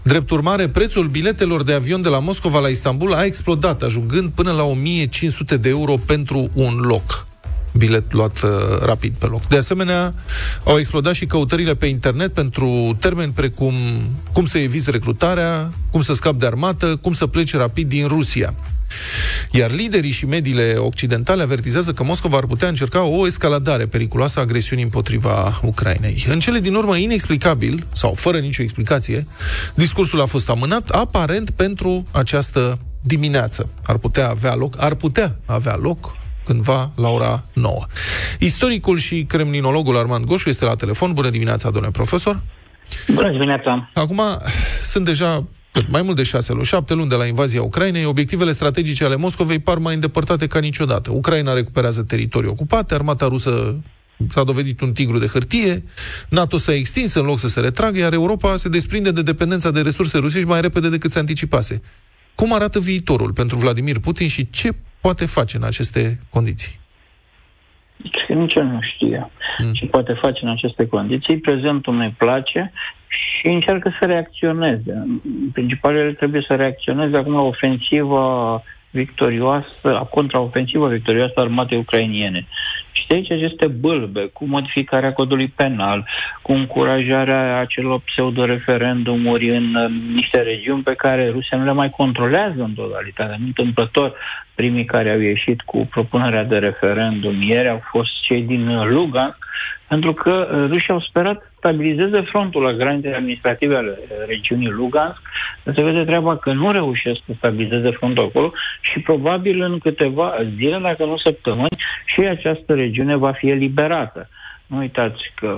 Drept 0.03 0.31
urmare, 0.31 0.69
prețul 0.69 1.07
biletelor 1.07 1.63
de 1.63 1.73
avion 1.73 2.03
de 2.03 2.09
la 2.09 2.19
Moscova 2.19 2.59
la 2.59 2.69
Istanbul 2.69 3.15
a 3.15 3.25
explodat, 3.25 3.83
ajungând 3.83 4.31
până 4.31 4.53
la 4.53 4.63
1500 4.63 5.57
de 5.57 5.69
euro 5.69 5.97
pentru 6.07 6.51
un 6.55 6.81
loc 6.81 7.22
bilet 7.73 8.13
luat 8.13 8.43
uh, 8.43 8.51
rapid 8.85 9.15
pe 9.19 9.27
loc. 9.27 9.47
De 9.47 9.57
asemenea, 9.57 10.15
au 10.65 10.79
explodat 10.79 11.15
și 11.15 11.27
căutările 11.27 11.75
pe 11.75 11.87
internet 11.87 12.33
pentru 12.35 12.97
termeni 13.01 13.33
precum 13.33 13.75
cum 14.33 14.47
să 14.47 14.59
eviți 14.59 14.91
recrutarea, 14.91 15.73
cum 15.91 16.01
să 16.01 16.13
scapi 16.13 16.39
de 16.39 16.47
armată, 16.47 16.97
cum 16.97 17.13
să 17.13 17.27
pleci 17.27 17.55
rapid 17.55 17.89
din 17.89 18.07
Rusia. 18.07 18.55
Iar 19.51 19.71
liderii 19.71 20.11
și 20.11 20.27
mediile 20.27 20.75
occidentale 20.79 21.43
avertizează 21.43 21.93
că 21.93 22.03
Moscova 22.03 22.37
ar 22.37 22.47
putea 22.47 22.69
încerca 22.69 23.03
o 23.03 23.27
escaladare 23.27 23.87
periculoasă 23.87 24.39
a 24.39 24.43
agresiunii 24.43 24.85
împotriva 24.85 25.61
Ucrainei. 25.63 26.25
În 26.29 26.41
cele 26.41 26.61
din 26.61 26.75
urmă, 26.75 26.97
inexplicabil, 26.97 27.87
sau 27.93 28.15
fără 28.15 28.39
nicio 28.39 28.63
explicație, 28.63 29.27
discursul 29.75 30.21
a 30.21 30.27
fost 30.27 30.49
amânat, 30.49 30.89
aparent 30.89 31.51
pentru 31.51 32.07
această 32.11 32.79
dimineață. 33.01 33.69
Ar 33.83 33.97
putea 33.97 34.29
avea 34.29 34.55
loc, 34.55 34.75
ar 34.79 34.95
putea 34.95 35.37
avea 35.47 35.77
loc 35.77 36.21
cândva 36.45 36.93
la 36.97 37.09
ora 37.09 37.45
9. 37.53 37.87
Istoricul 38.39 38.99
și 38.99 39.25
cremlinologul 39.25 39.97
Armand 39.97 40.25
Goșu 40.25 40.49
este 40.49 40.65
la 40.65 40.75
telefon. 40.75 41.13
Bună 41.13 41.31
dimineața, 41.31 41.71
domnule 41.71 41.93
profesor! 41.93 42.41
Bună 43.13 43.31
dimineața! 43.31 43.91
Acum, 43.95 44.21
sunt 44.83 45.05
deja 45.05 45.45
cât, 45.73 45.91
mai 45.91 46.03
mult 46.03 46.17
de 46.17 46.23
șase 46.23 46.53
luni, 46.53 46.65
șapte 46.65 46.95
luni 46.95 47.09
de 47.09 47.15
la 47.15 47.27
invazia 47.27 47.63
Ucrainei, 47.63 48.05
obiectivele 48.05 48.53
strategice 48.53 49.05
ale 49.05 49.17
Moscovei 49.17 49.59
par 49.59 49.79
mai 49.79 49.95
îndepărtate 49.95 50.47
ca 50.47 50.59
niciodată. 50.59 51.11
Ucraina 51.13 51.53
recuperează 51.53 52.03
teritorii 52.03 52.49
ocupate, 52.49 52.95
armata 52.95 53.27
rusă 53.29 53.81
s-a 54.29 54.45
dovedit 54.45 54.81
un 54.81 54.93
tigru 54.93 55.19
de 55.19 55.27
hârtie, 55.27 55.85
NATO 56.29 56.59
s-a 56.59 56.75
extins 56.75 57.15
în 57.15 57.25
loc 57.25 57.39
să 57.39 57.49
se 57.49 57.61
retragă, 57.61 57.99
iar 57.99 58.13
Europa 58.13 58.57
se 58.57 58.69
desprinde 58.69 59.11
de 59.11 59.23
dependența 59.23 59.71
de 59.71 59.81
resurse 59.81 60.19
rusești 60.19 60.49
mai 60.49 60.61
repede 60.61 60.89
decât 60.89 61.13
se 61.13 61.19
anticipase. 61.19 61.83
Cum 62.35 62.53
arată 62.53 62.81
viitorul 62.81 63.33
pentru 63.33 63.57
Vladimir 63.57 63.99
Putin 63.99 64.29
și 64.29 64.49
ce 64.51 64.75
poate 65.03 65.27
face 65.27 65.57
în 65.57 65.63
aceste 65.63 66.19
condiții? 66.31 66.81
Că 68.27 68.33
nici 68.33 68.55
eu 68.55 68.65
nu 68.65 68.81
știu 68.81 69.31
mm. 69.59 69.73
ce 69.73 69.87
poate 69.87 70.13
face 70.13 70.45
în 70.45 70.51
aceste 70.51 70.87
condiții. 70.87 71.39
Prezentul 71.39 71.95
nu-i 71.95 72.15
place 72.19 72.73
și 73.07 73.47
încearcă 73.47 73.97
să 74.01 74.07
reacționeze. 74.07 74.93
În 74.93 75.21
principal, 75.53 75.97
el 75.97 76.15
trebuie 76.15 76.45
să 76.47 76.55
reacționeze 76.55 77.17
acum 77.17 77.33
la 77.33 77.41
ofensiva 77.41 78.63
victorioasă, 78.91 80.09
contraofensivă 80.11 80.89
victorioasă 80.89 81.33
a 81.37 81.41
armatei 81.41 81.79
ucrainiene. 81.79 82.47
Și 82.93 83.07
de 83.07 83.15
aici 83.15 83.31
aceste 83.31 83.67
bâlbe, 83.67 84.21
cu 84.33 84.45
modificarea 84.45 85.13
codului 85.13 85.49
penal, 85.57 86.09
cu 86.43 86.53
încurajarea 86.53 87.59
acelor 87.59 88.01
pseudo-referendumuri 88.05 89.57
în 89.57 89.75
uh, 89.75 89.91
niște 90.15 90.41
regiuni 90.41 90.83
pe 90.83 90.95
care 90.95 91.31
Rusia 91.31 91.59
nu 91.59 91.65
le 91.65 91.73
mai 91.73 91.91
controlează 91.91 92.63
în 92.63 92.75
totalitate. 92.75 93.37
Nu 93.39 93.47
întâmplător, 93.47 94.15
primii 94.63 94.85
care 94.85 95.11
au 95.11 95.21
ieșit 95.21 95.61
cu 95.61 95.87
propunerea 95.91 96.45
de 96.45 96.59
referendum 96.59 97.41
ieri 97.41 97.69
au 97.69 97.81
fost 97.91 98.23
cei 98.23 98.43
din 98.43 98.69
uh, 98.69 98.87
Lugansk, 98.89 99.39
pentru 99.89 100.13
că 100.13 100.33
uh, 100.33 100.71
rușii 100.71 100.93
au 100.93 101.01
sperat 101.01 101.41
să 101.41 101.49
stabilizeze 101.57 102.21
frontul 102.21 102.63
la 102.63 102.73
granițele 102.73 103.17
administrative 103.17 103.77
ale 103.77 103.99
uh, 104.01 104.09
regiunii 104.27 104.69
Lugansk, 104.69 105.21
dar 105.63 105.75
se 105.75 105.83
vede 105.83 106.05
treaba 106.05 106.37
că 106.37 106.53
nu 106.53 106.71
reușesc 106.71 107.21
să 107.27 107.33
stabilizeze 107.37 107.91
frontul 107.91 108.25
acolo 108.25 108.53
și 108.81 109.01
probabil 109.01 109.63
în 109.63 109.79
câteva 109.79 110.35
zile, 110.57 110.79
dacă 110.83 111.05
nu 111.05 111.17
săptămâni, 111.17 111.77
și 112.05 112.21
această 112.21 112.75
regiune 112.75 113.17
va 113.17 113.33
fi 113.33 113.51
eliberată. 113.51 114.29
Nu 114.67 114.79
uitați 114.79 115.23
că 115.35 115.51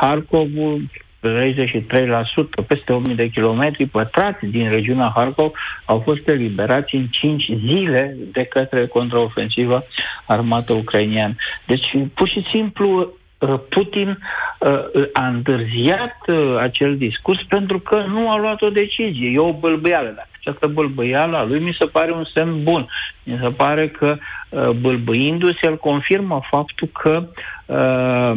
Harkovul 0.00 0.82
33%, 1.20 2.66
peste 2.66 2.92
1000 2.92 3.14
de 3.14 3.28
kilometri 3.28 3.86
pătrați 3.86 4.46
din 4.46 4.70
regiunea 4.70 5.12
Harkov 5.14 5.52
au 5.84 6.00
fost 6.04 6.28
eliberați 6.28 6.94
în 6.94 7.06
5 7.06 7.44
zile 7.66 8.16
de 8.32 8.44
către 8.44 8.86
contraofensivă 8.86 9.84
armată 10.26 10.72
ucrainiană. 10.72 11.34
Deci, 11.66 11.86
pur 12.14 12.28
și 12.28 12.46
simplu, 12.52 12.98
uh, 12.98 13.08
Putin 13.46 14.08
uh, 14.58 15.08
a 15.12 15.26
întârziat 15.26 16.16
uh, 16.26 16.56
acel 16.60 16.96
discurs 16.96 17.38
pentru 17.48 17.78
că 17.78 18.04
nu 18.08 18.30
a 18.30 18.38
luat 18.38 18.62
o 18.62 18.68
decizie. 18.68 19.30
E 19.30 19.38
o 19.38 19.52
bălbăială. 19.52 20.12
Dacă 20.16 20.28
această 20.40 20.66
bălbăială 20.66 21.36
a 21.36 21.44
lui 21.44 21.60
mi 21.60 21.76
se 21.78 21.86
pare 21.86 22.12
un 22.12 22.24
semn 22.34 22.62
bun. 22.62 22.88
Mi 23.22 23.38
se 23.42 23.48
pare 23.48 23.88
că 23.88 24.16
uh, 24.48 24.70
bălbăindu-se 24.70 25.58
el 25.62 25.76
confirmă 25.76 26.40
faptul 26.50 26.88
că 27.02 27.28
uh, 27.66 28.32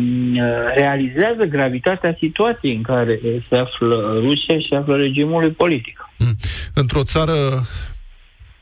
realizează 0.76 1.44
gravitatea 1.44 2.16
situației 2.20 2.76
în 2.76 2.82
care 2.82 3.20
se 3.50 3.58
află 3.58 4.20
Rusia 4.20 4.60
și 4.60 4.68
se 4.70 4.76
află 4.76 4.96
regimului 4.96 5.52
politic. 5.52 6.10
Hmm. 6.18 6.36
Într-o 6.74 7.04
țară, 7.04 7.34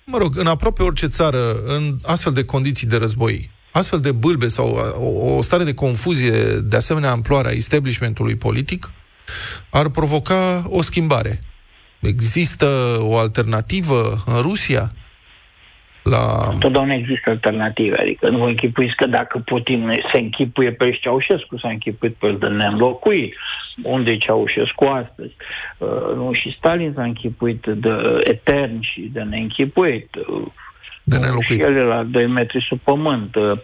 mă 0.06 0.18
rog, 0.18 0.38
în 0.38 0.48
aproape 0.48 0.84
orice 0.84 1.08
țară, 1.08 1.38
în 1.66 1.96
astfel 2.04 2.34
de 2.34 2.46
condiții 2.46 2.88
de 2.88 2.98
război, 2.98 3.50
astfel 3.72 4.00
de 4.00 4.12
bâlbe 4.12 4.48
sau 4.48 4.68
o, 5.00 5.36
o 5.36 5.42
stare 5.42 5.64
de 5.64 5.74
confuzie 5.74 6.60
de 6.64 6.76
asemenea 6.76 7.12
amploare 7.12 7.48
a 7.48 7.52
establishmentului 7.52 8.36
politic 8.36 8.92
ar 9.70 9.90
provoca 9.90 10.64
o 10.70 10.82
schimbare. 10.82 11.40
Există 12.00 12.66
o 13.00 13.18
alternativă 13.18 14.24
în 14.26 14.42
Rusia? 14.42 14.88
La... 16.04 16.56
Totdeauna 16.60 16.94
există 16.94 17.30
alternative, 17.30 17.98
adică 17.98 18.30
nu 18.30 18.38
vă 18.38 18.48
închipuiți 18.48 18.96
că 18.96 19.08
dacă 19.08 19.40
Putin 19.46 19.92
se 20.14 20.20
închipuie 20.20 20.72
pe 20.72 20.98
Ceaușescu, 21.02 21.58
s-a 21.58 21.70
închipuit 21.70 22.14
pe 22.14 22.28
el 22.28 22.38
de 22.38 22.48
neînlocuit. 22.48 23.36
Unde 23.84 24.12
e 24.12 24.18
Ceaușescu 24.18 24.86
astăzi? 24.86 25.34
Uh, 25.78 26.16
nu, 26.16 26.34
și 26.34 26.56
Stalin 26.58 26.94
s-a 26.96 27.04
închipuit 27.04 27.66
de 27.66 28.22
etern 28.24 28.82
și 28.82 29.10
de 29.14 29.22
neînchipuit. 29.22 30.16
Uh, 30.16 30.48
de 31.10 31.18
nelocuit. 31.18 31.60
Și 31.60 31.66
ele 31.70 31.84
la 31.84 32.04
2 32.04 32.28
metri 32.28 32.66
sub 32.68 32.80
pământ. 32.84 33.36
Uh, 33.36 33.58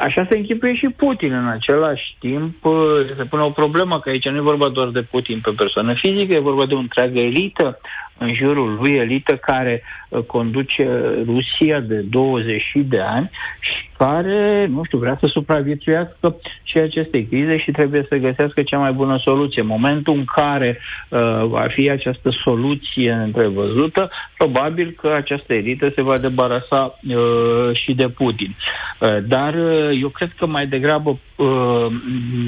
așa 0.00 0.26
se 0.30 0.36
închipuie 0.36 0.74
și 0.74 0.88
Putin 0.96 1.32
în 1.32 1.48
același 1.48 2.16
timp. 2.18 2.64
Uh, 2.64 2.74
se 3.16 3.24
pune 3.24 3.42
o 3.42 3.50
problemă, 3.50 4.00
că 4.00 4.08
aici 4.08 4.28
nu 4.28 4.36
e 4.36 4.52
vorba 4.52 4.68
doar 4.68 4.88
de 4.88 5.02
Putin 5.02 5.40
pe 5.42 5.50
persoană 5.56 5.94
fizică, 5.94 6.32
e 6.34 6.50
vorba 6.50 6.66
de 6.66 6.74
o 6.74 6.84
întreagă 6.86 7.18
elită 7.18 7.78
în 8.20 8.34
jurul 8.34 8.78
lui, 8.80 8.92
elită 8.92 9.36
care 9.36 9.82
uh, 10.08 10.22
conduce 10.22 10.88
Rusia 11.24 11.80
de 11.80 11.94
20 11.94 12.62
de 12.74 13.00
ani 13.00 13.30
și 13.60 13.88
care, 13.96 14.66
nu 14.66 14.84
știu, 14.84 14.98
vrea 14.98 15.16
să 15.20 15.26
supraviețuiască 15.26 16.36
și 16.62 16.78
acestei 16.78 17.26
crize 17.26 17.58
și 17.58 17.70
trebuie 17.70 18.06
să 18.08 18.16
găsească 18.16 18.62
cea 18.62 18.78
mai 18.78 18.92
bună 18.92 19.18
soluție. 19.24 19.62
În 19.62 19.68
momentul 19.68 20.14
în 20.14 20.24
care 20.24 20.78
uh, 21.08 21.18
va 21.44 21.66
fi 21.74 21.90
această 21.90 22.30
soluție 22.44 23.12
întrevăzută, 23.12 24.10
probabil 24.36 24.96
că 25.00 25.12
această 25.16 25.54
elită 25.54 25.92
se 25.94 26.02
va 26.02 26.18
debarasa 26.18 26.98
uh, 27.08 27.70
și 27.72 27.94
de 27.94 28.08
Putin. 28.08 28.56
Uh, 29.00 29.16
dar 29.26 29.54
uh, 29.54 29.98
eu 30.02 30.08
cred 30.08 30.32
că 30.38 30.46
mai 30.46 30.66
degrabă 30.66 31.18
uh, 31.36 31.86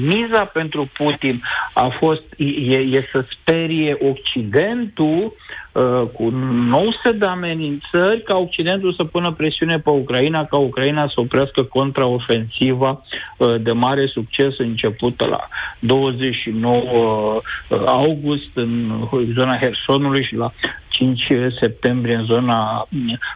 miza 0.03 0.45
pentru 0.45 0.89
Putin 0.93 1.43
a 1.73 1.87
fost 1.99 2.23
e, 2.37 2.77
e 2.77 3.09
să 3.11 3.25
sperie 3.29 3.97
Occidentul 3.99 5.21
Uh, 5.23 5.62
cu 6.13 6.23
un 6.23 6.67
nou 6.67 6.99
set 7.03 7.19
de 7.19 7.25
amenințări 7.25 8.21
ca 8.21 8.37
Occidentul 8.37 8.93
să 8.93 9.03
pună 9.03 9.31
presiune 9.31 9.79
pe 9.79 9.89
Ucraina, 9.89 10.45
ca 10.45 10.57
Ucraina 10.57 11.07
să 11.07 11.13
oprească 11.15 11.63
contraofensiva 11.63 13.03
uh, 13.37 13.61
de 13.61 13.71
mare 13.71 14.05
succes 14.05 14.57
începută 14.57 15.25
la 15.25 15.47
29 15.79 16.75
uh, 16.75 17.83
august 17.85 18.49
în 18.53 18.91
zona 19.33 19.57
Hersonului 19.57 20.23
și 20.23 20.35
la 20.35 20.53
5 20.93 21.27
septembrie 21.59 22.15
în 22.15 22.25
zona 22.25 22.87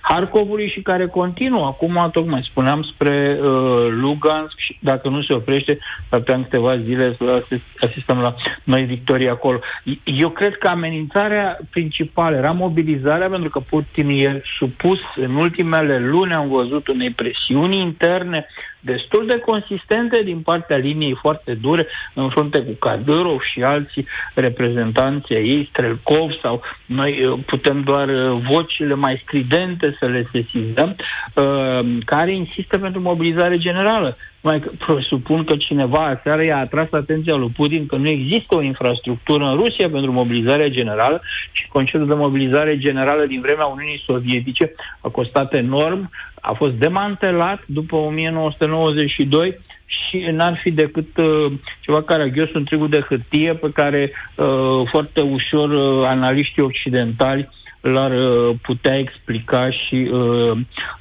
Harkovului 0.02 0.70
și 0.70 0.82
care 0.82 1.08
continuă. 1.08 1.66
Acum, 1.66 2.10
tocmai 2.12 2.48
spuneam, 2.50 2.82
spre 2.82 3.40
uh, 3.42 3.88
Lugansk 3.90 4.58
și 4.58 4.78
dacă 4.80 5.10
nu 5.10 5.22
se 5.22 5.34
oprește, 5.34 5.78
ar 6.10 6.22
în 6.26 6.44
câteva 6.44 6.78
zile 6.78 7.16
să 7.18 7.44
asistăm 7.80 8.20
la 8.20 8.36
noi 8.64 8.84
victorii 8.84 9.30
acolo. 9.30 9.60
Eu 10.04 10.30
cred 10.30 10.58
că 10.58 10.68
amenințarea 10.68 11.60
principală 11.70 12.36
era 12.36 12.52
mobilizarea, 12.52 13.30
pentru 13.30 13.50
că 13.50 13.60
Putin 13.60 14.10
e 14.10 14.42
supus 14.58 15.00
în 15.16 15.36
ultimele 15.36 16.00
luni, 16.00 16.34
am 16.34 16.48
văzut 16.48 16.88
unei 16.88 17.12
presiuni 17.12 17.82
interne 17.82 18.46
destul 18.94 19.26
de 19.28 19.40
consistente 19.40 20.22
din 20.24 20.40
partea 20.42 20.78
liniei 20.78 21.18
foarte 21.22 21.54
dure 21.54 21.88
în 22.14 22.30
frunte 22.30 22.60
cu 22.60 22.72
Kadyrov 22.72 23.40
și 23.42 23.64
alții 23.64 24.08
reprezentanții 24.34 25.36
ei, 25.36 25.68
Strelkov 25.70 26.30
sau 26.42 26.62
noi 26.86 27.26
uh, 27.26 27.40
putem 27.46 27.82
doar 27.82 28.08
uh, 28.08 28.42
vocile 28.52 28.94
mai 28.94 29.22
stridente 29.26 29.96
să 30.00 30.06
le 30.06 30.28
sesizăm, 30.32 30.96
uh, 30.96 31.98
care 32.06 32.32
insistă 32.36 32.78
pentru 32.78 33.02
mobilizare 33.02 33.58
generală. 33.58 34.18
Mai 34.42 34.60
presupun 34.86 35.44
că 35.44 35.56
cineva 35.56 36.06
aseară 36.06 36.44
i-a 36.44 36.58
atras 36.58 36.92
atenția 36.92 37.36
lui 37.36 37.52
Putin 37.56 37.86
că 37.86 37.96
nu 37.96 38.08
există 38.08 38.56
o 38.56 38.62
infrastructură 38.62 39.44
în 39.44 39.56
Rusia 39.56 39.90
pentru 39.90 40.12
mobilizare 40.12 40.70
generală 40.70 41.22
și 41.52 41.68
conceptul 41.68 42.08
de 42.08 42.14
mobilizare 42.14 42.78
generală 42.78 43.26
din 43.26 43.42
vremea 43.42 43.66
Uniunii 43.66 44.04
Sovietice 44.06 44.74
a 45.02 45.10
costat 45.10 45.54
enorm, 45.54 46.12
a 46.42 46.54
fost 46.54 46.74
demantelat 46.74 47.60
după 47.66 47.96
1992 47.96 49.60
și 49.86 50.18
n-ar 50.32 50.60
fi 50.64 50.72
decât 50.72 51.18
uh, 51.18 51.52
ceva 51.80 52.02
ghios 52.32 52.54
un 52.54 52.64
trigul 52.64 52.90
de 52.90 53.06
hârtie 53.10 53.54
pe 53.54 53.70
care 53.74 54.12
uh, 54.36 54.88
foarte 54.90 55.22
ușor 55.22 55.70
uh, 55.70 56.08
analiștii 56.08 56.64
occidentali 56.64 57.50
l-ar 57.90 58.12
uh, 58.12 58.56
putea 58.62 58.98
explica 58.98 59.70
și, 59.70 60.10
uh, 60.12 60.52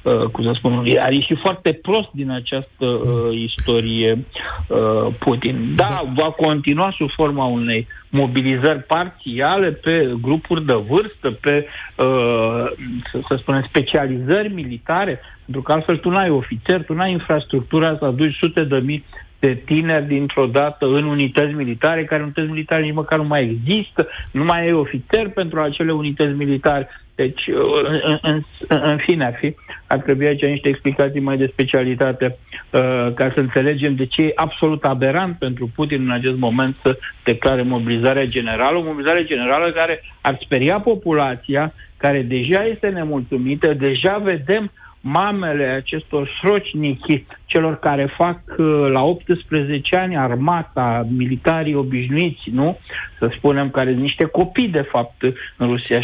uh, 0.01 0.23
cum 0.31 0.43
să 0.43 0.51
spun, 0.53 0.83
ar 0.99 1.11
ieși 1.11 1.35
foarte 1.41 1.73
prost 1.81 2.09
din 2.11 2.29
această 2.31 2.85
uh, 2.85 3.39
istorie 3.47 4.25
uh, 4.67 5.13
Putin. 5.19 5.73
Da, 5.75 6.03
va 6.15 6.31
continua 6.31 6.93
sub 6.97 7.09
forma 7.09 7.45
unei 7.45 7.87
mobilizări 8.09 8.83
parțiale 8.83 9.71
pe 9.71 10.15
grupuri 10.21 10.65
de 10.65 10.73
vârstă, 10.73 11.31
pe, 11.31 11.67
uh, 11.95 12.65
să, 13.11 13.19
să 13.29 13.35
spunem, 13.39 13.65
specializări 13.67 14.53
militare, 14.53 15.19
pentru 15.45 15.61
că 15.61 15.71
altfel 15.71 15.97
tu 15.97 16.09
n-ai 16.09 16.29
ofițer, 16.29 16.83
tu 16.83 16.93
n-ai 16.93 17.11
infrastructura 17.11 17.97
să 17.97 18.05
aduci 18.05 18.35
sute 18.35 18.63
de 18.63 18.77
mii 18.77 19.05
de 19.39 19.53
tineri 19.65 20.07
dintr-o 20.07 20.45
dată 20.45 20.85
în 20.85 21.03
unități 21.03 21.53
militare, 21.53 22.05
care 22.05 22.21
unități 22.23 22.49
militare 22.49 22.81
nici 22.81 22.93
măcar 22.93 23.17
nu 23.17 23.23
mai 23.23 23.43
există, 23.43 24.07
nu 24.31 24.43
mai 24.43 24.67
e 24.67 24.73
ofițer 24.73 25.29
pentru 25.29 25.59
acele 25.59 25.91
unități 25.91 26.37
militare. 26.37 26.87
Deci, 27.15 27.47
uh, 27.47 27.99
în, 28.03 28.19
în, 28.21 28.41
în 28.67 28.97
fine, 28.97 29.25
ar, 29.25 29.35
fi, 29.39 29.55
ar 29.87 29.99
trebui 29.99 30.25
aici 30.27 30.45
niște 30.45 30.67
explicații 30.67 31.19
mai 31.19 31.37
de 31.37 31.49
specialitate 31.51 32.25
uh, 32.25 33.13
ca 33.13 33.31
să 33.33 33.39
înțelegem 33.39 33.95
de 33.95 34.05
ce 34.05 34.21
e 34.21 34.31
absolut 34.35 34.83
aberant 34.83 35.37
pentru 35.37 35.69
Putin 35.75 36.01
în 36.01 36.11
acest 36.11 36.37
moment 36.37 36.75
să 36.83 36.97
declare 37.23 37.61
mobilizarea 37.61 38.25
generală, 38.25 38.77
o 38.77 38.83
mobilizare 38.83 39.23
generală 39.23 39.71
care 39.71 40.01
ar 40.21 40.37
speria 40.41 40.79
populația, 40.79 41.73
care 41.97 42.21
deja 42.21 42.65
este 42.65 42.87
nemulțumită, 42.87 43.73
deja 43.73 44.17
vedem 44.17 44.63
uh, 44.63 44.87
mamele 45.01 45.65
acestor 45.65 46.29
srocnichi, 46.39 47.25
celor 47.47 47.79
care 47.79 48.13
fac 48.17 48.39
uh, 48.57 48.89
la 48.91 49.01
18 49.01 49.97
ani 49.97 50.17
armata, 50.17 51.07
militarii 51.09 51.75
obișnuiți, 51.75 52.49
nu? 52.51 52.77
Să 53.19 53.29
spunem, 53.37 53.69
care 53.69 53.89
sunt 53.89 54.01
niște 54.01 54.25
copii, 54.25 54.67
de 54.67 54.81
fapt, 54.81 55.21
în 55.57 55.67
Rusia, 55.67 55.99
17-18 55.99 56.03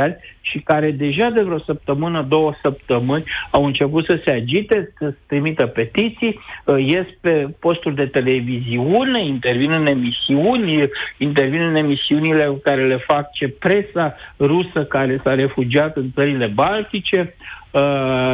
ani, 0.00 0.16
și 0.40 0.58
care 0.58 0.90
deja 0.90 1.30
de 1.30 1.42
vreo 1.42 1.58
săptămână, 1.58 2.26
două 2.28 2.54
săptămâni, 2.62 3.24
au 3.50 3.64
început 3.64 4.04
să 4.04 4.20
se 4.24 4.32
agite, 4.32 4.92
să 4.98 5.14
trimită 5.26 5.66
petiții, 5.66 6.40
uh, 6.64 6.86
ies 6.86 7.06
pe 7.20 7.48
posturi 7.60 7.94
de 7.94 8.06
televiziune, 8.06 9.24
intervin 9.24 9.70
în 9.70 9.86
emisiuni, 9.86 10.88
intervin 11.18 11.60
în 11.60 11.76
emisiunile 11.76 12.58
care 12.62 12.86
le 12.86 12.96
fac 12.96 13.32
ce 13.32 13.48
presa 13.48 14.14
rusă 14.38 14.84
care 14.84 15.20
s-a 15.22 15.34
refugiat 15.34 15.96
în 15.96 16.10
țările 16.14 16.46
baltice, 16.46 17.34
Uh, 17.65 17.65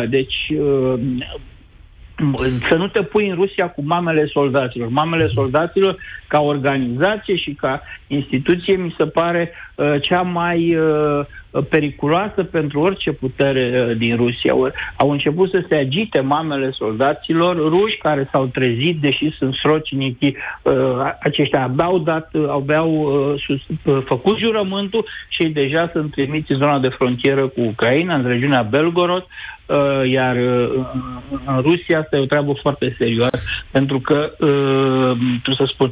deci, 0.08 0.54
uh, 0.54 0.98
să 2.68 2.76
nu 2.76 2.88
te 2.88 3.02
pui 3.02 3.28
în 3.28 3.34
Rusia 3.34 3.68
cu 3.68 3.82
mamele 3.84 4.26
soldaților. 4.26 4.88
Mamele 4.88 5.26
soldaților, 5.26 5.96
ca 6.26 6.40
organizație 6.40 7.36
și 7.36 7.52
ca 7.52 7.82
instituție, 8.06 8.76
mi 8.76 8.94
se 8.98 9.06
pare 9.06 9.52
uh, 9.74 9.94
cea 10.00 10.22
mai 10.22 10.76
uh, 10.76 11.26
periculoasă 11.68 12.44
pentru 12.44 12.80
orice 12.80 13.12
putere 13.12 13.86
uh, 13.88 13.96
din 13.96 14.16
Rusia. 14.16 14.52
Au 14.96 15.10
început 15.10 15.50
să 15.50 15.64
se 15.68 15.74
agite 15.74 16.20
mamele 16.20 16.70
soldaților 16.70 17.56
ruși 17.56 17.96
care 17.96 18.28
s-au 18.30 18.46
trezit, 18.46 19.00
deși 19.00 19.34
sunt 19.38 19.54
srocinichi, 19.54 20.34
uh, 20.62 20.72
aceștia 21.20 21.62
abeau 21.62 21.98
dat, 21.98 22.30
abeau 22.48 22.90
uh, 22.92 23.42
sus, 23.46 23.60
uh, 23.84 24.02
făcut 24.06 24.38
jurământul 24.38 25.06
și 25.28 25.48
deja 25.48 25.90
sunt 25.92 26.10
trimiți 26.10 26.52
în 26.52 26.58
zona 26.58 26.78
de 26.78 26.88
frontieră 26.88 27.46
cu 27.46 27.60
Ucraina, 27.60 28.14
în 28.14 28.26
regiunea 28.26 28.62
Belgorod, 28.62 29.22
Uh, 29.22 29.51
iar 30.04 30.36
uh, 30.36 30.84
în 31.46 31.60
Rusia 31.60 31.98
asta 31.98 32.16
e 32.16 32.20
o 32.20 32.26
treabă 32.26 32.52
foarte 32.60 32.94
serioasă, 32.98 33.38
pentru 33.70 34.00
că, 34.00 34.32
uh, 34.38 35.16
trebuie 35.42 35.66
să 35.66 35.70
spun, 35.72 35.90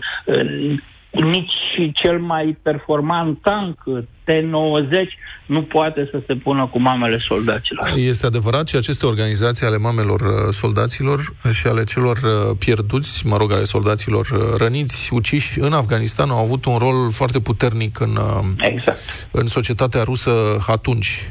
nici 1.10 1.52
și 1.74 1.92
cel 1.92 2.18
mai 2.18 2.58
performant 2.62 3.42
tank 3.42 3.82
T-90 4.24 5.08
nu 5.46 5.62
poate 5.62 6.08
să 6.10 6.22
se 6.26 6.34
pună 6.34 6.66
cu 6.66 6.80
mamele 6.80 7.18
soldaților. 7.18 7.92
Este 7.96 8.26
adevărat 8.26 8.68
și 8.68 8.76
aceste 8.76 9.06
organizații 9.06 9.66
ale 9.66 9.76
mamelor 9.76 10.20
uh, 10.20 10.52
soldaților 10.52 11.20
și 11.50 11.66
ale 11.66 11.84
celor 11.84 12.16
uh, 12.16 12.56
pierduți, 12.58 13.26
mă 13.26 13.36
rog, 13.36 13.52
ale 13.52 13.64
soldaților 13.64 14.28
uh, 14.32 14.58
răniți, 14.58 15.14
uciși 15.14 15.60
în 15.60 15.72
Afganistan, 15.72 16.30
au 16.30 16.38
avut 16.38 16.64
un 16.64 16.76
rol 16.78 17.10
foarte 17.12 17.40
puternic 17.40 18.00
în, 18.00 18.18
exact. 18.58 19.28
în 19.30 19.46
societatea 19.46 20.02
rusă 20.02 20.30
atunci, 20.66 21.30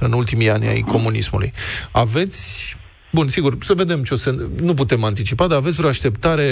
în 0.00 0.12
ultimii 0.12 0.50
ani 0.50 0.66
ai 0.66 0.80
comunismului. 0.80 1.52
Aveți 1.92 2.76
Bun, 3.12 3.28
sigur, 3.28 3.52
să 3.60 3.74
vedem 3.74 4.02
ce 4.02 4.14
o 4.14 4.16
să... 4.16 4.30
Nu 4.62 4.74
putem 4.74 5.04
anticipa, 5.04 5.46
dar 5.46 5.58
aveți 5.58 5.76
vreo 5.76 5.88
așteptare 5.88 6.44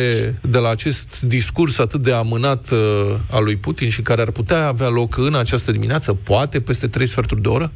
de 0.42 0.58
la 0.58 0.68
acest 0.68 1.22
discurs 1.22 1.78
atât 1.78 2.00
de 2.00 2.12
amânat 2.12 2.70
uh, 2.70 2.78
al 3.32 3.44
lui 3.44 3.56
Putin 3.56 3.88
și 3.88 4.02
care 4.02 4.20
ar 4.20 4.30
putea 4.30 4.66
avea 4.66 4.88
loc 4.88 5.16
în 5.16 5.34
această 5.34 5.72
dimineață, 5.72 6.14
poate 6.14 6.60
peste 6.60 6.86
trei 6.86 7.06
sferturi 7.06 7.40
de 7.40 7.48
oră? 7.48 7.70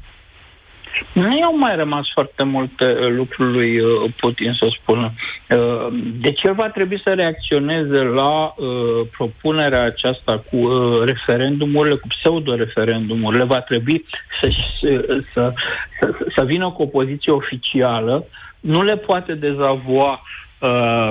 Nu 1.13 1.43
au 1.43 1.59
mai 1.59 1.77
rămas 1.77 2.07
foarte 2.13 2.43
multe 2.43 2.85
uh, 2.85 3.11
lucruri 3.11 3.53
lui 3.53 3.79
uh, 3.79 4.13
Putin 4.21 4.53
să 4.59 4.67
spună. 4.81 5.13
Uh, 5.51 5.87
deci 6.21 6.43
el 6.43 6.55
va 6.55 6.69
trebui 6.69 7.01
să 7.05 7.13
reacționeze 7.15 7.99
la 7.99 8.55
uh, 8.57 9.07
propunerea 9.17 9.83
aceasta 9.83 10.45
cu 10.51 10.57
uh, 10.57 11.05
referendumurile, 11.05 11.95
cu 11.95 12.07
pseudo-referendumurile. 12.07 13.45
Va 13.45 13.61
trebui 13.61 14.05
să, 14.41 14.51
să, 14.81 15.23
să, 15.33 15.53
să, 16.01 16.11
să 16.37 16.45
vină 16.45 16.71
cu 16.71 16.83
o 16.83 16.87
poziție 16.87 17.33
oficială 17.33 18.27
nu 18.63 18.83
le 18.83 18.97
poate 18.97 19.35
dezavoa, 19.35 20.23
uh, 20.61 21.11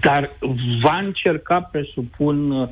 dar 0.00 0.30
va 0.82 0.98
încerca, 1.04 1.68
presupun, 1.72 2.50
uh, 2.50 2.68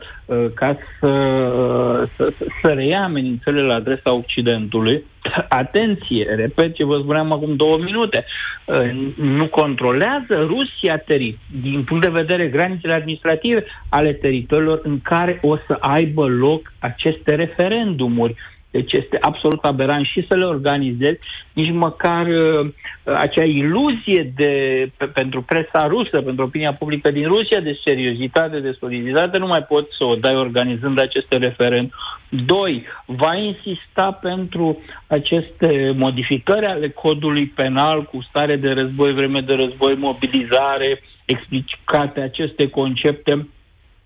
ca 0.55 0.79
să, 1.01 1.07
uh, 1.07 2.09
să, 2.17 2.33
să 2.63 2.73
reia 2.73 3.03
amenințările 3.03 3.63
la 3.63 3.75
adresa 3.75 4.13
Occidentului. 4.13 5.05
Atenție, 5.49 6.35
repet 6.37 6.75
ce 6.75 6.85
vă 6.85 6.99
spuneam 7.03 7.33
acum 7.33 7.57
două 7.57 7.79
minute, 7.79 8.25
uh, 8.67 8.91
nu 9.17 9.47
controlează 9.47 10.47
Rusia 10.47 10.99
teri- 10.99 11.39
din 11.63 11.85
punct 11.85 12.05
de 12.05 12.11
vedere 12.11 12.47
granițele 12.49 12.93
administrative 12.93 13.65
ale 13.89 14.13
teritoriilor 14.13 14.81
în 14.83 15.01
care 15.01 15.39
o 15.43 15.57
să 15.57 15.77
aibă 15.81 16.27
loc 16.27 16.73
aceste 16.79 17.35
referendumuri. 17.35 18.35
Deci 18.73 18.93
este 18.93 19.19
absolut 19.21 19.65
aberant 19.65 20.07
și 20.07 20.27
să 20.29 20.35
le 20.35 20.45
organizezi, 20.45 21.19
nici 21.53 21.73
măcar 21.73 22.27
uh, 22.27 22.71
acea 23.05 23.45
iluzie 23.45 24.33
de, 24.37 24.55
pe, 24.97 25.07
pentru 25.07 25.43
presa 25.43 25.87
rusă, 25.87 26.23
pentru 26.23 26.45
opinia 26.45 26.75
publică 26.75 27.11
din 27.11 27.27
Rusia, 27.27 27.61
de 27.61 27.81
seriozitate, 27.85 28.61
de 28.61 28.77
soliditate, 28.81 29.39
nu 29.39 29.47
mai 29.47 29.63
poți 29.63 29.97
să 29.99 30.05
o 30.05 30.15
dai 30.15 30.37
organizând 30.37 31.01
aceste 31.01 31.37
referendum. 31.37 31.91
Doi, 32.29 32.85
va 33.07 33.35
insista 33.35 34.19
pentru 34.23 34.83
aceste 35.07 35.93
modificări 35.97 36.67
ale 36.67 36.89
codului 36.89 37.47
penal 37.47 38.03
cu 38.03 38.23
stare 38.29 38.57
de 38.57 38.71
război, 38.71 39.13
vreme 39.13 39.41
de 39.41 39.53
război, 39.55 39.95
mobilizare, 39.95 41.01
explicate 41.25 42.21
aceste 42.21 42.69
concepte 42.69 43.47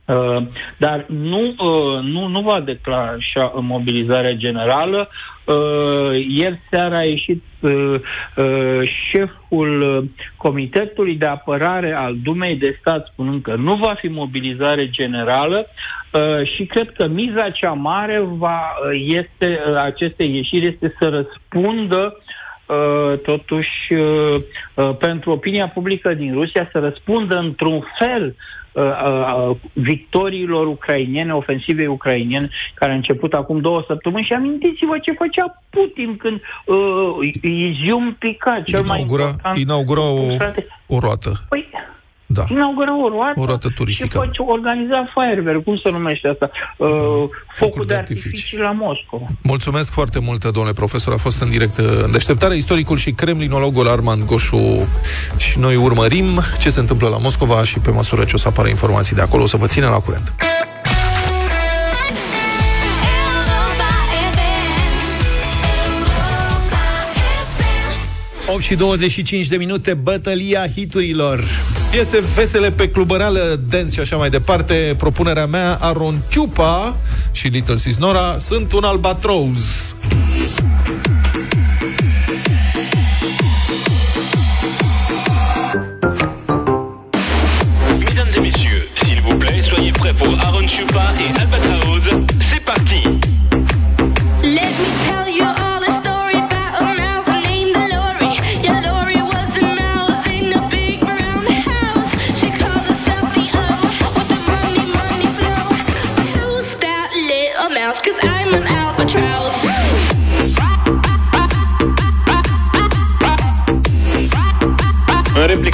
Uh, 0.06 0.42
dar 0.76 1.04
nu, 1.08 1.46
uh, 1.46 2.02
nu, 2.02 2.26
nu 2.26 2.40
va 2.40 2.60
declanșa 2.60 3.52
mobilizarea 3.60 4.32
generală. 4.32 5.08
Uh, 5.44 6.26
ieri 6.28 6.60
seara 6.70 6.96
a 6.96 7.04
ieșit 7.04 7.42
uh, 7.60 7.94
uh, 8.36 8.80
șeful 9.10 10.04
Comitetului 10.36 11.14
de 11.14 11.26
Apărare 11.26 11.92
al 11.92 12.16
Dumei 12.22 12.56
de 12.56 12.76
Stat 12.80 13.08
spunând 13.12 13.42
că 13.42 13.54
nu 13.54 13.74
va 13.74 13.94
fi 13.94 14.08
mobilizare 14.08 14.90
generală 14.90 15.66
uh, 15.66 16.48
și 16.54 16.64
cred 16.64 16.92
că 16.92 17.06
miza 17.06 17.50
cea 17.50 17.72
mare 17.72 18.22
va, 18.24 18.60
este, 18.92 19.60
uh, 19.68 19.76
aceste 19.76 20.24
ieșiri 20.24 20.68
este 20.68 20.94
să 21.00 21.08
răspundă 21.08 22.16
Uh, 22.16 22.25
totuși, 23.22 23.92
uh, 23.92 24.42
uh, 24.74 24.96
pentru 24.96 25.30
opinia 25.30 25.68
publică 25.68 26.14
din 26.14 26.32
Rusia 26.32 26.68
să 26.72 26.78
răspundă 26.78 27.36
într-un 27.36 27.84
fel 27.98 28.36
victoriilor 29.72 30.66
ucrainiene, 30.66 31.34
ofensivei 31.34 31.86
ucrainiene, 31.86 32.48
care 32.74 32.92
a 32.92 32.94
început 32.94 33.32
acum 33.32 33.60
două 33.60 33.84
săptămâni 33.86 34.24
și 34.24 34.32
amintiți-vă 34.32 34.98
ce 34.98 35.12
făcea 35.12 35.62
Putin 35.70 36.16
când 36.16 36.40
uh, 36.64 37.32
Izium 37.42 38.16
pica, 38.18 38.62
cel 38.64 38.80
inaugura, 38.84 38.92
mai 38.92 39.00
important. 39.00 39.58
Inaugura 39.58 40.00
o, 40.00 40.36
o 40.86 40.98
roată. 40.98 41.32
Păi, 41.48 41.68
da. 42.36 42.44
Inaugura 42.48 43.04
o 43.04 43.08
roată, 43.08 43.40
o 43.40 43.44
roată 43.44 43.68
turistică. 43.74 44.18
și 44.18 44.24
face, 44.24 44.42
organiza 44.42 45.12
firework, 45.14 45.64
cum 45.64 45.76
se 45.84 45.90
numește 45.90 46.28
asta? 46.28 46.50
Uh, 46.76 46.88
focul 47.54 47.84
de, 47.86 47.92
de 47.92 47.94
artificii. 47.94 48.30
artificii 48.30 48.58
la 48.58 48.70
Moscova. 48.70 49.26
Mulțumesc 49.42 49.92
foarte 49.92 50.18
mult, 50.26 50.44
domnule 50.44 50.74
profesor. 50.74 51.12
A 51.12 51.16
fost 51.16 51.40
în 51.40 51.50
direct 51.50 51.76
în 51.76 52.12
deșteptare. 52.12 52.56
Istoricul 52.56 52.96
și 52.96 53.10
kremlinologul 53.12 53.88
Armand 53.88 54.24
Goșu 54.24 54.88
și 55.36 55.58
noi 55.58 55.76
urmărim 55.76 56.26
ce 56.58 56.68
se 56.70 56.80
întâmplă 56.80 57.08
la 57.08 57.18
Moscova 57.18 57.62
și 57.62 57.78
pe 57.78 57.90
măsură 57.90 58.24
ce 58.24 58.32
o 58.34 58.38
să 58.38 58.48
apară 58.48 58.68
informații 58.68 59.16
de 59.16 59.22
acolo, 59.22 59.42
o 59.42 59.46
să 59.46 59.56
vă 59.56 59.66
ținem 59.66 59.90
la 59.90 59.98
curent. 59.98 60.32
8 68.56 68.64
și 68.64 68.74
25 68.74 69.46
de 69.46 69.56
minute, 69.56 69.94
bătălia 69.94 70.66
hiturilor. 70.66 71.44
Piese 71.90 72.22
vesele 72.34 72.70
pe 72.70 72.88
clubăreală, 72.88 73.60
dance 73.68 73.92
și 73.92 74.00
așa 74.00 74.16
mai 74.16 74.30
departe. 74.30 74.94
Propunerea 74.98 75.46
mea, 75.46 75.78
Aron 75.80 76.22
Ciupa 76.28 76.96
și 77.30 77.46
Little 77.46 77.76
Sis 77.76 77.96
Nora 77.96 78.38
sunt 78.38 78.72
un 78.72 78.84
albatroz. 78.84 79.94
Mesdames 87.98 88.34
et 88.36 88.40
messieurs, 88.40 88.82
s'il 89.00 89.20
vous 89.26 89.38
plaît, 89.38 89.62
soyez 89.70 89.92
prêts 90.00 90.16
pour 90.20 90.32
Aaron 90.46 90.66
Chupa 90.74 91.06
et 91.24 91.45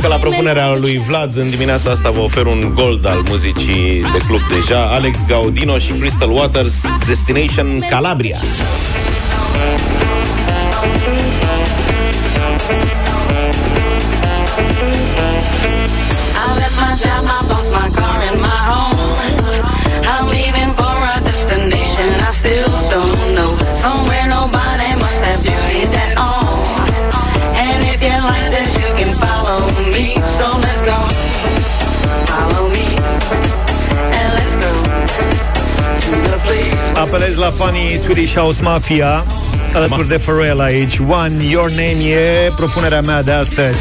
În 0.03 0.09
replică 0.09 0.29
la 0.29 0.31
propunerea 0.31 0.77
lui 0.77 0.99
Vlad, 0.99 1.37
în 1.37 1.51
dimineața 1.51 1.91
asta 1.91 2.11
vă 2.11 2.21
ofer 2.21 2.47
un 2.47 2.73
gold 2.75 3.07
al 3.07 3.23
muzicii 3.29 4.01
de 4.13 4.19
club 4.27 4.41
deja, 4.55 4.85
Alex 4.85 5.25
Gaudino 5.27 5.79
și 5.79 5.93
Crystal 5.93 6.31
Waters, 6.31 6.83
Destination 7.07 7.85
Calabria. 7.91 8.39
Place. 37.35 37.37
Apelez 37.37 37.37
la 37.37 37.51
fanii 37.51 37.99
Swedish 37.99 38.35
House 38.35 38.63
Mafia 38.63 39.25
Alături 39.75 40.09
de 40.09 40.17
Pharrell 40.17 40.61
aici 40.61 40.99
One, 41.09 41.45
Your 41.45 41.69
Name 41.69 42.05
e 42.05 42.53
propunerea 42.57 43.01
mea 43.01 43.23
de 43.23 43.33
astăzi 43.33 43.79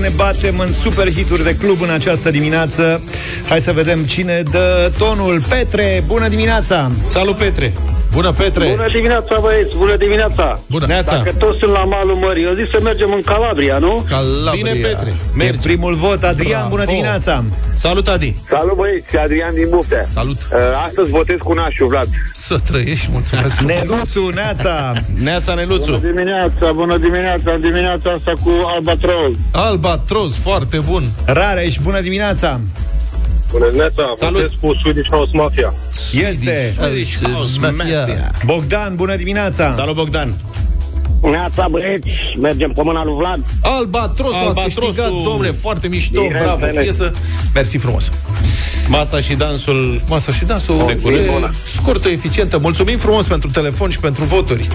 Ne 0.00 0.08
batem 0.16 0.58
în 0.58 0.72
super 0.72 1.12
hituri 1.12 1.44
de 1.44 1.56
club 1.56 1.82
în 1.82 1.90
această 1.90 2.30
dimineață. 2.30 3.02
Hai 3.48 3.60
să 3.60 3.72
vedem 3.72 4.04
cine 4.04 4.42
dă 4.50 4.92
tonul. 4.98 5.42
Petre, 5.48 6.04
bună 6.06 6.28
dimineața! 6.28 6.90
Salut, 7.08 7.36
Petre! 7.36 7.95
Bună, 8.12 8.32
Petre! 8.32 8.68
Bună 8.68 8.88
dimineața, 8.92 9.38
băieți, 9.40 9.76
bună 9.76 9.96
dimineața! 9.96 10.52
Bună! 10.70 10.86
Dacă 10.86 11.32
toți 11.38 11.58
sunt 11.58 11.70
la 11.70 11.84
malul 11.84 12.14
mării, 12.14 12.44
eu 12.44 12.52
zic 12.52 12.68
să 12.70 12.78
mergem 12.82 13.12
în 13.12 13.22
Calabria, 13.22 13.78
nu? 13.78 14.04
Calabria. 14.08 14.52
Bine, 14.52 14.72
Petre. 14.72 15.16
Mergi. 15.36 15.58
primul 15.58 15.94
vot, 15.94 16.22
Adrian, 16.22 16.50
Bravo. 16.60 16.68
bună 16.68 16.84
dimineața! 16.84 17.44
Salut, 17.74 18.08
Adi. 18.08 18.34
Salut 18.48 18.76
băieți, 18.76 19.16
Adrian 19.16 19.54
din 19.54 19.66
Buftea. 19.70 20.02
Salut! 20.02 20.36
Uh, 20.52 20.58
astăzi 20.86 21.10
votez 21.10 21.36
cu 21.38 21.52
Nașu, 21.52 21.86
Vlad. 21.86 22.08
Să 22.32 22.56
trăiești, 22.70 23.08
mulțumesc 23.12 23.54
frumos. 23.54 23.74
Neluțu, 23.74 24.28
Neața! 24.34 24.92
Neața 25.22 25.54
Neluțu. 25.54 25.90
Bună 25.90 26.12
dimineața, 26.12 26.72
bună 26.72 26.96
dimineața, 26.96 27.56
dimineața 27.60 28.10
asta 28.10 28.32
cu 28.44 28.50
Albatroz. 28.74 29.34
Albatros, 29.50 30.36
foarte 30.36 30.78
bun. 30.88 31.04
Rareș, 31.24 31.76
bună 31.82 32.00
dimineața! 32.00 32.60
Bună 33.56 33.68
dimineața, 33.70 34.02
Salut. 34.16 34.34
votez 34.40 34.50
cu 34.60 34.72
Swedish 34.82 35.08
House 35.10 35.30
Mafia. 35.34 35.74
Este 36.30 36.72
Swedish 36.76 37.18
House 37.32 37.58
Mafia. 37.60 38.30
Bogdan, 38.44 38.96
bună 38.96 39.16
dimineața! 39.16 39.70
Salut, 39.70 39.94
Bogdan. 39.94 40.34
Neața, 41.22 41.68
băieți, 41.70 42.36
mergem 42.40 42.72
pe 42.72 42.82
mâna 42.82 43.04
lui 43.04 43.14
Vlad. 43.18 43.40
Albatros 43.60 44.32
a 44.32 44.36
Albatrosul. 44.38 44.82
câștigat, 44.82 45.10
domnule, 45.10 45.50
foarte 45.50 45.88
mișto, 45.88 46.20
Bine 46.20 46.36
bravo, 46.42 46.52
înțeles. 46.64 46.82
piesă. 46.82 47.12
Mersi 47.54 47.76
frumos. 47.76 48.10
Masa 48.88 49.20
și 49.20 49.34
dansul 49.34 50.00
Masa 50.08 50.32
și 50.32 50.44
dansul 50.44 50.84
De 50.86 50.96
curând. 50.96 51.20
e 51.24 51.50
scurtă, 51.76 52.08
eficientă. 52.08 52.58
Mulțumim 52.58 52.96
frumos 52.98 53.26
pentru 53.26 53.50
telefon 53.50 53.90
și 53.90 53.98
pentru 53.98 54.24
voturi. 54.24 54.68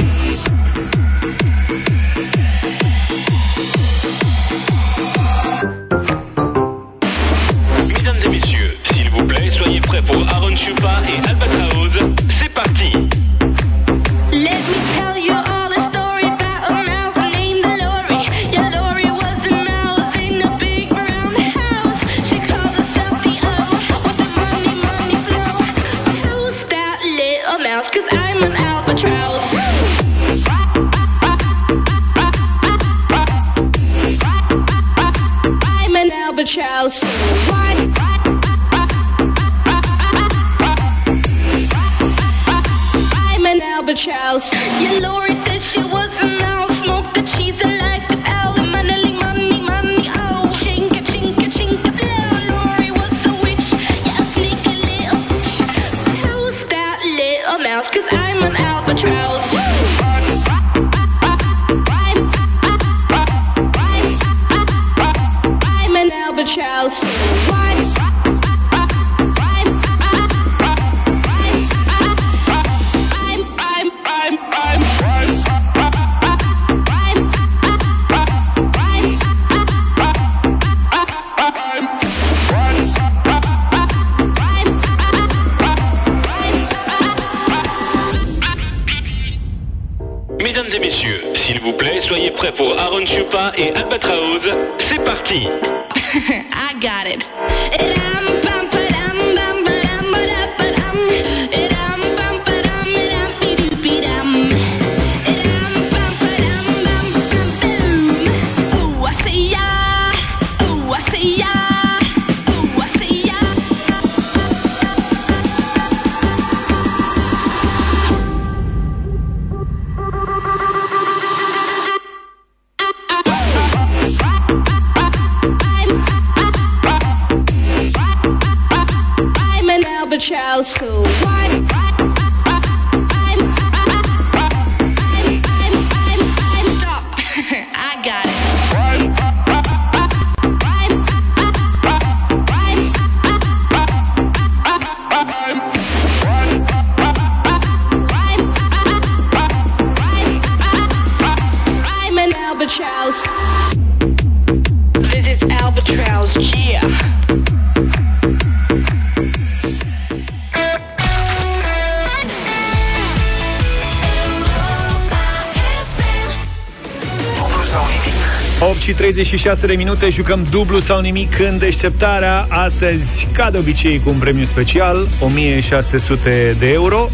8 169.22 169.30
și 169.30 169.44
36 169.44 169.68
de 169.68 169.74
minute 169.74 170.10
Jucăm 170.10 170.48
dublu 170.50 170.80
sau 170.80 171.00
nimic 171.00 171.40
în 171.40 171.58
deșteptarea. 171.58 172.46
Astăzi, 172.50 173.28
ca 173.34 173.52
de 173.52 173.58
obicei, 173.58 174.00
cu 174.00 174.10
un 174.10 174.16
premiu 174.16 174.44
special 174.44 175.08
1600 175.20 176.56
de 176.60 176.72
euro. 176.72 177.10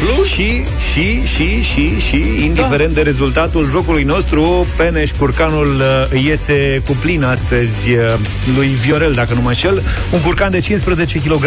Plus? 0.00 0.28
Și, 0.28 0.62
și, 0.92 1.26
și, 1.26 1.62
și, 1.62 1.98
și 1.98 2.44
Indiferent 2.44 2.94
de 2.94 3.02
rezultatul 3.02 3.68
jocului 3.68 4.02
nostru 4.02 4.66
Peneș 4.76 5.10
Curcanul 5.10 5.74
uh, 5.74 6.06
îi 6.10 6.24
iese 6.26 6.82
cu 6.86 6.96
plin 7.00 7.22
astăzi 7.22 7.90
uh, 7.90 8.14
Lui 8.56 8.66
Viorel, 8.66 9.12
dacă 9.12 9.34
nu 9.34 9.40
mă 9.40 9.48
înșel. 9.48 9.82
Un 10.12 10.20
curcan 10.20 10.50
de 10.50 10.60
15 10.60 11.18
kg 11.18 11.44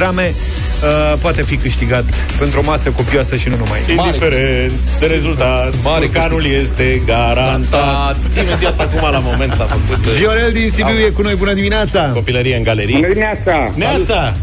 uh, 0.84 1.18
Poate 1.22 1.44
fi 1.44 1.56
câștigat 1.58 2.26
Pentru 2.40 2.60
o 2.60 2.64
masă 2.64 2.90
copioasă 2.90 3.36
și 3.36 3.48
nu 3.50 3.56
numai 3.56 3.80
Indiferent 3.90 4.72
de 5.00 5.06
rezultat, 5.06 5.74
Mare 5.84 6.06
Curcanul 6.06 6.46
este 6.46 7.02
garantat. 7.06 8.18
Imediat 8.44 8.80
acum 8.80 9.12
la 9.12 9.20
moment 9.20 9.54
s-a 9.54 9.66
făcut 9.66 10.06
uh, 10.06 10.12
Viorel 10.18 10.52
din 10.52 10.70
Sibiu 10.70 10.94
e 11.08 11.10
cu 11.10 11.22
noi, 11.22 11.36
bună 11.36 11.54
dimineața 11.54 12.02
copilărie 12.14 12.56
în 12.56 12.64
galerii. 12.64 12.94
Bună 12.96 13.08
dimineața! 13.08 13.72
Neața! 13.78 14.36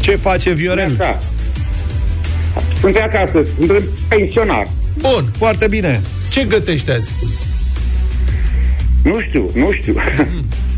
Ce 0.00 0.16
face 0.16 0.50
Viorel? 0.52 0.94
Neața. 0.98 1.18
Sunt 2.80 2.92
pe 2.92 3.00
acasă, 3.00 3.38
sunt 3.58 3.82
pensionar. 4.08 4.66
Bun, 4.98 5.32
Foarte 5.36 5.66
bine 5.68 6.00
ce 6.28 6.44
gătești 6.44 6.90
azi? 6.90 7.12
Nu 9.02 9.20
știu, 9.28 9.50
nu 9.54 9.70
știu. 9.80 9.94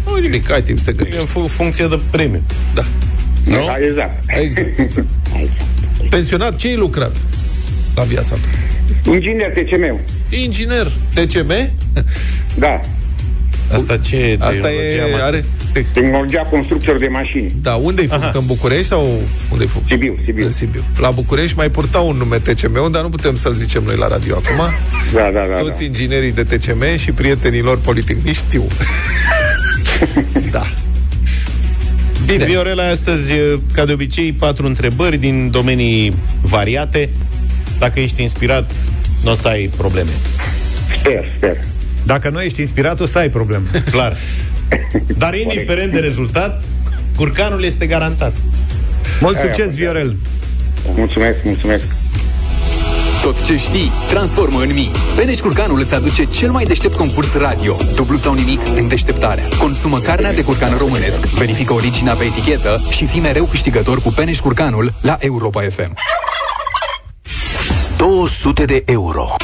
Nu 0.07 0.17
nimic, 0.17 0.51
ai 0.51 0.63
timp 0.63 0.79
să 0.79 0.85
te 0.85 0.91
E 0.91 0.95
gândești. 0.95 1.21
în 1.21 1.27
fu- 1.27 1.47
funcție 1.47 1.87
de 1.87 2.01
premiu. 2.11 2.43
Da. 2.75 2.83
Nu? 3.45 3.65
Da, 3.67 3.75
exact. 3.89 4.25
Exact, 4.27 4.79
exact. 4.79 5.07
Pensionar, 6.11 6.57
ce 6.57 6.67
ai 6.67 6.77
lucrat 6.77 7.17
la 7.95 8.03
viața 8.03 8.35
ta? 8.35 9.11
Inginer 9.11 9.51
TCM. 9.51 9.99
Inginer, 10.31 10.91
TCM? 11.15 11.71
Da. 12.55 12.81
Asta 13.73 13.97
ce 13.97 14.37
Asta 14.39 14.51
tehnologia 14.51 15.07
e, 15.09 15.11
mai- 15.13 15.23
are... 15.23 15.45
Te, 15.73 15.85
Tehnologia 15.93 16.43
constructor 16.43 16.99
de 16.99 17.07
mașini. 17.07 17.53
da, 17.63 17.75
unde 17.75 18.01
ai 18.01 18.07
făcut? 18.07 18.35
În 18.35 18.47
București 18.47 18.85
sau 18.85 19.03
unde 19.51 19.63
ai 19.63 19.67
făcut? 19.67 19.89
Sibiu, 19.91 20.19
Sibiu. 20.25 20.45
În 20.45 20.51
Sibiu. 20.51 20.85
La 20.99 21.11
București 21.11 21.57
mai 21.57 21.71
purta 21.71 21.99
un 21.99 22.17
nume 22.17 22.39
TCM, 22.39 22.91
dar 22.91 23.03
nu 23.03 23.09
putem 23.09 23.35
să-l 23.35 23.53
zicem 23.53 23.83
noi 23.87 23.97
la 23.97 24.09
radio 24.09 24.35
acum. 24.35 24.65
Da, 25.13 25.31
da, 25.33 25.47
da. 25.49 25.55
Toți 25.63 25.79
da. 25.81 25.85
inginerii 25.85 26.33
de 26.33 26.43
TCM 26.43 26.97
și 26.97 27.13
prietenii 27.13 27.61
lor 27.61 27.79
politehnici 27.79 28.35
știu. 28.37 28.67
da. 30.51 30.67
Bine. 32.27 32.45
Viorela, 32.45 32.89
astăzi, 32.89 33.33
ca 33.73 33.85
de 33.85 33.93
obicei, 33.93 34.33
patru 34.33 34.67
întrebări 34.67 35.17
din 35.17 35.51
domenii 35.51 36.15
variate. 36.41 37.09
Dacă 37.79 38.01
ești 38.01 38.23
inspirat, 38.23 38.71
nu 39.25 39.31
o 39.31 39.35
să 39.35 39.49
ai 39.49 39.71
probleme. 39.77 40.11
Sper, 40.99 41.25
sper. 41.37 41.57
Dacă 42.05 42.29
nu 42.29 42.41
ești 42.41 42.61
inspirat, 42.61 43.01
o 43.01 43.07
să 43.07 43.19
ai 43.19 43.29
probleme. 43.29 43.67
Clar. 43.91 44.17
Dar 45.19 45.35
indiferent 45.35 45.93
de 45.93 45.99
rezultat, 45.99 46.63
curcanul 47.17 47.65
este 47.65 47.87
garantat. 47.87 48.33
Mult 49.21 49.37
Aia, 49.37 49.45
succes, 49.45 49.71
putea. 49.75 49.91
Viorel! 49.91 50.17
Mulțumesc, 50.95 51.37
mulțumesc. 51.45 51.85
Tot 53.23 53.45
ce 53.45 53.57
știi, 53.57 53.91
transformă 54.09 54.61
în 54.61 54.73
mii. 54.73 54.91
Peneș 55.17 55.39
Curcanul 55.39 55.81
îți 55.81 55.95
aduce 55.95 56.25
cel 56.25 56.51
mai 56.51 56.65
deștept 56.65 56.97
concurs 56.97 57.35
radio. 57.35 57.77
Dublu 57.95 58.17
sau 58.17 58.35
nimic 58.35 58.61
în 58.75 58.89
deșteptarea. 58.89 59.49
Consumă 59.59 59.99
carnea 59.99 60.33
de 60.33 60.43
curcan 60.45 60.77
românesc, 60.79 61.21
verifică 61.21 61.73
originea 61.73 62.15
pe 62.15 62.25
etichetă 62.25 62.81
și 62.91 63.07
fii 63.07 63.21
mereu 63.21 63.45
câștigător 63.45 64.03
cu 64.03 64.13
Peneș 64.13 64.39
Curcanul 64.41 64.93
la 65.01 65.17
Europa 65.21 65.61
FM. 65.71 65.95
200 67.97 68.65
de 68.65 68.83
euro. 68.87 69.35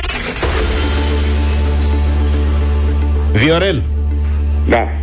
Viorel, 3.32 3.82
Da. 4.68 4.97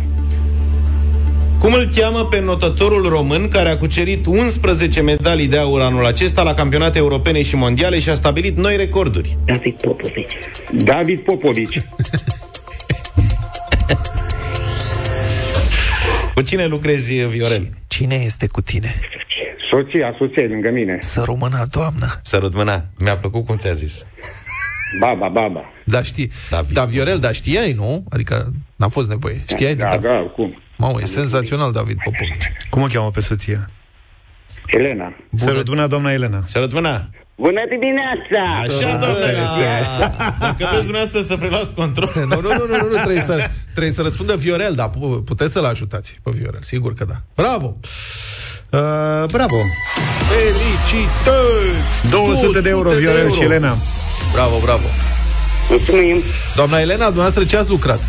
Cum 1.58 1.72
îl 1.72 1.88
cheamă 1.94 2.24
pe 2.24 2.40
notătorul 2.40 3.08
român 3.08 3.48
care 3.48 3.68
a 3.68 3.76
cucerit 3.78 4.26
11 4.26 5.02
medalii 5.02 5.48
de 5.48 5.58
aur 5.58 5.80
anul 5.80 6.06
acesta 6.06 6.42
la 6.42 6.54
campionate 6.54 6.98
europene 6.98 7.42
și 7.42 7.56
mondiale 7.56 7.98
și 7.98 8.08
a 8.08 8.14
stabilit 8.14 8.56
noi 8.56 8.76
recorduri? 8.76 9.36
David 9.44 9.80
Popovici. 9.80 10.36
David 10.84 11.20
Popovici. 11.20 11.80
Cu 16.34 16.42
cine 16.42 16.66
lucrezi, 16.66 17.14
Viorel? 17.14 17.68
Cine 17.86 18.14
este 18.14 18.46
cu 18.46 18.60
tine? 18.60 18.94
Soția, 19.70 20.14
soția 20.18 20.42
e 20.42 20.46
lângă 20.46 20.70
mine. 20.70 20.96
Să 21.00 21.22
rămână, 21.26 21.66
doamnă. 21.70 22.20
Sărut 22.22 22.54
mâna. 22.54 22.84
Mi-a 22.98 23.16
plăcut 23.16 23.46
cum 23.46 23.56
ți-a 23.56 23.72
zis. 23.72 24.06
Baba, 25.00 25.28
baba. 25.28 25.60
Da, 25.84 26.02
știi. 26.02 26.30
David. 26.50 26.74
Da, 26.74 26.84
Viorel, 26.84 27.18
dar 27.18 27.34
știai, 27.34 27.72
nu? 27.72 28.04
Adică 28.10 28.52
n-a 28.76 28.88
fost 28.88 29.08
nevoie. 29.08 29.42
Știai 29.48 29.74
de 29.74 29.82
Da, 29.82 29.96
da, 29.96 30.32
cum? 30.34 30.62
Mamă, 30.76 31.00
e 31.00 31.04
senzațional 31.04 31.72
David 31.72 31.96
Popovici. 32.04 32.52
Cum 32.70 32.82
o 32.82 32.86
cheamă 32.86 33.10
pe 33.10 33.20
soție? 33.20 33.70
Elena. 34.66 35.12
Sărut 35.36 35.68
mâna, 35.68 35.86
doamna 35.86 36.12
Elena. 36.12 36.42
Sărut 36.46 36.72
mâna. 36.72 37.08
Bună 37.36 37.60
dimineața! 37.68 38.60
Așa, 38.60 38.96
doamne, 38.96 39.32
Dacă 40.40 40.66
vreți 40.70 40.84
dumneavoastră 40.84 41.20
să 41.20 41.36
preluați 41.36 41.74
control. 41.74 42.12
Nu, 42.14 42.40
nu, 42.40 42.40
nu, 42.40 42.64
nu, 42.68 42.76
nu, 42.76 42.88
nu 42.90 42.94
trebuie, 42.94 43.20
să, 43.20 43.48
trebuie 43.72 43.92
să 43.92 44.02
răspundă 44.02 44.36
Viorel, 44.36 44.74
dar 44.74 44.90
pu- 44.90 45.22
puteți 45.24 45.52
să-l 45.52 45.64
ajutați 45.64 46.18
pe 46.22 46.30
Viorel, 46.34 46.62
sigur 46.62 46.94
că 46.94 47.04
da. 47.04 47.14
Bravo! 47.34 47.74
Uh, 48.70 48.80
bravo! 49.30 49.56
Felicitări! 50.28 52.10
200 52.10 52.60
de 52.60 52.68
euro, 52.68 52.90
Viorel 52.90 53.30
și 53.30 53.42
Elena. 53.42 53.76
Bravo, 54.32 54.58
bravo! 54.62 54.86
Mulțumim. 55.68 56.16
Doamna 56.54 56.80
Elena, 56.80 57.04
dumneavoastră 57.04 57.44
ce 57.44 57.56
ați 57.56 57.68
lucrat? 57.68 58.00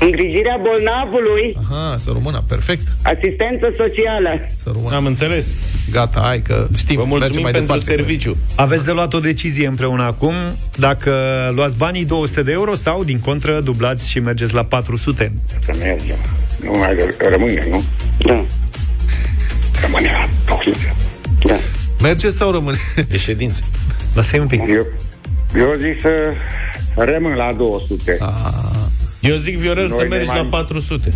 Îngrijirea 0.00 0.58
bolnavului, 0.62 1.56
Aha, 1.70 1.94
să 1.96 2.10
rămână, 2.12 2.42
perfect. 2.48 2.82
asistență 3.02 3.66
socială. 3.76 4.30
Să 4.56 4.70
rămână. 4.74 4.94
Am 4.94 5.06
înțeles. 5.06 5.46
Gata, 5.92 6.20
hai 6.24 6.42
că 6.42 6.66
știm. 6.76 6.96
Vă 6.96 7.00
mergem 7.02 7.08
mulțumim 7.18 7.42
mai 7.42 7.52
pentru 7.52 7.72
departe. 7.76 7.94
serviciu. 8.02 8.36
Aveți 8.54 8.84
de 8.84 8.90
luat 8.92 9.12
o 9.14 9.18
decizie 9.20 9.66
împreună 9.66 10.02
acum 10.02 10.32
Dacă 10.76 11.12
luați 11.54 11.76
banii 11.76 12.04
200 12.04 12.42
de 12.42 12.52
euro 12.52 12.74
Sau, 12.74 13.04
din 13.04 13.20
contră, 13.20 13.60
dublați 13.60 14.10
și 14.10 14.18
mergeți 14.18 14.54
la 14.54 14.64
400 14.64 15.32
Să 15.64 15.74
mergem. 15.78 16.16
Nu 16.64 16.70
mai 16.78 16.94
ră- 16.94 17.30
rămâne, 17.30 17.66
nu? 17.70 17.82
Da, 18.18 18.44
Rămâne 19.82 20.10
la 20.46 20.54
200. 20.62 20.94
da. 21.44 21.54
Merge 22.02 22.28
sau 22.28 22.50
rămâne? 22.50 22.76
E 23.12 23.16
ședință. 23.16 23.62
Lasă-i 24.14 24.38
un 24.38 24.46
pic 24.46 24.60
Eu, 24.60 24.86
eu 25.56 25.72
zic 25.78 26.00
să 26.00 26.10
rămân 26.94 27.32
la 27.32 27.52
200. 27.52 28.16
Eu 29.20 29.36
zic, 29.36 29.56
Viorel, 29.58 29.86
Noi 29.86 29.96
să 29.96 30.02
ne 30.02 30.08
mergi 30.08 30.26
mai- 30.26 30.36
la 30.36 30.44
400. 30.44 31.12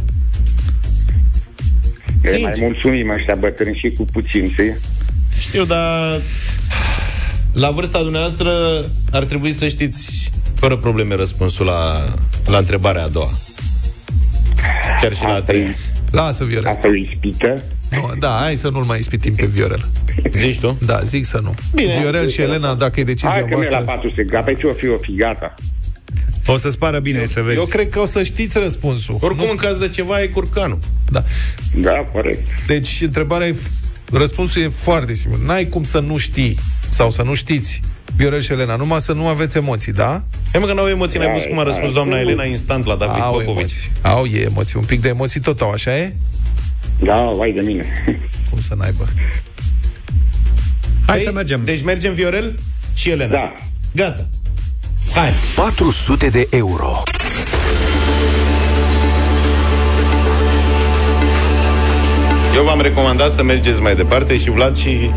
Le 2.22 2.30
mai 2.30 2.38
sincer. 2.40 2.62
mulțumim 2.68 3.10
ăștia 3.10 3.34
bătrâni 3.34 3.78
și 3.82 3.90
cu 3.96 4.04
puțin, 4.04 4.50
știi? 4.50 4.74
Știu, 5.40 5.64
dar 5.64 6.20
la 7.52 7.70
vârsta 7.70 8.02
dumneavoastră 8.02 8.50
ar 9.12 9.24
trebui 9.24 9.52
să 9.52 9.68
știți 9.68 10.30
fără 10.54 10.76
probleme 10.76 11.14
răspunsul 11.14 11.66
la, 11.66 12.14
la 12.46 12.58
întrebarea 12.58 13.02
a 13.02 13.08
doua. 13.08 13.30
Chiar 15.00 15.14
și 15.14 15.22
la 15.22 15.28
a 15.28 15.32
Asta 15.32 15.42
treia. 15.44 15.64
e, 15.68 15.74
Lasă, 16.10 16.44
Viorel. 16.44 16.70
asta 16.70 16.86
e 16.86 16.90
o 16.90 16.94
ispită. 16.94 17.52
Nu, 17.90 18.12
da, 18.18 18.36
hai 18.40 18.56
să 18.56 18.68
nu-l 18.68 18.84
mai 18.84 18.98
ispitim 18.98 19.34
pe 19.34 19.46
Viorel. 19.46 19.84
Zici 20.36 20.58
tu? 20.58 20.78
Da, 20.86 20.98
zic 21.02 21.24
să 21.24 21.38
nu. 21.42 21.54
Bine. 21.74 21.98
Viorel 22.00 22.28
și 22.28 22.40
Elena, 22.40 22.74
dacă 22.74 23.00
e 23.00 23.04
decizia 23.04 23.28
Hai 23.30 23.40
că 23.40 23.46
merg 23.56 23.70
la 23.70 23.80
voastră... 23.80 23.84
400. 23.94 24.22
Gata, 24.24 24.52
ce 24.52 24.66
o 24.66 24.72
fi, 24.72 24.86
o 24.88 24.96
fi, 25.00 25.14
gata. 25.14 25.54
O 26.46 26.56
să-ți 26.56 26.78
pară 26.78 26.98
bine 26.98 27.26
să 27.26 27.40
vezi 27.42 27.58
Eu 27.58 27.64
cred 27.64 27.88
că 27.88 28.00
o 28.00 28.06
să 28.06 28.22
știți 28.22 28.58
răspunsul. 28.58 29.18
Oricum, 29.20 29.46
în 29.50 29.56
caz 29.56 29.76
de 29.76 29.88
ceva, 29.88 30.22
e 30.22 30.26
curcanul. 30.26 30.78
Da. 31.10 31.22
Da, 31.76 31.90
corect. 32.12 32.46
Deci, 32.66 32.98
întrebarea 33.00 33.46
e... 33.46 33.52
f- 33.52 33.82
Răspunsul 34.12 34.62
e 34.62 34.68
foarte 34.68 35.14
simplu. 35.14 35.40
N-ai 35.46 35.64
cum 35.68 35.82
să 35.82 35.98
nu 35.98 36.16
știi 36.16 36.58
sau 36.88 37.10
să 37.10 37.22
nu 37.22 37.34
știți 37.34 37.80
Viorel 38.16 38.40
și 38.40 38.52
Elena, 38.52 38.76
numai 38.76 39.00
să 39.00 39.12
nu 39.12 39.26
aveți 39.26 39.56
emoții, 39.56 39.92
da? 39.92 40.22
E 40.54 40.58
mă 40.58 40.66
că 40.66 40.72
n-au 40.72 40.88
emoții, 40.88 41.18
n-ai 41.18 41.28
Da, 41.28 41.32
văzut 41.34 41.48
cum 41.48 41.58
a 41.58 41.62
da. 41.62 41.68
răspuns 41.68 41.92
doamna 41.92 42.18
Elena 42.18 42.44
instant 42.44 42.84
la 42.86 42.94
David 42.96 43.22
au 43.22 43.32
Popovici. 43.32 43.56
emoții. 43.58 43.90
Au 44.02 44.24
e 44.24 44.40
emoții. 44.42 44.78
Un 44.78 44.84
pic 44.84 45.00
de 45.00 45.08
emoții 45.08 45.40
tot 45.40 45.60
au, 45.60 45.70
așa 45.70 45.98
e? 45.98 46.14
Da, 47.04 47.30
vai 47.36 47.52
de 47.52 47.60
mine. 47.60 48.04
Cum 48.50 48.60
să 48.60 48.74
n-aibă? 48.78 49.08
Hai 51.06 51.16
Păi, 51.16 51.24
să 51.24 51.32
mergem 51.32 51.60
Deci 51.64 51.82
mergem 51.82 52.12
Viorel 52.12 52.58
și 52.94 53.10
Elena. 53.10 53.32
Da. 53.32 53.54
Gata. 53.94 54.28
Hai. 55.14 55.32
400 55.54 56.28
de 56.28 56.46
euro. 56.50 57.02
Eu 62.54 62.64
v-am 62.64 62.80
recomandat 62.80 63.30
să 63.32 63.42
mergeți 63.42 63.80
mai 63.80 63.94
departe 63.94 64.38
și 64.38 64.50
Vlad 64.50 64.76
și 64.76 65.10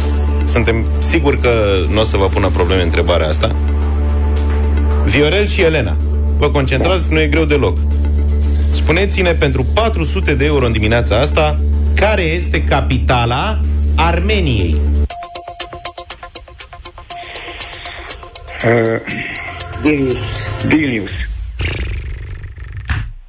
suntem 0.44 0.86
siguri 1.00 1.38
că 1.40 1.50
nu 1.90 2.00
o 2.00 2.04
să 2.04 2.18
vă 2.18 2.26
pună 2.26 2.50
probleme 2.50 2.82
întrebarea 2.82 3.28
asta. 3.28 3.56
Viorel 5.06 5.48
și 5.48 5.62
Elena. 5.62 5.98
Vă 6.38 6.50
concentrați, 6.50 7.12
nu 7.12 7.20
e 7.20 7.28
greu 7.28 7.44
deloc. 7.44 7.78
Spuneți-ne 8.72 9.34
pentru 9.34 9.64
400 9.64 10.36
de 10.36 10.46
euro 10.46 10.66
în 10.66 10.72
dimineața 10.72 11.20
asta 11.20 11.60
care 11.96 12.22
este 12.22 12.64
capitala 12.64 13.60
Armeniei. 13.96 14.76
Uh, 18.66 19.37
Vilnius. 19.82 20.18
Vilnius. 20.68 21.12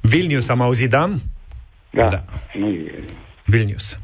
Vilnius, 0.01 0.47
am 0.49 0.61
auzit, 0.61 0.89
da? 0.89 1.09
Da. 1.89 2.07
Da. 2.07 2.17
Nu 2.53 2.67
e 2.67 3.03
Vilnius 3.45 3.99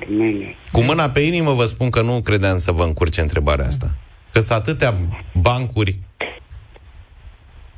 Armenia. 0.00 0.46
Cu 0.72 0.80
mâna 0.82 1.10
pe 1.10 1.20
inimă 1.20 1.52
vă 1.52 1.64
spun 1.64 1.90
că 1.90 2.02
nu 2.02 2.20
credeam 2.20 2.58
să 2.58 2.72
vă 2.72 2.82
încurce 2.84 3.20
întrebarea 3.20 3.64
asta. 3.66 3.90
Că 4.32 4.38
sunt 4.40 4.58
atâtea 4.58 4.94
bancuri 5.34 5.98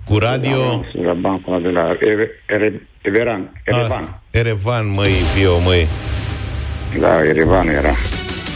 cu 0.05 0.19
radio... 0.19 0.85
La 1.03 1.13
bancul 1.13 1.53
ăla 1.55 1.63
de 1.63 1.69
la 1.69 1.89
Ere- 2.01 2.31
Ere- 2.49 2.89
Erevan. 3.03 3.63
Erevan. 3.65 3.91
Asta. 3.91 4.23
Erevan, 4.31 4.91
măi, 4.93 5.13
Vio, 5.37 5.59
măi. 5.59 5.87
Da, 7.01 7.25
Erevan 7.25 7.69
era. 7.69 7.93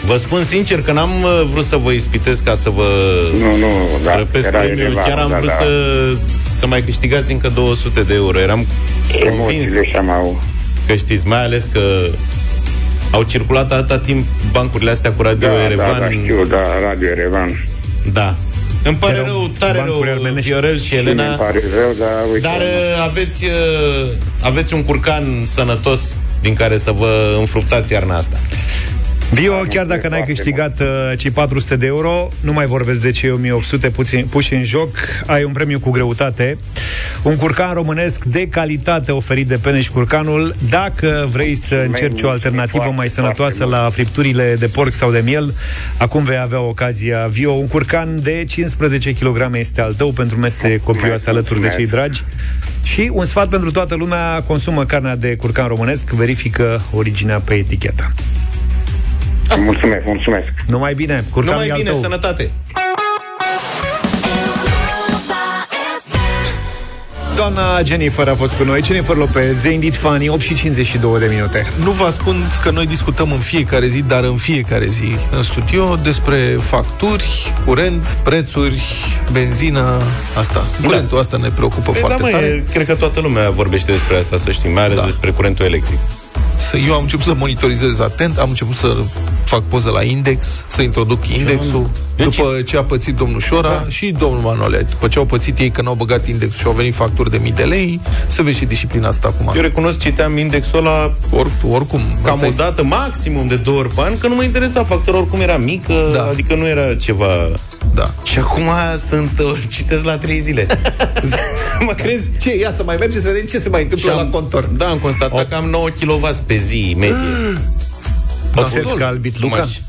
Vă 0.06 0.16
spun 0.16 0.44
sincer 0.44 0.82
că 0.82 0.92
n-am 0.92 1.22
uh, 1.22 1.42
vrut 1.46 1.64
să 1.64 1.76
vă 1.76 1.90
ispitesc 1.92 2.44
ca 2.44 2.54
să 2.54 2.70
vă 2.70 2.88
Nu, 3.38 3.56
nu, 3.56 3.68
da. 4.04 4.16
răpesc 4.16 4.46
era 4.46 4.58
premiul. 4.58 4.80
Erevan, 4.80 5.04
Chiar 5.04 5.18
am 5.18 5.30
da, 5.30 5.36
vrut 5.36 5.48
da. 5.48 5.54
să, 5.54 5.66
să 6.58 6.66
mai 6.66 6.82
câștigați 6.82 7.32
încă 7.32 7.48
200 7.48 8.02
de 8.02 8.14
euro. 8.14 8.38
Eram 8.40 8.66
convins 9.12 9.34
Emoțiile 9.34 9.84
și 9.88 9.96
au... 9.96 10.42
că 10.86 10.94
știți, 10.94 11.26
mai 11.26 11.42
ales 11.44 11.68
că 11.72 11.80
au 13.10 13.22
circulat 13.22 13.72
atâta 13.72 13.98
timp 13.98 14.26
bancurile 14.52 14.90
astea 14.90 15.12
cu 15.12 15.22
radio 15.22 15.48
Da, 15.48 15.62
Erevan. 15.64 15.92
da, 15.92 15.98
da, 15.98 16.10
știu, 16.10 16.44
da, 16.44 16.58
Radio 16.88 17.08
Erevan. 17.08 17.68
Da. 18.12 18.34
Îmi 18.84 18.96
pare 18.96 19.16
Erau 19.16 19.26
rău, 19.26 19.50
tare 19.58 19.78
rău, 19.78 19.86
bancuri 19.86 20.10
armenești. 20.10 20.50
Viorel 20.50 20.78
și 20.78 20.94
Elena... 20.94 21.10
Elena. 21.10 21.28
Îmi 21.28 21.36
pare 21.38 21.58
rău, 21.80 21.92
dar 21.98 22.24
uite... 22.32 22.40
Dar 22.46 22.56
uh, 22.60 23.08
aveți, 23.08 23.44
uh, 23.44 24.10
aveți 24.40 24.74
un 24.74 24.82
curcan 24.82 25.44
sănătos 25.46 26.16
din 26.40 26.54
care 26.54 26.76
să 26.76 26.90
vă 26.92 27.36
înfruptați 27.38 27.92
iarna 27.92 28.16
asta. 28.16 28.40
Vio, 29.30 29.52
Da, 29.52 29.68
chiar 29.68 29.86
dacă 29.86 30.08
n-ai 30.08 30.18
foarte 30.18 30.32
câștigat 30.32 30.80
uh, 30.80 30.86
cei 31.16 31.30
400 31.30 31.76
de 31.76 31.86
euro, 31.86 32.28
nu 32.40 32.52
mai 32.52 32.66
vorbesc 32.66 33.00
de 33.00 33.10
cei 33.10 33.30
1800 33.30 33.90
puțin, 33.90 34.26
puși 34.26 34.54
în 34.54 34.64
joc, 34.64 34.96
ai 35.26 35.44
un 35.44 35.52
premiu 35.52 35.80
cu 35.80 35.90
greutate, 35.90 36.56
un 37.22 37.36
curcan 37.36 37.74
românesc 37.74 38.24
de 38.24 38.48
calitate 38.48 39.12
oferit 39.12 39.46
de 39.46 39.56
Peneș 39.56 39.88
Curcanul. 39.88 40.54
Dacă 40.68 41.28
vrei 41.30 41.54
să 41.54 41.84
încerci 41.86 42.22
o 42.22 42.28
alternativă 42.28 42.76
foarte, 42.76 42.96
mai 42.96 43.08
sănătoasă 43.08 43.56
foarte 43.56 43.76
la 43.76 43.90
fripturile 43.90 44.56
de 44.58 44.66
porc 44.66 44.92
sau 44.92 45.10
de 45.10 45.20
miel, 45.24 45.54
acum 45.96 46.24
vei 46.24 46.38
avea 46.38 46.60
ocazia. 46.60 47.26
Vio, 47.26 47.52
un 47.52 47.66
curcan 47.66 48.22
de 48.22 48.44
15 48.48 49.12
kg 49.12 49.50
este 49.54 49.80
al 49.80 49.94
tău 49.94 50.12
pentru 50.12 50.38
mese 50.38 50.80
copioase 50.84 51.30
alături 51.30 51.60
de 51.60 51.68
cei 51.76 51.86
dragi. 51.86 52.24
Și 52.82 53.10
un 53.12 53.24
sfat 53.24 53.48
pentru 53.48 53.70
toată 53.70 53.94
lumea, 53.94 54.42
consumă 54.46 54.84
carnea 54.84 55.16
de 55.16 55.36
curcan 55.36 55.66
românesc, 55.66 56.10
verifică 56.10 56.82
originea 56.92 57.38
pe 57.38 57.54
etichetă. 57.54 58.12
Mulțumesc, 59.62 60.02
mulțumesc. 60.06 60.48
Numai 60.66 60.94
bine, 60.94 61.24
curcanul 61.30 61.60
Numai 61.60 61.66
e 61.68 61.70
al 61.72 61.76
bine, 61.78 61.90
tău. 61.90 62.00
sănătate! 62.00 62.50
Doamna 67.36 67.82
Jennifer 67.84 68.28
a 68.28 68.34
fost 68.34 68.54
cu 68.54 68.64
noi, 68.64 68.82
Jennifer 68.84 69.16
Lopez, 69.16 69.56
The 69.58 69.70
Indeed 69.70 69.94
Funny, 69.96 70.28
8 70.28 70.40
și 70.40 70.54
52 70.54 71.18
de 71.18 71.26
minute. 71.26 71.66
Nu 71.84 71.90
vă 71.90 72.04
ascund 72.04 72.42
că 72.62 72.70
noi 72.70 72.86
discutăm 72.86 73.32
în 73.32 73.38
fiecare 73.38 73.86
zi, 73.86 74.02
dar 74.02 74.24
în 74.24 74.36
fiecare 74.36 74.86
zi 74.86 75.16
în 75.30 75.42
studio 75.42 75.96
despre 76.02 76.36
facturi, 76.60 77.52
curent, 77.66 78.18
prețuri, 78.22 78.82
benzină, 79.32 80.00
asta. 80.38 80.64
Curentul 80.84 81.18
asta 81.18 81.36
ne 81.36 81.48
preocupă 81.50 81.90
Păi 81.90 82.00
foarte 82.00 82.22
da, 82.22 82.28
mă, 82.28 82.30
tare. 82.34 82.46
e, 82.46 82.72
cred 82.72 82.86
că 82.86 82.94
toată 82.94 83.20
lumea 83.20 83.50
vorbește 83.50 83.92
despre 83.92 84.16
asta, 84.16 84.36
să 84.36 84.50
știm, 84.50 84.72
mai 84.72 84.84
ales 84.84 84.96
Da. 84.98 85.04
despre 85.04 85.30
curentul 85.30 85.64
electric. 85.64 85.98
Să, 86.70 86.76
eu 86.76 86.94
am 86.94 87.02
început 87.02 87.24
să 87.24 87.34
monitorizez 87.34 87.98
atent, 88.00 88.38
am 88.38 88.48
început 88.48 88.74
să 88.76 88.96
fac 89.44 89.62
poză 89.62 89.90
la 89.90 90.02
index, 90.02 90.64
să 90.68 90.82
introduc 90.82 91.26
indexul, 91.28 91.90
Eu 92.16 92.28
după 92.28 92.62
ce 92.66 92.76
a 92.76 92.82
pățit 92.84 93.14
domnul 93.16 93.40
Șora 93.40 93.68
da. 93.68 93.84
și 93.88 94.10
domnul 94.18 94.40
Manole, 94.40 94.86
după 94.90 95.08
ce 95.08 95.18
au 95.18 95.24
pățit 95.24 95.58
ei 95.58 95.70
că 95.70 95.82
n-au 95.82 95.94
băgat 95.94 96.28
indexul 96.28 96.58
și 96.60 96.66
au 96.66 96.72
venit 96.72 96.94
facturi 96.94 97.30
de 97.30 97.38
mii 97.42 97.52
de 97.52 97.62
lei, 97.62 98.00
să 98.26 98.42
vezi 98.42 98.58
și 98.58 98.64
disciplina 98.64 99.08
asta 99.08 99.28
acum. 99.28 99.52
Eu 99.56 99.62
recunosc, 99.62 99.98
citeam 99.98 100.38
indexul 100.38 100.78
ăla 100.78 101.12
Or, 101.30 101.50
oricum, 101.70 102.00
cam 102.22 102.32
asta 102.32 102.44
o 102.44 102.48
este- 102.48 102.62
dată, 102.62 102.82
maximum 102.84 103.46
de 103.46 103.56
două 103.56 103.78
ori 103.78 103.88
pe 103.88 104.00
an, 104.00 104.18
că 104.18 104.26
nu 104.28 104.34
mă 104.34 104.42
interesa. 104.42 104.84
Factura 104.84 105.16
oricum 105.16 105.40
era 105.40 105.56
mică, 105.56 106.10
Da. 106.14 106.22
adică 106.24 106.54
nu 106.54 106.66
era 106.66 106.94
ceva... 106.94 107.26
Da. 107.94 108.10
Și 108.22 108.38
acum 108.38 108.62
sunt, 109.08 109.30
uh, 109.38 109.58
citesc 109.68 110.04
la 110.04 110.18
trei 110.18 110.38
zile. 110.38 110.66
mă 111.86 111.92
crezi? 111.92 112.30
Ce? 112.40 112.56
Ia 112.56 112.72
să 112.76 112.82
mai 112.84 112.96
mergem 112.98 113.20
să 113.20 113.28
vedem 113.28 113.46
ce 113.46 113.58
se 113.60 113.68
mai 113.68 113.82
întâmplă 113.82 114.10
Și 114.10 114.16
am- 114.16 114.24
la 114.24 114.30
contor. 114.38 114.64
Da, 114.64 114.86
am 114.88 114.98
constatat 114.98 115.48
că 115.48 115.54
am 115.54 115.64
9 115.64 115.88
kW 115.88 116.28
pe 116.46 116.56
zi 116.56 116.94
medie. 116.98 117.58
Da, 118.54 118.60
Observi 118.60 118.92
că 118.92 119.02
a 119.02 119.06
albit 119.06 119.40
Luca? 119.40 119.64
Maș- 119.66 119.80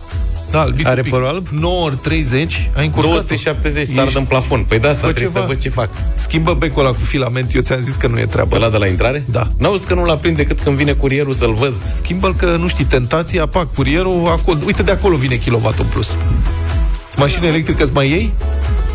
Da, 0.51 0.59
albit 0.61 0.85
Are 0.85 0.95
un 0.95 1.01
pic. 1.01 1.11
părul 1.11 1.27
alb? 1.27 1.47
9 1.51 1.83
ori 1.85 1.95
30, 1.95 2.69
ai 2.75 2.85
încurcat 2.85 3.11
270 3.11 3.87
s-ar 3.87 4.07
în 4.15 4.23
plafon. 4.25 4.65
Păi 4.67 4.79
da, 4.79 4.89
asta 4.89 5.05
Fă 5.07 5.11
trebuie 5.11 5.27
ceva. 5.33 5.39
să 5.45 5.51
văd 5.51 5.61
ce 5.61 5.69
fac. 5.69 5.89
Schimbă 6.13 6.53
becul 6.53 6.85
ăla 6.85 6.93
cu 6.93 6.99
filament, 6.99 7.55
eu 7.55 7.61
ți-am 7.61 7.79
zis 7.79 7.95
că 7.95 8.07
nu 8.07 8.19
e 8.19 8.25
treabă. 8.25 8.55
Ăla 8.55 8.69
de 8.69 8.77
la 8.77 8.85
intrare? 8.87 9.23
Da. 9.31 9.47
N-auzi 9.57 9.85
că 9.85 9.93
nu-l 9.93 10.09
aprind 10.09 10.35
decât 10.35 10.59
când 10.59 10.75
vine 10.75 10.91
curierul 10.91 11.33
să-l 11.33 11.53
văz. 11.53 11.75
Schimbă-l 11.95 12.33
că, 12.33 12.45
nu 12.59 12.67
știi, 12.67 12.85
tentația, 12.85 13.45
pac, 13.47 13.73
curierul, 13.73 14.27
acolo. 14.27 14.57
Uite, 14.65 14.83
de 14.83 14.91
acolo 14.91 15.15
vine 15.15 15.35
kilovatul 15.35 15.83
în 15.83 15.89
plus. 15.91 16.17
Mașini 17.17 17.47
electrică 17.47 17.83
îți 17.83 17.93
mai 17.93 18.09
iei? 18.09 18.33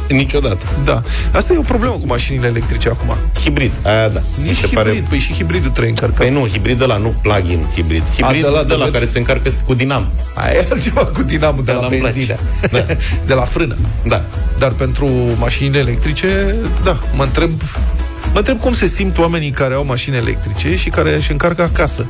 Niciodată. 0.08 0.66
Da. 0.84 1.02
Asta 1.32 1.52
e 1.52 1.58
o 1.58 1.62
problemă 1.62 1.92
cu 1.92 2.06
mașinile 2.06 2.46
electrice 2.46 2.88
acum. 2.88 3.16
Hibrid. 3.42 3.70
Aia 3.84 4.08
da. 4.08 4.20
Mi 4.40 4.46
Nici 4.46 4.54
se 4.56 4.66
hibrid, 4.66 4.74
pare... 4.84 5.04
păi 5.08 5.18
și 5.18 5.32
hibridul 5.32 5.70
trebuie 5.70 5.88
încărcat. 5.88 6.18
Păi 6.18 6.30
nu, 6.30 6.46
hibrid 6.48 6.80
ăla, 6.80 6.96
nu 6.96 7.14
plug-in 7.22 7.66
hibrid. 7.74 8.02
Hibrid 8.16 8.40
de 8.40 8.46
ăla 8.46 8.60
de 8.60 8.66
de 8.66 8.72
la 8.72 8.78
merge? 8.78 8.92
care 8.92 9.04
se 9.04 9.18
încarcă 9.18 9.50
cu 9.66 9.74
dinam. 9.74 10.06
Aia 10.34 10.52
e 10.52 10.66
altceva 10.70 11.04
cu 11.04 11.22
dinamul 11.22 11.64
de 11.64 11.72
Da, 11.72 11.78
la 11.80 11.86
îmi 11.86 11.96
place. 11.98 12.14
benzină. 12.14 12.38
Da. 12.70 12.94
De 13.26 13.34
la 13.34 13.42
frână. 13.44 13.76
Da. 14.06 14.22
Dar 14.58 14.70
pentru 14.70 15.08
mașinile 15.38 15.78
electrice, 15.78 16.54
da, 16.84 16.98
mă 17.16 17.22
întreb 17.22 17.50
Mă 18.32 18.38
întreb 18.38 18.60
cum 18.60 18.74
se 18.74 18.86
simt 18.86 19.18
oamenii 19.18 19.50
care 19.50 19.74
au 19.74 19.84
mașini 19.84 20.16
electrice 20.16 20.76
și 20.76 20.88
care 20.88 21.14
își 21.14 21.30
încarcă 21.30 21.62
acasă. 21.62 22.06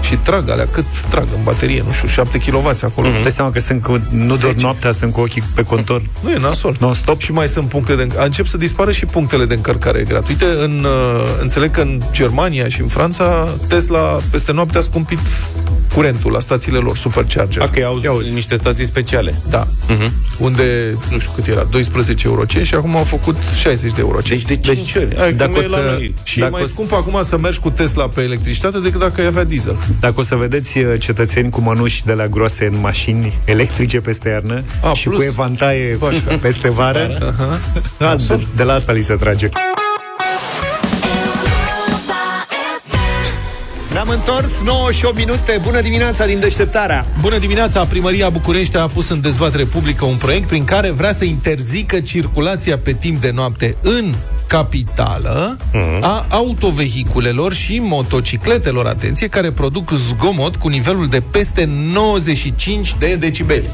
Și 0.00 0.16
trag 0.16 0.50
alea, 0.50 0.66
cât 0.70 0.84
trag 1.08 1.26
în 1.36 1.42
baterie, 1.42 1.82
nu 1.86 1.92
știu, 1.92 2.08
7 2.08 2.38
kW 2.38 2.70
acolo. 2.82 3.08
Dai 3.22 3.30
seama 3.30 3.50
că 3.50 3.60
sunt 3.60 3.82
cu, 3.82 3.92
nu 4.10 4.26
doar 4.26 4.38
10. 4.38 4.56
noaptea, 4.62 4.92
sunt 4.92 5.12
cu 5.12 5.20
ochii 5.20 5.42
pe 5.54 5.62
contor. 5.62 6.02
Nu 6.20 6.30
e 6.30 6.38
nasol. 6.38 6.76
Non-stop. 6.80 7.20
Și 7.20 7.32
mai 7.32 7.48
sunt 7.48 7.68
puncte 7.68 7.94
de... 7.94 8.08
Încep 8.16 8.46
să 8.46 8.56
dispară 8.56 8.92
și 8.92 9.06
punctele 9.06 9.44
de 9.44 9.54
încărcare 9.54 10.02
gratuite. 10.02 10.44
În, 10.44 10.84
uh, 10.84 11.24
înțeleg 11.40 11.70
că 11.70 11.80
în 11.80 12.00
Germania 12.12 12.68
și 12.68 12.80
în 12.80 12.88
Franța, 12.88 13.48
Tesla 13.66 14.20
peste 14.30 14.52
noapte 14.52 14.78
a 14.78 14.80
scumpit 14.80 15.18
curentul 15.94 16.32
la 16.32 16.40
stațiile 16.40 16.78
lor, 16.78 16.96
supercharger. 16.96 17.62
A, 17.62 17.68
că 17.68 17.84
au 17.84 17.98
Ia 18.02 18.10
auzi. 18.10 18.34
niște 18.34 18.54
stații 18.56 18.84
speciale. 18.86 19.40
Da. 19.48 19.68
Mhm. 19.88 20.12
Unde, 20.38 20.62
nu 21.10 21.18
știu 21.18 21.32
cât 21.34 21.46
era, 21.46 21.66
12 21.70 22.26
euro 22.26 22.42
și 22.62 22.74
acum 22.74 22.96
au 22.96 23.04
făcut 23.04 23.36
60 23.60 23.92
de 23.92 24.00
euro 24.00 24.18
Deci 24.28 24.42
de 24.42 24.56
5 24.56 24.94
ori. 24.94 25.16
Hai, 25.16 25.32
dacă 25.32 25.50
cum 25.50 25.60
o 25.60 25.62
e 25.64 25.68
la 25.68 25.76
să- 25.76 25.82
noi. 25.90 26.14
Și 26.22 26.38
e 26.38 26.40
Dacă 26.42 26.52
mai 26.54 26.62
o 26.62 26.66
scump 26.66 26.88
să- 26.88 26.94
acum 26.94 27.22
să 27.24 27.38
mergi 27.38 27.58
cu 27.60 27.70
Tesla 27.70 28.08
pe 28.08 28.20
electricitate 28.20 28.78
decât 28.78 29.00
dacă 29.00 29.20
ai 29.20 29.26
avea 29.26 29.44
diesel. 29.44 29.76
Dacă 30.00 30.20
o 30.20 30.22
să 30.22 30.34
vedeți 30.34 30.78
uh, 30.78 30.84
cetățeni 30.98 31.50
cu 31.50 31.60
mănuși 31.60 32.04
de 32.04 32.12
la 32.12 32.26
groase 32.26 32.66
în 32.66 32.80
mașini 32.80 33.38
electrice 33.44 34.00
peste 34.00 34.28
iarnă 34.28 34.62
A, 34.82 34.92
și 34.92 35.08
plus. 35.08 35.18
cu 35.18 35.24
evantaie 35.24 35.94
Pașca. 35.94 36.36
peste 36.40 36.70
vară, 36.70 37.34
a, 37.98 38.16
de, 38.16 38.46
de 38.56 38.62
la 38.62 38.72
asta 38.72 38.92
li 38.92 39.00
se 39.02 39.14
trage. 39.14 39.48
Ne-am 44.04 44.18
întors 44.18 44.62
9 44.62 44.92
și 44.92 45.04
8 45.04 45.16
minute. 45.16 45.60
Bună 45.62 45.80
dimineața 45.80 46.26
din 46.26 46.40
deșteptarea. 46.40 47.06
Bună 47.20 47.38
dimineața! 47.38 47.84
Primăria 47.84 48.28
București 48.28 48.76
a 48.76 48.86
pus 48.86 49.08
în 49.08 49.20
dezbatere 49.20 49.64
publică 49.64 50.04
un 50.04 50.16
proiect 50.16 50.46
prin 50.46 50.64
care 50.64 50.90
vrea 50.90 51.12
să 51.12 51.24
interzică 51.24 52.00
circulația 52.00 52.78
pe 52.78 52.92
timp 52.92 53.20
de 53.20 53.30
noapte 53.30 53.76
în 53.80 54.14
capitală 54.46 55.56
a 56.00 56.26
autovehiculelor 56.28 57.52
și 57.52 57.78
motocicletelor, 57.78 58.86
atenție, 58.86 59.26
care 59.28 59.50
produc 59.50 59.90
zgomot 59.90 60.56
cu 60.56 60.68
nivelul 60.68 61.06
de 61.06 61.22
peste 61.30 61.68
95 61.92 62.94
de 62.98 63.14
decibeli. 63.14 63.68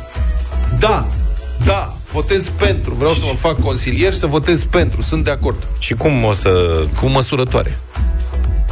Da, 0.78 1.07
da, 1.64 1.95
votez 2.12 2.49
pentru. 2.49 2.95
Vreau 2.95 3.12
să 3.12 3.20
mă 3.26 3.37
fac 3.37 3.61
consilier 3.61 4.12
și 4.12 4.18
să 4.18 4.26
votez 4.26 4.64
pentru. 4.64 5.03
Sunt 5.03 5.24
de 5.24 5.31
acord. 5.31 5.68
Și 5.78 5.95
cum 5.95 6.24
o 6.24 6.33
să... 6.33 6.83
Cu 7.01 7.07
măsurătoare. 7.07 7.78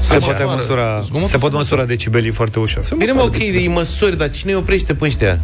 Se 0.00 0.14
Așa, 0.14 0.24
poate 0.24 0.42
măsoară. 0.42 0.54
măsura, 0.60 1.00
Zgomotul 1.00 1.30
se 1.30 1.36
pot 1.38 1.50
se 1.50 1.56
măsura 1.56 1.84
decibelii 1.84 2.30
foarte 2.30 2.58
ușor. 2.58 2.82
Bine, 2.96 3.12
mă, 3.12 3.22
ok, 3.22 3.36
îi 3.38 3.68
măsori, 3.74 4.16
dar 4.16 4.30
cine 4.30 4.52
îi 4.52 4.58
oprește 4.58 4.94
pe 4.94 5.04
ăștia? 5.04 5.40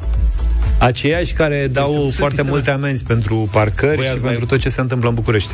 Aceiași 0.78 1.32
care 1.32 1.68
dau 1.72 1.92
se 1.92 2.16
foarte 2.16 2.18
sisteme. 2.36 2.48
multe 2.50 2.70
amenzi 2.70 3.04
pentru 3.04 3.48
parcări 3.52 3.94
Voi 3.96 4.04
și 4.04 4.10
ați 4.10 4.20
pentru 4.20 4.38
mai- 4.38 4.48
tot 4.48 4.58
ce 4.58 4.68
se 4.68 4.80
întâmplă 4.80 5.08
în 5.08 5.14
București. 5.14 5.52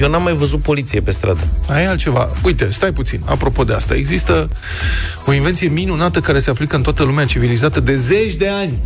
Eu 0.00 0.08
n-am 0.10 0.22
mai 0.22 0.34
văzut 0.34 0.62
poliție 0.62 1.00
pe 1.00 1.10
stradă. 1.10 1.40
Aia 1.68 1.82
e 1.82 1.88
altceva. 1.88 2.28
Uite, 2.44 2.68
stai 2.70 2.92
puțin. 2.92 3.20
Apropo 3.24 3.64
de 3.64 3.72
asta, 3.72 3.94
există 3.94 4.48
o 5.26 5.32
invenție 5.32 5.68
minunată 5.68 6.20
care 6.20 6.38
se 6.38 6.50
aplică 6.50 6.76
în 6.76 6.82
toată 6.82 7.02
lumea 7.02 7.24
civilizată 7.24 7.80
de 7.80 7.94
zeci 7.94 8.34
de 8.34 8.48
ani. 8.48 8.78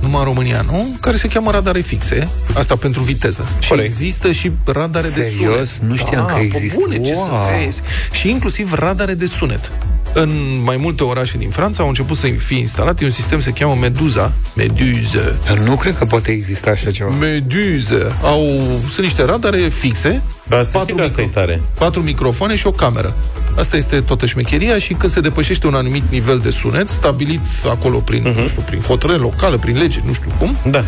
Numai 0.00 0.18
în 0.20 0.24
România, 0.26 0.64
nu? 0.70 0.96
Care 1.00 1.16
se 1.16 1.28
cheamă 1.28 1.50
radare 1.50 1.80
fixe. 1.80 2.28
Asta 2.54 2.76
pentru 2.76 3.02
viteză. 3.02 3.46
Și 3.58 3.68
Corect. 3.68 3.86
există 3.86 4.32
și 4.32 4.50
radare 4.64 5.08
de 5.14 5.22
Serios? 5.22 5.70
sunet. 5.70 5.90
Nu 5.90 5.96
știam 5.96 6.26
Da, 6.26 6.32
că 6.32 6.38
pe 6.38 6.44
există. 6.44 6.78
Bune, 6.80 7.00
ce 7.00 7.12
Wow. 7.14 7.24
să 7.26 7.32
vezi. 7.64 7.80
Și 8.12 8.30
inclusiv 8.30 8.72
radare 8.72 9.14
de 9.14 9.26
sunet. 9.26 9.72
În 10.14 10.60
mai 10.64 10.76
multe 10.76 11.04
orașe 11.04 11.38
din 11.38 11.50
Franța 11.50 11.82
au 11.82 11.88
început 11.88 12.16
să 12.16 12.26
fie 12.38 12.58
instalate 12.58 13.04
un 13.04 13.10
sistem 13.10 13.40
se 13.40 13.50
cheamă 13.50 13.74
Meduza. 13.80 14.32
Meduză. 14.54 15.38
Dar 15.46 15.58
nu 15.58 15.76
cred 15.76 15.96
că 15.96 16.04
poate 16.04 16.30
exista 16.30 16.70
așa 16.70 16.90
ceva. 16.90 17.10
Meduză. 17.10 18.16
Au, 18.22 18.42
sunt 18.88 18.98
niște 19.06 19.24
radare 19.24 19.58
fixe, 19.68 20.22
Dar 20.48 20.64
să 20.64 20.78
știi 20.82 20.94
că 20.94 21.02
asta 21.02 21.20
e 21.22 21.26
tare. 21.26 21.62
patru 21.78 22.02
microfoane 22.02 22.54
și 22.54 22.66
o 22.66 22.70
cameră. 22.70 23.14
Asta 23.56 23.76
este 23.76 24.00
toată 24.00 24.26
șmecheria 24.26 24.78
și 24.78 24.92
când 24.94 25.12
se 25.12 25.20
depășește 25.20 25.66
un 25.66 25.74
anumit 25.74 26.02
nivel 26.10 26.38
de 26.38 26.50
sunet, 26.50 26.88
stabilit 26.88 27.40
acolo 27.70 27.98
prin, 27.98 28.20
uh-huh. 28.20 28.40
nu 28.40 28.48
știu, 28.48 28.62
prin 28.62 28.80
hotărâre 28.80 29.18
locală, 29.18 29.56
prin 29.58 29.78
lege, 29.78 30.00
nu 30.04 30.12
știu 30.12 30.30
cum, 30.38 30.56
Da. 30.70 30.84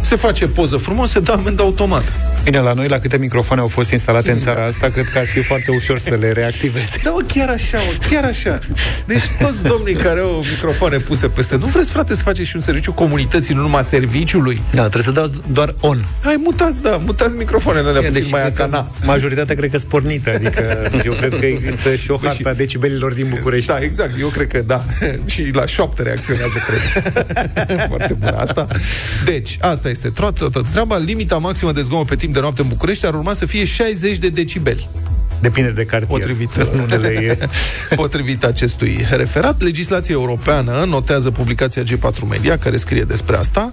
se 0.00 0.16
face 0.16 0.46
poză 0.46 0.76
frumos, 0.76 1.10
se 1.10 1.20
dă 1.20 1.32
amendă 1.32 1.62
automat. 1.62 2.12
Bine, 2.44 2.58
la 2.58 2.72
noi, 2.72 2.88
la 2.88 2.98
câte 2.98 3.16
microfoane 3.16 3.60
au 3.60 3.68
fost 3.68 3.90
instalate 3.90 4.30
în 4.30 4.38
țara 4.38 4.64
asta, 4.64 4.88
cred 4.88 5.04
că 5.12 5.18
ar 5.18 5.26
fi 5.26 5.42
foarte 5.42 5.70
ușor 5.70 5.98
să 5.98 6.14
le 6.14 6.32
reactiveze. 6.32 7.00
Da, 7.02 7.10
mă, 7.10 7.20
chiar 7.26 7.48
așa, 7.48 7.78
mă, 7.78 8.06
chiar 8.10 8.24
așa. 8.24 8.58
Deci 9.04 9.22
toți 9.40 9.62
domnii 9.62 9.94
care 9.94 10.20
au 10.20 10.44
microfoane 10.50 10.96
puse 10.96 11.26
peste... 11.28 11.56
Nu 11.56 11.66
vreți, 11.66 11.90
frate, 11.90 12.14
să 12.14 12.22
faceți 12.22 12.48
și 12.48 12.56
un 12.56 12.62
serviciu 12.62 12.92
comunității, 12.92 13.54
nu 13.54 13.60
numai 13.60 13.84
serviciului? 13.84 14.62
Da, 14.70 14.88
trebuie 14.88 15.02
să 15.02 15.10
dau 15.10 15.30
doar 15.52 15.74
on. 15.80 16.04
Hai, 16.22 16.36
mutați, 16.44 16.82
da, 16.82 16.96
mutați 17.04 17.36
microfoanele 17.36 17.88
alea 17.88 18.10
puțin 18.10 18.26
mai 18.30 18.40
cred 18.40 18.54
că 18.54 18.62
acana. 18.62 18.86
majoritatea 19.04 19.54
cred 19.54 19.70
că 19.70 19.78
sunt 19.78 19.90
pornită, 19.90 20.30
adică 20.34 20.90
eu 21.04 21.12
cred 21.12 21.38
că 21.38 21.46
există 21.46 21.94
și 21.94 22.10
o 22.12 22.16
hartă 22.16 22.48
a 22.48 22.52
decibelilor 22.52 23.12
din 23.12 23.26
București. 23.30 23.70
Da, 23.70 23.78
exact, 23.78 24.18
eu 24.20 24.28
cred 24.28 24.46
că 24.46 24.62
da. 24.62 24.84
și 25.32 25.50
la 25.52 25.66
șoaptă 25.66 26.02
reacționează, 26.02 26.54
cred. 26.66 27.86
Foarte 27.88 28.14
bună 28.14 28.36
asta. 28.36 28.66
Deci, 29.24 29.58
asta 29.60 29.88
este 29.88 30.08
toată, 30.08 30.48
toată 30.48 30.68
treaba. 30.70 30.96
Limita 30.96 31.36
maximă 31.38 31.72
de 31.72 31.82
zgomot 31.82 32.06
pe 32.06 32.16
timp 32.16 32.34
de 32.34 32.40
noapte 32.40 32.62
în 32.62 32.68
București 32.68 33.06
ar 33.06 33.14
urma 33.14 33.32
să 33.32 33.46
fie 33.46 33.64
60 33.64 34.18
de 34.18 34.28
decibeli. 34.28 34.88
Depinde 35.42 35.70
de 35.70 35.84
cartier. 35.84 36.18
Potrivit, 36.18 36.56
În 36.56 36.78
unele 36.84 37.08
e... 37.08 37.48
potrivit 37.94 38.44
acestui 38.44 39.06
referat, 39.10 39.62
legislația 39.62 40.14
europeană 40.14 40.84
notează 40.88 41.30
publicația 41.30 41.82
G4 41.82 42.28
Media, 42.28 42.58
care 42.58 42.76
scrie 42.76 43.02
despre 43.02 43.36
asta. 43.36 43.72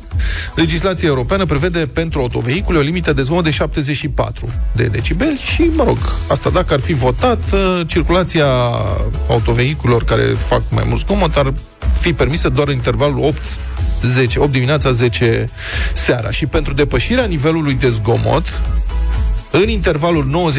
Legislația 0.55 1.07
europeană 1.07 1.45
prevede 1.45 1.79
pentru 1.93 2.19
autovehicule 2.19 2.77
o 2.77 2.81
limită 2.81 3.13
de 3.13 3.21
zgomot 3.21 3.43
de 3.43 3.49
74 3.49 4.49
de 4.75 4.83
decibeli 4.83 5.39
și, 5.53 5.61
mă 5.75 5.83
rog, 5.83 5.97
asta 6.27 6.49
dacă 6.49 6.73
ar 6.73 6.79
fi 6.79 6.93
votat, 6.93 7.39
uh, 7.53 7.81
circulația 7.87 8.47
autovehiculelor 9.27 10.03
care 10.03 10.23
fac 10.23 10.61
mai 10.69 10.83
mult 10.87 10.99
zgomot 10.99 11.35
ar 11.35 11.53
fi 11.93 12.13
permisă 12.13 12.49
doar 12.49 12.67
în 12.67 12.73
intervalul 12.73 13.23
8 13.23 13.37
10, 14.03 14.39
8 14.39 14.51
dimineața, 14.51 14.91
10 14.91 15.45
seara. 15.93 16.31
Și 16.31 16.45
pentru 16.45 16.73
depășirea 16.73 17.25
nivelului 17.25 17.73
de 17.73 17.89
zgomot, 17.89 18.61
în 19.51 19.69
intervalul 19.69 20.51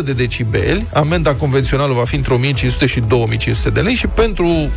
95-100 0.00 0.04
de 0.04 0.12
decibeli, 0.12 0.86
amenda 0.92 1.34
convențională 1.34 1.92
va 1.92 2.04
fi 2.04 2.14
între 2.14 2.34
1500 2.34 2.86
și 2.86 3.00
2500 3.00 3.70
de 3.70 3.80
lei 3.80 3.94
și 3.94 4.06
pentru 4.06 4.46
uh, 4.46 4.68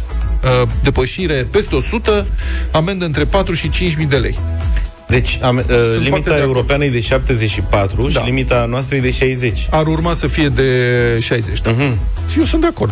depășire 0.83 1.47
peste 1.51 1.75
100, 1.75 2.25
amendă 2.71 3.05
între 3.05 3.23
4 3.25 3.53
și 3.53 3.69
5000 3.69 4.05
de 4.05 4.15
lei. 4.17 4.39
Deci 5.07 5.39
am, 5.41 5.57
uh, 5.57 5.63
foarte 5.63 5.91
de 5.97 6.03
limita 6.03 6.29
acord. 6.29 6.43
europeană 6.43 6.83
e 6.85 6.89
de 6.89 6.99
74 6.99 8.07
Da. 8.07 8.19
și 8.19 8.25
limita 8.25 8.65
noastră 8.69 8.95
e 8.95 8.99
de 8.99 9.11
60. 9.11 9.67
Ar 9.71 9.87
urma 9.87 10.13
să 10.13 10.27
fie 10.27 10.47
de 10.49 10.69
60, 11.21 11.61
da? 11.61 11.69
Mhm. 11.71 11.97
Și 12.31 12.37
eu 12.39 12.43
sunt 12.45 12.61
de 12.61 12.67
acord. 12.67 12.91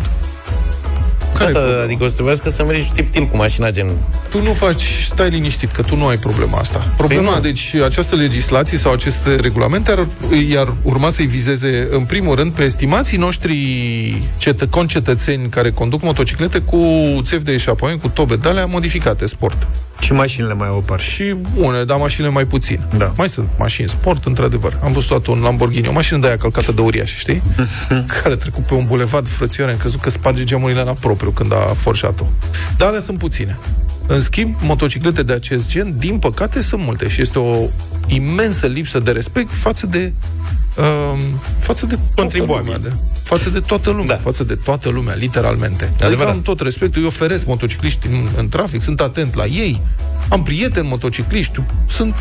Care 1.44 1.50
e 1.50 1.54
Gata, 1.54 1.64
problema? 1.64 1.84
adică 1.84 2.04
o 2.04 2.08
să 2.08 2.14
trebuiască 2.14 2.48
să 2.50 2.64
mergi 2.64 2.90
tip-til 2.94 3.26
cu 3.26 3.36
mașina 3.36 3.70
gen... 3.70 3.86
Tu 4.30 4.42
nu 4.42 4.52
faci, 4.52 4.82
stai 5.04 5.28
liniștit, 5.30 5.70
că 5.70 5.82
tu 5.82 5.96
nu 5.96 6.06
ai 6.06 6.16
problema 6.16 6.58
asta. 6.58 6.92
Problema, 6.96 7.22
Păi 7.22 7.34
nu. 7.34 7.40
deci, 7.40 7.74
această 7.74 8.14
legislație 8.16 8.78
sau 8.78 8.92
aceste 8.92 9.34
regulamente 9.34 9.90
ar, 9.90 10.06
iar 10.48 10.74
urma 10.82 11.10
să-i 11.10 11.26
vizeze, 11.26 11.88
în 11.90 12.04
primul 12.04 12.34
rând, 12.34 12.52
pe 12.52 12.62
estimații 12.62 13.18
noștri 13.18 13.56
cetă, 14.38 14.66
concetățeni 14.66 15.48
care 15.48 15.70
conduc 15.70 16.02
motociclete 16.02 16.58
cu 16.58 16.78
țevi 17.22 17.44
de 17.44 17.52
eșapament, 17.52 18.00
cu 18.00 18.08
tobe 18.08 18.36
de 18.36 18.48
alea 18.48 18.64
modificate, 18.66 19.26
sport. 19.26 19.66
Și 20.00 20.12
mașinile 20.12 20.54
mai 20.54 20.68
au 20.68 20.76
o 20.76 20.80
parte. 20.80 21.02
Și 21.02 21.34
unele, 21.54 21.84
dar 21.84 21.98
mașinile 21.98 22.32
mai 22.32 22.44
puțin. 22.44 22.80
Da. 22.96 23.12
Mai 23.16 23.28
sunt 23.28 23.48
mașini 23.58 23.88
sport, 23.88 24.24
într-adevăr. 24.24 24.78
Am 24.82 24.92
văzut 24.92 25.08
toată 25.08 25.30
un 25.30 25.40
Lamborghini, 25.40 25.88
o 25.88 25.92
mașină 25.92 26.18
de 26.18 26.26
aia 26.26 26.36
călcată 26.36 26.72
de 26.72 26.80
uriaș, 26.80 27.16
știi? 27.16 27.42
care 28.20 28.34
a 28.34 28.36
trecut 28.36 28.66
pe 28.66 28.74
un 28.74 28.84
bulevard 28.86 29.28
frățioare, 29.28 29.72
am 29.72 29.78
crezut 29.78 30.00
că 30.00 30.10
sparge 30.10 30.44
geamurile 30.44 30.82
la 30.82 30.92
propriu 30.92 31.30
când 31.30 31.52
a 31.52 31.74
forșat-o. 31.76 32.24
Dar 32.76 32.88
alea 32.88 33.00
sunt 33.00 33.18
puține. 33.18 33.58
În 34.06 34.20
schimb, 34.20 34.56
motociclete 34.60 35.22
de 35.22 35.32
acest 35.32 35.68
gen, 35.68 35.94
din 35.98 36.18
păcate, 36.18 36.62
sunt 36.62 36.82
multe 36.84 37.08
și 37.08 37.20
este 37.20 37.38
o 37.38 37.68
imensă 38.06 38.66
lipsă 38.66 38.98
de 38.98 39.10
respect 39.10 39.52
față 39.52 39.86
de 39.86 40.12
um, 40.76 41.40
față 41.58 41.86
de 41.86 41.98
Contribuabili. 42.14 42.72
toată 42.72 42.90
lumea, 42.90 42.96
de, 43.12 43.20
față 43.22 43.50
de 43.50 43.60
toată 43.60 43.90
lumea, 43.90 44.06
da. 44.06 44.16
față 44.16 44.44
de 44.44 44.54
toată 44.54 44.88
lumea, 44.88 45.14
literalmente. 45.14 45.84
Adică 45.84 46.04
Adevărat. 46.04 46.32
am 46.32 46.40
tot 46.42 46.60
respectul, 46.60 47.00
îi 47.00 47.06
oferesc 47.06 47.46
motocicliști 47.46 48.06
în, 48.06 48.28
în 48.36 48.48
trafic, 48.48 48.80
sunt 48.82 49.00
atent 49.00 49.34
la 49.34 49.44
ei, 49.46 49.80
am 50.28 50.42
prieteni 50.42 50.88
motocicliști, 50.88 51.60
sunt, 51.86 52.14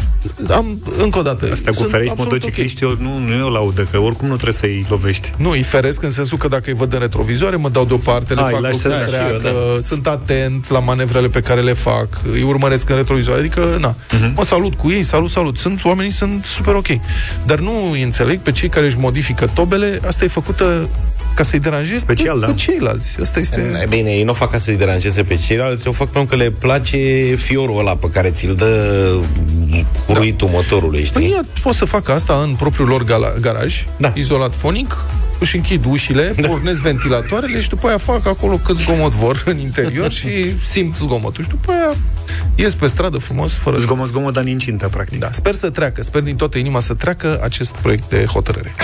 am, 0.50 0.80
încă 0.98 1.20
o 1.20 1.22
dată, 1.22 1.50
Asta 1.52 1.70
cu 1.70 1.76
sunt 1.76 1.90
ferești 1.90 2.12
absolut 2.12 2.32
motocicliști, 2.32 2.84
eu, 2.84 2.96
nu, 3.00 3.18
nu 3.18 3.34
e 3.34 3.42
o 3.42 3.50
laudă, 3.50 3.88
că 3.92 3.98
oricum 3.98 4.28
nu 4.28 4.34
trebuie 4.34 4.54
să-i 4.60 4.86
lovești. 4.90 5.32
nu, 5.38 5.50
îi 5.50 5.64
feresc 5.64 6.04
în 6.04 6.12
sensul 6.12 6.38
că 6.38 6.48
dacă 6.48 6.64
îi 6.66 6.74
văd 6.74 6.94
în 6.94 7.00
retrovizoare, 7.00 7.56
mă 7.56 7.70
dau 7.70 7.86
deoparte, 7.86 8.34
le 8.34 8.42
A, 8.42 8.46
îi 8.46 8.52
fac 8.52 8.62
lași 8.62 8.72
loc 8.74 8.82
să 8.82 8.90
să 8.90 9.10
treacă. 9.12 9.38
treacă, 9.38 9.58
Și 9.58 9.72
eu, 9.74 9.80
sunt 9.80 10.08
atent 10.08 10.70
la 10.70 10.80
manevrele 10.80 11.28
pe 11.28 11.40
care 11.40 11.62
le 11.62 11.74
fac, 11.74 12.08
îi 12.32 12.42
urmăresc 12.44 12.90
în 12.90 12.96
retrovizoare, 12.96 13.40
adică, 13.40 13.78
na, 13.80 13.96
Mhm. 14.12 14.34
mă 14.36 14.44
salut 14.44 14.74
cu 14.76 14.90
ei, 14.92 15.04
salut, 15.04 15.30
salut. 15.30 15.58
Sunt 15.58 15.84
oamenii 15.86 16.12
sunt 16.12 16.46
super 16.46 16.74
ok. 16.74 16.88
Dar 17.46 17.60
nu 17.60 17.72
îi 17.92 18.02
înțeleg 18.04 18.40
pe 18.40 18.52
cei 18.52 18.70
care 18.70 18.86
își 18.86 18.98
modifică 18.98 19.50
tobele, 19.54 20.00
asta 20.08 20.24
e 20.24 20.28
făcută 20.28 20.90
ca 21.36 21.44
să-i 21.44 21.60
deranjeze 21.60 22.00
Special, 22.00 22.40
pe, 22.40 22.46
da. 22.46 22.52
pe 22.52 22.58
ceilalți. 22.58 23.18
Asta 23.22 23.40
este... 23.40 23.72
E 23.82 23.86
Bine, 23.90 24.10
ei 24.10 24.24
nu 24.24 24.30
o 24.32 24.34
fac 24.34 24.52
ca 24.52 24.58
să-i 24.58 24.78
deranjeze 24.78 25.24
pe 25.24 25.36
ceilalți, 25.36 25.88
o 25.88 25.92
fac 25.92 26.10
pentru 26.10 26.38
că 26.38 26.44
le 26.44 26.50
place 26.50 26.98
fiorul 27.36 27.80
ăla 27.80 27.96
pe 27.96 28.10
care 28.10 28.30
ți-l 28.30 28.56
dă 28.56 29.14
curuitul 30.06 30.48
motorului, 30.52 31.04
știi? 31.04 31.22
Păi 31.22 31.32
ea 31.32 31.42
pot 31.62 31.74
să 31.74 31.86
facă 31.86 32.12
asta 32.12 32.42
în 32.48 32.56
propriul 32.56 32.88
lor 32.88 33.04
gala- 33.04 33.40
garaj, 33.40 33.86
Da. 33.98 34.12
izolat 34.16 34.56
fonic, 34.56 34.96
își 35.40 35.56
închid 35.56 35.86
ușile, 35.90 36.34
da. 36.42 36.48
pornesc 36.48 36.80
ventilatoarele 36.80 37.62
și 37.62 37.70
după 37.70 37.88
aia 37.88 37.98
fac 37.98 38.26
acolo 38.28 38.58
cât 38.58 38.76
zgomot 38.76 39.12
vor 39.12 39.44
în 39.46 39.60
interior 39.60 40.12
și 40.20 40.30
simt 40.62 40.96
zgomotul. 40.96 41.44
Și 41.44 41.50
după 41.50 41.72
aia 41.72 41.96
ies 42.56 42.74
pe 42.74 42.88
stradă 42.88 43.18
frumos, 43.18 43.54
fără 43.54 43.78
zgomot. 43.78 43.88
Zgomot, 43.88 44.08
zgomot, 44.08 44.34
dar 44.34 44.46
incintă, 44.48 44.88
practic. 44.88 45.20
Da, 45.20 45.30
sper 45.32 45.54
să 45.54 45.70
treacă, 45.70 46.04
sper 46.04 46.22
din 46.22 46.36
toată 46.36 46.58
inima 46.58 46.80
să 46.80 46.94
treacă 46.94 47.40
acest 47.44 47.72
proiect 47.72 48.10
de 48.10 48.26
hotărâre. 48.26 48.76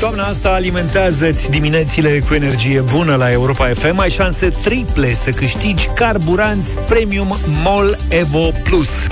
Toamna 0.00 0.24
asta 0.24 0.50
alimentează-ți 0.52 1.50
diminețile 1.50 2.20
cu 2.28 2.34
energie 2.34 2.80
bună 2.80 3.14
la 3.14 3.32
Europa 3.32 3.66
FM. 3.66 3.98
Ai 3.98 4.10
șanse 4.10 4.50
triple 4.62 5.14
să 5.14 5.30
câștigi 5.30 5.88
carburanți 5.94 6.78
Premium 6.78 7.36
MOL 7.64 7.96
Evo 8.08 8.50
Plus. 8.64 9.06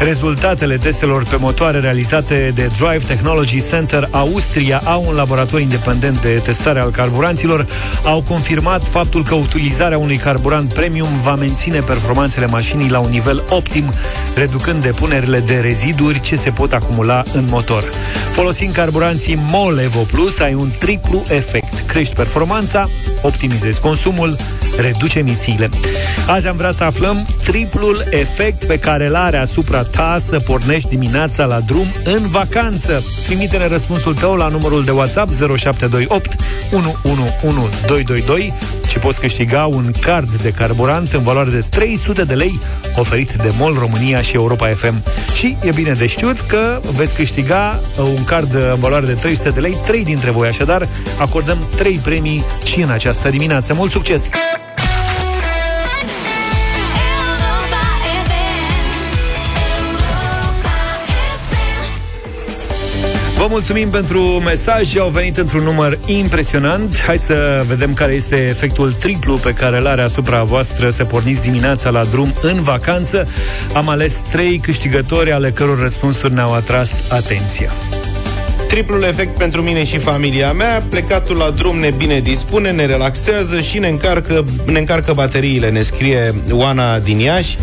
Rezultatele 0.00 0.76
testelor 0.76 1.24
pe 1.24 1.36
motoare 1.36 1.78
realizate 1.78 2.52
de 2.54 2.70
Drive 2.78 3.04
Technology 3.06 3.60
Center 3.60 4.08
Austria 4.10 4.80
au 4.84 5.04
un 5.08 5.14
laborator 5.14 5.60
independent 5.60 6.20
de 6.20 6.40
testare 6.44 6.80
al 6.80 6.90
carburanților 6.90 7.66
au 8.04 8.22
confirmat 8.22 8.84
faptul 8.84 9.24
că 9.24 9.34
utilizarea 9.34 9.98
unui 9.98 10.16
carburant 10.16 10.72
premium 10.72 11.20
va 11.22 11.34
menține 11.34 11.78
performanțele 11.78 12.46
mașinii 12.46 12.90
la 12.90 12.98
un 12.98 13.10
nivel 13.10 13.44
optim, 13.48 13.92
reducând 14.34 14.82
depunerile 14.82 15.40
de 15.40 15.60
reziduri 15.60 16.20
ce 16.20 16.36
se 16.36 16.50
pot 16.50 16.72
acumula 16.72 17.22
în 17.32 17.44
motor. 17.50 17.84
Folosind 18.30 18.74
carburanții 18.74 19.38
MOL 19.50 19.78
Evo 19.78 20.00
Plus, 20.00 20.38
ai 20.38 20.54
un 20.54 20.70
triplu 20.78 21.22
efect. 21.28 21.78
Crești 21.86 22.14
performanța, 22.14 22.88
optimizezi 23.22 23.80
consumul, 23.80 24.36
reduci 24.76 25.14
emisiile. 25.14 25.68
Azi 26.26 26.46
am 26.46 26.56
vrea 26.56 26.70
să 26.70 26.84
aflăm 26.84 27.26
triplul 27.44 28.04
efect 28.10 28.64
pe 28.64 28.78
care 28.78 29.06
îl 29.06 29.14
are 29.14 29.36
asupra 29.36 29.82
ta 29.82 30.18
să 30.20 30.38
pornești 30.38 30.88
dimineața 30.88 31.44
la 31.44 31.60
drum 31.60 31.94
în 32.04 32.28
vacanță. 32.28 33.02
Trimite-ne 33.26 33.66
răspunsul 33.66 34.14
tău 34.14 34.34
la 34.34 34.48
numărul 34.48 34.84
de 34.84 34.90
WhatsApp 34.90 35.32
0728 35.32 36.36
111222 36.72 38.54
și 38.88 38.98
poți 38.98 39.20
câștiga 39.20 39.66
un 39.66 39.92
card 40.00 40.30
de 40.42 40.50
carburant 40.50 41.12
în 41.12 41.22
valoare 41.22 41.50
de 41.50 41.64
300 41.68 42.24
de 42.24 42.34
lei 42.34 42.60
oferit 42.96 43.32
de 43.32 43.52
MOL 43.58 43.74
România 43.78 44.20
și 44.20 44.34
Europa 44.34 44.66
FM. 44.68 45.02
Și 45.34 45.56
e 45.62 45.70
bine 45.74 45.92
de 45.92 46.06
știut 46.06 46.40
că 46.40 46.80
veți 46.96 47.14
câștiga 47.14 47.80
uh, 47.98 48.04
un 48.04 48.24
card 48.24 48.54
în 48.54 48.80
valoare 48.80 49.06
de 49.06 49.12
300 49.12 49.50
de 49.50 49.60
lei, 49.60 49.78
trei 49.86 50.04
dintre 50.04 50.30
voi 50.30 50.48
așadar, 50.48 50.88
acordăm 51.18 51.58
trei 51.76 52.00
premii 52.02 52.44
și 52.64 52.80
în 52.80 52.90
această 52.90 53.28
dimineață. 53.28 53.74
Mult 53.74 53.90
succes! 53.90 54.28
Mulțumim 63.48 63.90
pentru 63.90 64.20
mesaje, 64.20 64.98
au 64.98 65.08
venit 65.08 65.36
într-un 65.36 65.62
număr 65.62 65.98
impresionant. 66.06 67.00
Hai 67.00 67.18
să 67.18 67.64
vedem 67.66 67.94
care 67.94 68.12
este 68.12 68.36
efectul 68.36 68.92
triplu 68.92 69.34
pe 69.36 69.52
care 69.52 69.78
îl 69.78 69.86
are 69.86 70.02
asupra 70.02 70.42
voastră 70.42 70.90
să 70.90 71.04
porniți 71.04 71.42
dimineața 71.42 71.90
la 71.90 72.04
drum 72.04 72.34
în 72.42 72.62
vacanță. 72.62 73.28
Am 73.72 73.88
ales 73.88 74.24
trei 74.30 74.58
câștigători 74.58 75.32
ale 75.32 75.50
căror 75.50 75.80
răspunsuri 75.80 76.32
ne-au 76.32 76.54
atras 76.54 77.02
atenția. 77.08 77.72
Triplul 78.68 79.02
efect 79.02 79.38
pentru 79.38 79.62
mine 79.62 79.84
și 79.84 79.98
familia 79.98 80.52
mea, 80.52 80.82
plecatul 80.88 81.36
la 81.36 81.50
drum 81.50 81.78
ne 81.78 81.90
bine 81.90 82.20
dispune, 82.20 82.70
ne 82.70 82.86
relaxează 82.86 83.60
și 83.60 83.78
ne 83.78 83.88
încarcă, 83.88 84.44
ne 84.64 84.78
încarcă 84.78 85.12
bateriile, 85.12 85.70
ne 85.70 85.82
scrie 85.82 86.34
Oana 86.50 86.98
din 86.98 87.18
Iași. 87.18 87.58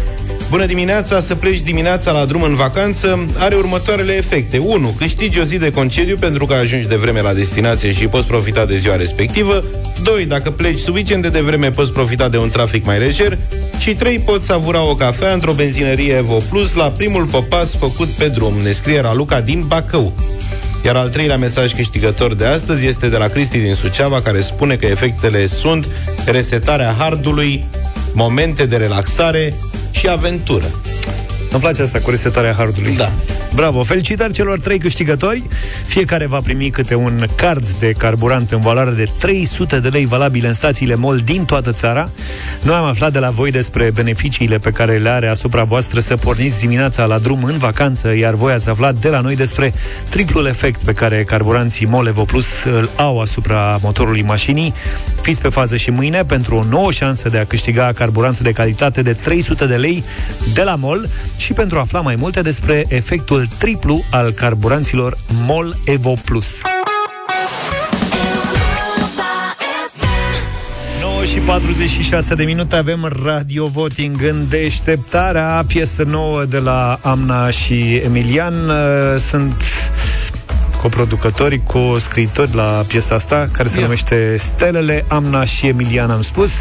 Bună 0.49 0.65
dimineața, 0.65 1.19
să 1.19 1.35
pleci 1.35 1.61
dimineața 1.61 2.11
la 2.11 2.25
drum 2.25 2.41
în 2.41 2.55
vacanță 2.55 3.27
are 3.37 3.55
următoarele 3.55 4.15
efecte. 4.15 4.57
1. 4.57 4.87
Câștigi 4.87 5.39
o 5.39 5.43
zi 5.43 5.57
de 5.57 5.71
concediu 5.71 6.15
pentru 6.19 6.45
că 6.45 6.53
ajungi 6.53 6.87
de 6.87 6.95
vreme 6.95 7.21
la 7.21 7.33
destinație 7.33 7.91
și 7.91 8.07
poți 8.07 8.27
profita 8.27 8.65
de 8.65 8.77
ziua 8.77 8.95
respectivă. 8.95 9.63
2. 10.03 10.25
Dacă 10.25 10.51
pleci 10.51 10.79
suficient 10.79 11.21
de 11.21 11.29
devreme, 11.29 11.69
poți 11.69 11.91
profita 11.91 12.29
de 12.29 12.37
un 12.37 12.49
trafic 12.49 12.85
mai 12.85 12.99
lejer. 12.99 13.37
Și 13.77 13.93
3. 13.93 14.19
Poți 14.19 14.45
savura 14.45 14.81
o 14.81 14.95
cafea 14.95 15.33
într-o 15.33 15.53
benzinărie 15.53 16.15
Evo 16.15 16.41
Plus 16.49 16.73
la 16.73 16.91
primul 16.91 17.25
popas 17.25 17.75
făcut 17.75 18.07
pe 18.07 18.27
drum. 18.27 18.53
Ne 18.63 18.71
scrie 18.71 18.99
Raluca 18.99 19.41
din 19.41 19.63
Bacău. 19.67 20.13
Iar 20.85 20.95
al 20.95 21.09
treilea 21.09 21.37
mesaj 21.37 21.73
câștigător 21.73 22.33
de 22.33 22.45
astăzi 22.45 22.85
este 22.85 23.07
de 23.07 23.17
la 23.17 23.27
Cristi 23.27 23.57
din 23.57 23.73
Suceava, 23.73 24.21
care 24.21 24.41
spune 24.41 24.75
că 24.75 24.85
efectele 24.85 25.47
sunt 25.47 25.87
resetarea 26.25 26.95
hardului, 26.97 27.65
momente 28.13 28.65
de 28.65 28.77
relaxare 28.77 29.53
și 29.95 30.07
aventură. 30.09 30.94
Îmi 31.55 31.63
place 31.63 31.81
asta 31.81 31.99
cu 31.99 32.09
resetarea 32.09 32.53
hardului. 32.53 32.95
Da. 32.95 33.11
Bravo! 33.53 33.83
Felicitări 33.83 34.33
celor 34.33 34.59
trei 34.59 34.77
câștigători. 34.77 35.43
Fiecare 35.85 36.25
va 36.25 36.39
primi 36.43 36.69
câte 36.69 36.95
un 36.95 37.25
card 37.35 37.69
de 37.69 37.91
carburant 37.97 38.51
în 38.51 38.59
valoare 38.59 38.91
de 38.91 39.07
300 39.17 39.79
de 39.79 39.87
lei 39.87 40.05
valabile 40.05 40.47
în 40.47 40.53
stațiile 40.53 40.95
MOL 40.95 41.17
din 41.17 41.45
toată 41.45 41.71
țara. 41.71 42.11
Noi 42.61 42.75
am 42.75 42.83
aflat 42.83 43.11
de 43.11 43.19
la 43.19 43.29
voi 43.29 43.51
despre 43.51 43.91
beneficiile 43.91 44.57
pe 44.57 44.69
care 44.69 44.97
le 44.97 45.09
are 45.09 45.27
asupra 45.27 45.63
voastră 45.63 45.99
să 45.99 46.15
porniți 46.15 46.59
dimineața 46.59 47.05
la 47.05 47.19
drum 47.19 47.43
în 47.43 47.57
vacanță, 47.57 48.15
iar 48.15 48.33
voi 48.33 48.53
ați 48.53 48.69
aflat 48.69 48.95
de 48.95 49.09
la 49.09 49.19
noi 49.19 49.35
despre 49.35 49.73
triplul 50.09 50.45
efect 50.45 50.83
pe 50.83 50.93
care 50.93 51.23
carburanții 51.23 51.85
MOL 51.85 52.07
Evo 52.07 52.23
Plus 52.23 52.63
îl 52.63 52.89
au 52.95 53.19
asupra 53.19 53.79
motorului 53.81 54.21
mașinii. 54.21 54.73
Fiți 55.21 55.41
pe 55.41 55.49
fază 55.49 55.75
și 55.75 55.91
mâine 55.91 56.23
pentru 56.23 56.55
o 56.55 56.63
nouă 56.69 56.91
șansă 56.91 57.29
de 57.29 57.37
a 57.37 57.45
câștiga 57.45 57.91
carburant 57.95 58.39
de 58.39 58.51
calitate 58.51 59.01
de 59.01 59.13
300 59.13 59.65
de 59.65 59.75
lei 59.75 60.03
de 60.53 60.61
la 60.61 60.75
MOL 60.75 61.09
și 61.45 61.53
pentru 61.53 61.77
a 61.77 61.81
afla 61.81 62.01
mai 62.01 62.15
multe 62.15 62.41
despre 62.41 62.85
efectul 62.87 63.47
triplu 63.57 64.03
al 64.11 64.31
carburanților 64.31 65.17
MOL 65.27 65.77
Evo 65.85 66.13
Plus. 66.25 66.47
și 71.25 71.39
46 71.39 72.35
de 72.35 72.43
minute 72.43 72.75
avem 72.75 73.11
radio 73.23 73.65
voting 73.65 74.21
în 74.21 74.45
deșteptarea, 74.49 75.63
piesă 75.67 76.03
nouă 76.03 76.45
de 76.45 76.57
la 76.57 76.99
Amna 77.01 77.49
și 77.49 77.95
Emilian. 77.95 78.69
Uh, 78.69 78.75
Sunt 79.17 79.63
coproducători, 80.81 81.61
co-scriitori 81.63 82.55
la 82.55 82.83
piesa 82.87 83.15
asta, 83.15 83.49
care 83.51 83.67
se 83.67 83.81
numește 83.81 84.35
Stelele, 84.37 85.05
Amna 85.07 85.45
și 85.45 85.67
Emilian, 85.67 86.09
am 86.11 86.21
spus. 86.21 86.51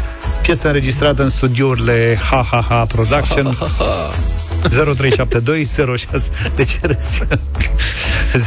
Piesa 0.41 0.67
înregistrată 0.67 1.23
în 1.23 1.29
studiourile 1.29 2.17
HHH 2.29 2.83
Production. 2.87 3.57
037206 4.69 6.29
De 6.55 6.63
ce 6.63 6.79
râzi? 6.81 7.21
0372069599 8.35 8.39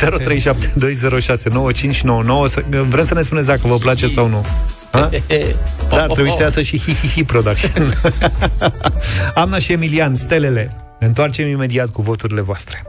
Vreți 2.89 3.09
să 3.09 3.15
ne 3.15 3.21
spuneți 3.21 3.47
dacă 3.47 3.61
vă 3.63 3.77
place 3.77 4.07
sau 4.07 4.29
nu? 4.29 4.47
Ha? 4.91 5.11
Dar 5.89 6.11
trebuie 6.11 6.33
să 6.37 6.43
iasă 6.43 6.63
și 6.63 6.79
hi-hi-hi 6.79 7.25
production 7.25 7.95
Amna 9.35 9.59
și 9.59 9.73
Emilian, 9.73 10.15
stelele 10.15 10.77
Ne 11.01 11.07
întoarcem 11.07 11.49
imediat 11.49 11.89
cu 11.89 12.03
voturile 12.03 12.41
voastre 12.41 12.83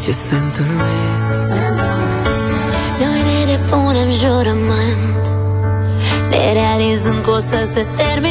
ce 0.00 0.12
se 0.12 0.34
întâlnesc 0.34 1.48
Noi 3.00 3.20
ne 3.28 3.52
depunem 3.52 4.12
jurământ. 4.12 5.24
Ne 6.30 6.52
realizând 6.52 7.22
că 7.24 7.30
o 7.30 7.38
să 7.38 7.70
se 7.74 7.86
termine 7.96 8.29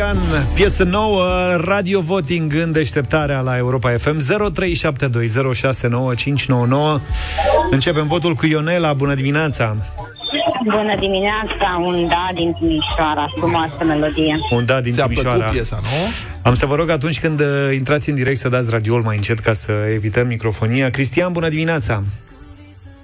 Amna 0.00 0.04
și 0.04 0.06
Emilian, 0.12 0.16
piesă 0.54 0.84
nouă, 0.84 1.24
radio 1.56 2.00
voting 2.00 2.54
în 2.54 2.72
deșteptarea 2.72 3.40
la 3.40 3.56
Europa 3.56 3.90
FM 3.90 4.18
0372069599. 4.18 4.22
Începem 7.70 8.06
votul 8.06 8.34
cu 8.34 8.46
Ionela, 8.46 8.92
bună 8.92 9.14
dimineața! 9.14 9.76
Bună 10.64 10.96
dimineața, 11.00 11.82
un 11.84 12.08
da 12.08 12.28
din 12.34 12.52
Timișoara, 12.52 13.32
frumoasă 13.36 13.84
melodie. 13.86 14.38
Un 14.50 14.64
da 14.64 14.80
din 14.80 14.92
Ți-a 14.92 15.04
Timișoara. 15.04 15.36
plăcut 15.36 15.52
piesa, 15.52 15.78
nu? 15.82 15.88
Am 16.42 16.54
să 16.54 16.66
vă 16.66 16.74
rog 16.74 16.90
atunci 16.90 17.20
când 17.20 17.40
uh, 17.40 17.46
intrați 17.74 18.08
în 18.08 18.14
direct 18.14 18.38
să 18.38 18.48
dați 18.48 18.70
radioul 18.70 19.02
mai 19.02 19.16
încet 19.16 19.38
ca 19.38 19.52
să 19.52 19.72
evităm 19.92 20.26
microfonia. 20.26 20.90
Cristian, 20.90 21.32
bună 21.32 21.48
dimineața! 21.48 22.02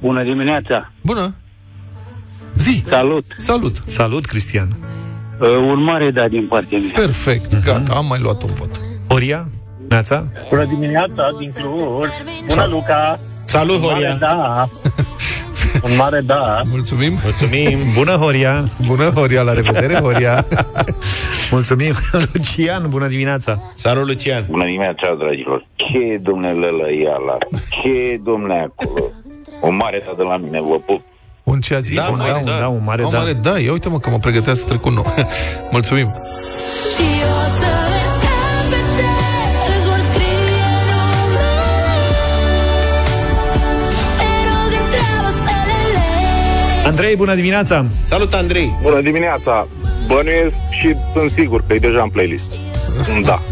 Bună 0.00 0.22
dimineața! 0.22 0.92
Bună! 1.00 1.34
Zi! 2.56 2.82
Salut! 2.88 3.24
Salut! 3.36 3.76
Salut, 3.86 4.24
Cristian! 4.24 4.68
Uh, 5.40 5.48
un 5.48 5.82
mare 5.82 6.10
da 6.10 6.28
din 6.28 6.46
partea 6.46 6.78
mea. 6.78 6.90
Perfect, 6.94 7.64
gata, 7.64 7.92
am 7.94 8.06
mai 8.06 8.18
luat 8.22 8.42
un 8.42 8.50
vot. 8.54 8.80
Horia? 9.08 9.48
Neața? 9.88 10.24
Bună 10.48 10.64
dimineața 10.64 11.28
din 11.38 11.52
Cluj. 11.52 12.08
Bună, 12.46 12.66
Luca. 12.70 13.18
Salut, 13.44 13.74
Un 13.76 13.80
mare 13.80 13.94
Horia. 13.94 14.14
Da. 14.14 14.68
Un 15.84 15.96
mare 15.96 16.20
da. 16.20 16.60
Mulțumim! 16.70 17.18
Mulțumim! 17.22 17.78
Bună, 17.94 18.10
Horia! 18.10 18.64
Bună, 18.86 19.04
Horia, 19.04 19.42
la 19.42 19.52
revedere, 19.52 19.94
Horia! 19.94 20.44
Mulțumim! 21.50 21.92
Lucian, 22.32 22.86
bună 22.88 23.06
dimineața! 23.06 23.62
Salut, 23.74 24.06
Lucian! 24.06 24.44
Bună 24.50 24.64
dimineața, 24.64 25.14
dragilor! 25.18 25.66
Ce 25.74 26.20
domnule 26.22 26.68
la 26.68 27.38
Ce 27.82 28.20
domnule 28.22 28.70
acolo? 28.72 29.04
O 29.60 29.70
mare 29.70 29.98
ta 29.98 30.14
de 30.16 30.22
la 30.22 30.36
mine, 30.36 30.60
vă 30.60 30.76
pup! 30.86 31.00
Un 31.42 31.60
ce 31.60 31.74
a 31.74 31.80
zis? 31.80 31.96
Da, 31.96 32.08
un, 32.10 32.16
mare, 32.16 32.30
da, 32.30 32.38
un, 32.38 32.44
da, 32.44 32.58
da 32.58 32.68
un 32.68 32.82
mare, 32.84 33.04
un 33.04 33.10
da. 33.10 33.18
mare 33.18 33.32
da. 33.32 33.58
Ia 33.58 33.72
uite-mă 33.72 33.98
că 33.98 34.10
mă 34.10 34.18
pregăteam 34.18 34.56
să 34.56 34.64
trec 34.64 34.84
un 34.84 34.92
nou. 34.92 35.06
Mulțumim! 35.70 36.14
Andrei, 46.84 47.16
bună 47.16 47.34
dimineața! 47.34 47.86
Salut, 48.04 48.34
Andrei! 48.34 48.78
Bună 48.82 49.00
dimineața! 49.00 49.68
Bănuiesc 50.06 50.54
și 50.70 50.94
sunt 51.14 51.30
sigur 51.30 51.64
că 51.66 51.74
e 51.74 51.78
deja 51.78 52.02
în 52.02 52.10
playlist. 52.10 52.50
Da. 53.24 53.42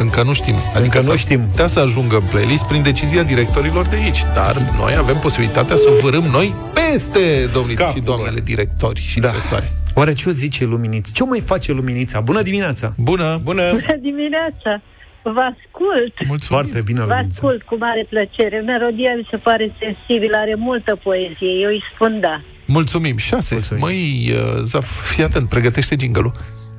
Încă 0.00 0.22
nu 0.22 0.32
știm. 0.32 0.54
Adică 0.54 0.80
Încă 0.82 0.96
nu 0.98 1.02
s-ar 1.04 1.16
știm. 1.16 1.40
putea 1.48 1.66
să 1.66 1.80
ajungă 1.80 2.16
în 2.16 2.26
playlist 2.30 2.64
prin 2.64 2.82
decizia 2.82 3.22
directorilor 3.22 3.86
de 3.86 3.96
aici. 3.96 4.22
Dar 4.34 4.56
noi 4.78 4.94
avem 4.98 5.16
posibilitatea 5.16 5.76
să 5.76 5.88
o 5.96 6.00
vărâm 6.00 6.22
noi 6.24 6.54
peste 6.74 7.48
domnii 7.52 7.76
și 7.94 8.00
doamnele 8.00 8.40
directori 8.40 9.00
și 9.00 9.18
da. 9.20 9.28
directoare. 9.28 9.72
Oare 9.94 10.12
ce 10.12 10.28
o 10.28 10.32
zice 10.32 10.64
Luminița? 10.64 11.10
Ce 11.14 11.22
o 11.22 11.26
mai 11.26 11.40
face 11.40 11.72
Luminița? 11.72 12.20
Bună 12.20 12.42
dimineața! 12.42 12.92
Bună! 12.96 13.40
Bună! 13.42 13.62
Bună 13.70 13.96
dimineața! 14.00 14.82
Vă 15.22 15.40
ascult! 15.52 16.14
Mulțumim! 16.26 16.62
Foarte 16.62 16.80
bine, 16.84 16.98
Vă 17.00 17.06
Luminița. 17.06 17.28
ascult 17.34 17.62
cu 17.62 17.76
mare 17.78 18.06
plăcere. 18.08 18.60
Melodia 18.60 19.12
mi 19.16 19.26
se 19.30 19.36
pare 19.36 19.74
sensibilă, 19.82 20.36
are 20.36 20.54
multă 20.58 21.00
poezie. 21.02 21.52
Eu 21.62 21.68
îi 21.68 21.82
spun 21.94 22.20
da. 22.20 22.40
Mulțumim! 22.66 23.16
Șase! 23.16 23.54
Mulțumim. 23.54 23.82
Măi, 23.82 24.30
uh, 24.32 24.60
Zaf, 24.62 24.88
fii 25.12 25.22
atent, 25.24 25.48
pregătește 25.48 25.96
jingle-ul. 26.00 26.32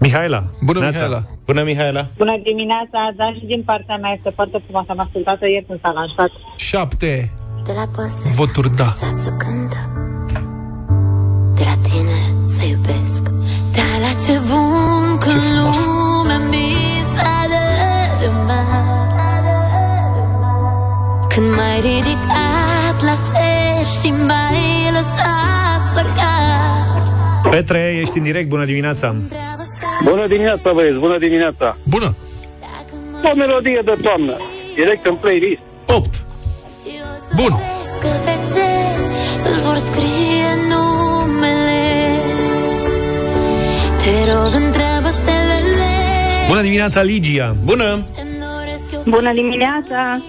Mihaela! 0.06 0.44
Bună, 0.62 0.80
Neața. 0.80 0.98
Mihaela! 0.98 1.22
Bună, 1.46 1.62
Mihaela! 1.64 2.04
Bună 2.18 2.36
dimineața, 2.50 3.00
da 3.16 3.28
și 3.38 3.46
din 3.54 3.62
partea 3.70 3.98
mea 4.04 4.12
este 4.18 4.32
foarte 4.38 4.58
frumos. 4.66 4.86
Am 4.88 5.00
ascultat-o 5.06 5.46
ieri 5.46 5.66
când 5.68 5.80
s-a 5.84 5.92
lansat. 6.00 6.32
Șapte 6.70 7.32
De 7.68 7.74
la 7.80 7.86
păsări 7.96 8.36
voturi 8.40 8.76
da. 8.82 8.90
să 9.26 9.30
cântă 9.44 9.80
De 11.58 11.64
la 11.70 11.76
tine 11.88 12.18
să 12.56 12.62
iubesc 12.74 13.24
Dar 13.76 13.96
la 14.06 14.14
ce 14.24 14.36
bun 14.50 15.08
când 15.24 15.44
lumea 15.58 16.40
mi 16.52 16.72
s-a 17.16 17.38
dărâmat 17.52 19.32
Când 21.34 21.50
m-ai 21.58 21.80
ridicat 21.88 22.98
la 23.08 23.16
cer 23.30 23.86
și 24.00 24.10
m-ai 24.28 24.92
lăsat 24.98 25.82
să 25.94 26.02
cad 26.18 27.06
Petre, 27.50 27.98
ești 28.02 28.18
în 28.18 28.24
direct, 28.24 28.50
bună 28.50 28.66
dimineața! 28.66 29.16
Bună 30.04 30.28
dimineața, 30.28 30.72
băieți, 30.74 30.98
bună 30.98 31.18
dimineața. 31.18 31.78
Bună! 31.84 32.16
O 33.32 33.36
melodie 33.36 33.82
de 33.86 33.96
toamnă, 34.02 34.36
direct 34.76 35.06
în 35.06 35.16
playlist. 35.16 35.62
8 35.86 36.26
Bun! 37.36 37.50
Că 38.02 38.08
pe 38.26 38.32
cer 38.54 38.96
îți 39.52 39.62
vor 39.66 39.78
scrie 39.78 40.50
numele 40.70 42.20
Te 44.04 44.32
rog, 44.32 44.64
întreabă 44.66 45.10
stelele 45.10 45.92
Bună 46.48 46.62
dimineața, 46.62 47.02
Ligia! 47.02 47.56
Bună! 47.64 48.04
Bună 49.06 49.32
dimineața! 49.34 50.22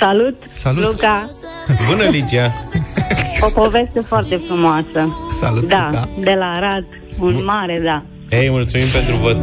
Salut, 0.00 0.42
Salut. 0.52 0.82
Luca! 0.84 1.28
Bună, 1.88 2.02
Ligia! 2.02 2.52
O 3.40 3.48
poveste 3.60 4.00
foarte 4.00 4.36
frumoasă. 4.36 5.16
Salut, 5.32 5.62
Da, 5.68 5.86
Luca. 5.90 6.08
de 6.20 6.34
la 6.38 6.44
Arad. 6.54 6.84
Un 7.20 7.44
mare 7.44 7.80
da. 7.84 8.02
Ei, 8.30 8.50
mulțumim 8.50 8.86
pentru 8.86 9.16
vot. 9.16 9.36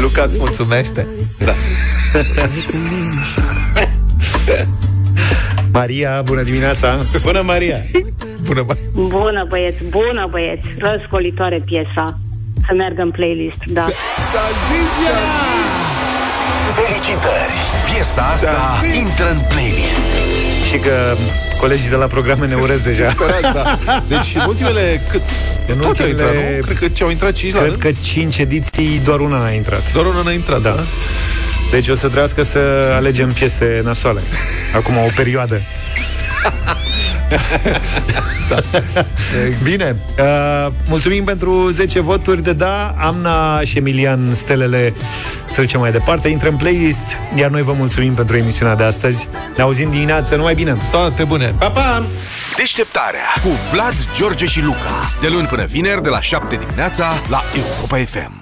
Luca 0.00 0.22
îți 0.22 0.38
mulțumește. 0.38 1.06
Da. 1.38 1.52
Maria, 5.72 6.22
bună 6.24 6.42
dimineața! 6.42 6.96
Bună, 7.22 7.42
Maria! 7.42 7.76
Bună, 8.42 8.62
bă. 8.62 8.76
Bună 8.92 9.46
băieți, 9.48 9.84
bună 9.84 10.26
băieți. 10.30 10.66
Răscolitoare 10.78 11.56
piesa. 11.64 12.18
Să 12.66 12.74
meargă 12.76 13.02
în 13.02 13.10
playlist, 13.10 13.58
da. 13.66 13.86
Felicitări! 16.74 17.52
Piesa 17.94 18.22
asta 18.22 18.84
intră 19.02 19.30
în 19.30 19.40
playlist. 19.48 19.97
Și 20.68 20.76
că 20.78 21.16
colegii 21.60 21.88
de 21.88 21.94
la 21.96 22.06
programe 22.06 22.46
ne 22.46 22.54
urez 22.54 22.80
deja. 22.80 23.12
Sperați, 23.14 23.42
da. 23.54 23.78
Deci 24.08 24.34
în 24.34 24.42
ultimele 24.46 25.00
cât? 25.10 25.20
În 25.68 25.78
Toate 25.78 26.02
au 26.02 26.08
ultimele- 26.08 26.34
intrat, 26.36 26.56
nu? 26.56 26.60
Cred 26.64 26.78
că 26.78 26.88
ce 26.88 27.02
au 27.02 27.10
intrat 27.10 27.32
5 27.32 27.52
la 27.52 27.58
Cred 27.58 27.70
rând. 27.70 27.82
că 27.82 27.90
5 28.02 28.38
ediții, 28.38 29.00
doar 29.04 29.20
una 29.20 29.44
a 29.44 29.50
intrat. 29.50 29.92
Doar 29.92 30.06
una 30.06 30.22
n-a 30.22 30.32
intrat, 30.32 30.60
da. 30.62 30.86
Deci 31.70 31.88
o 31.88 31.94
să 31.94 32.08
trească 32.08 32.42
să 32.42 32.58
alegem 32.96 33.32
piese 33.32 33.80
nasoale. 33.84 34.20
Acum 34.76 34.96
o 34.96 35.06
perioadă. 35.16 35.60
Bine. 39.62 39.96
Uh, 40.18 40.66
mulțumim 40.88 41.24
pentru 41.24 41.68
10 41.70 42.00
voturi 42.00 42.42
de 42.42 42.52
da. 42.52 42.94
Amna 42.98 43.60
și 43.60 43.78
Emilian 43.78 44.34
Stelele 44.34 44.94
trecem 45.58 45.80
mai 45.80 45.92
departe. 45.92 46.28
Intră 46.28 46.48
în 46.48 46.56
playlist, 46.56 47.16
iar 47.34 47.50
noi 47.50 47.62
vă 47.62 47.72
mulțumim 47.72 48.14
pentru 48.14 48.36
emisiunea 48.36 48.74
de 48.74 48.82
astăzi. 48.82 49.28
Ne 49.56 49.62
auzim 49.62 49.90
dimineață, 49.90 50.36
numai 50.36 50.54
bine. 50.54 50.76
Toate 50.90 51.24
bune. 51.24 51.54
Pa, 51.58 51.70
pa! 51.70 52.06
Deșteptarea 52.56 53.32
cu 53.42 53.48
Vlad, 53.72 53.94
George 54.14 54.46
și 54.46 54.62
Luca. 54.62 55.10
De 55.20 55.28
luni 55.28 55.46
până 55.46 55.64
vineri, 55.64 56.02
de 56.02 56.08
la 56.08 56.20
7 56.20 56.56
dimineața, 56.56 57.12
la 57.28 57.42
Europa 57.54 57.96
FM. 57.96 58.37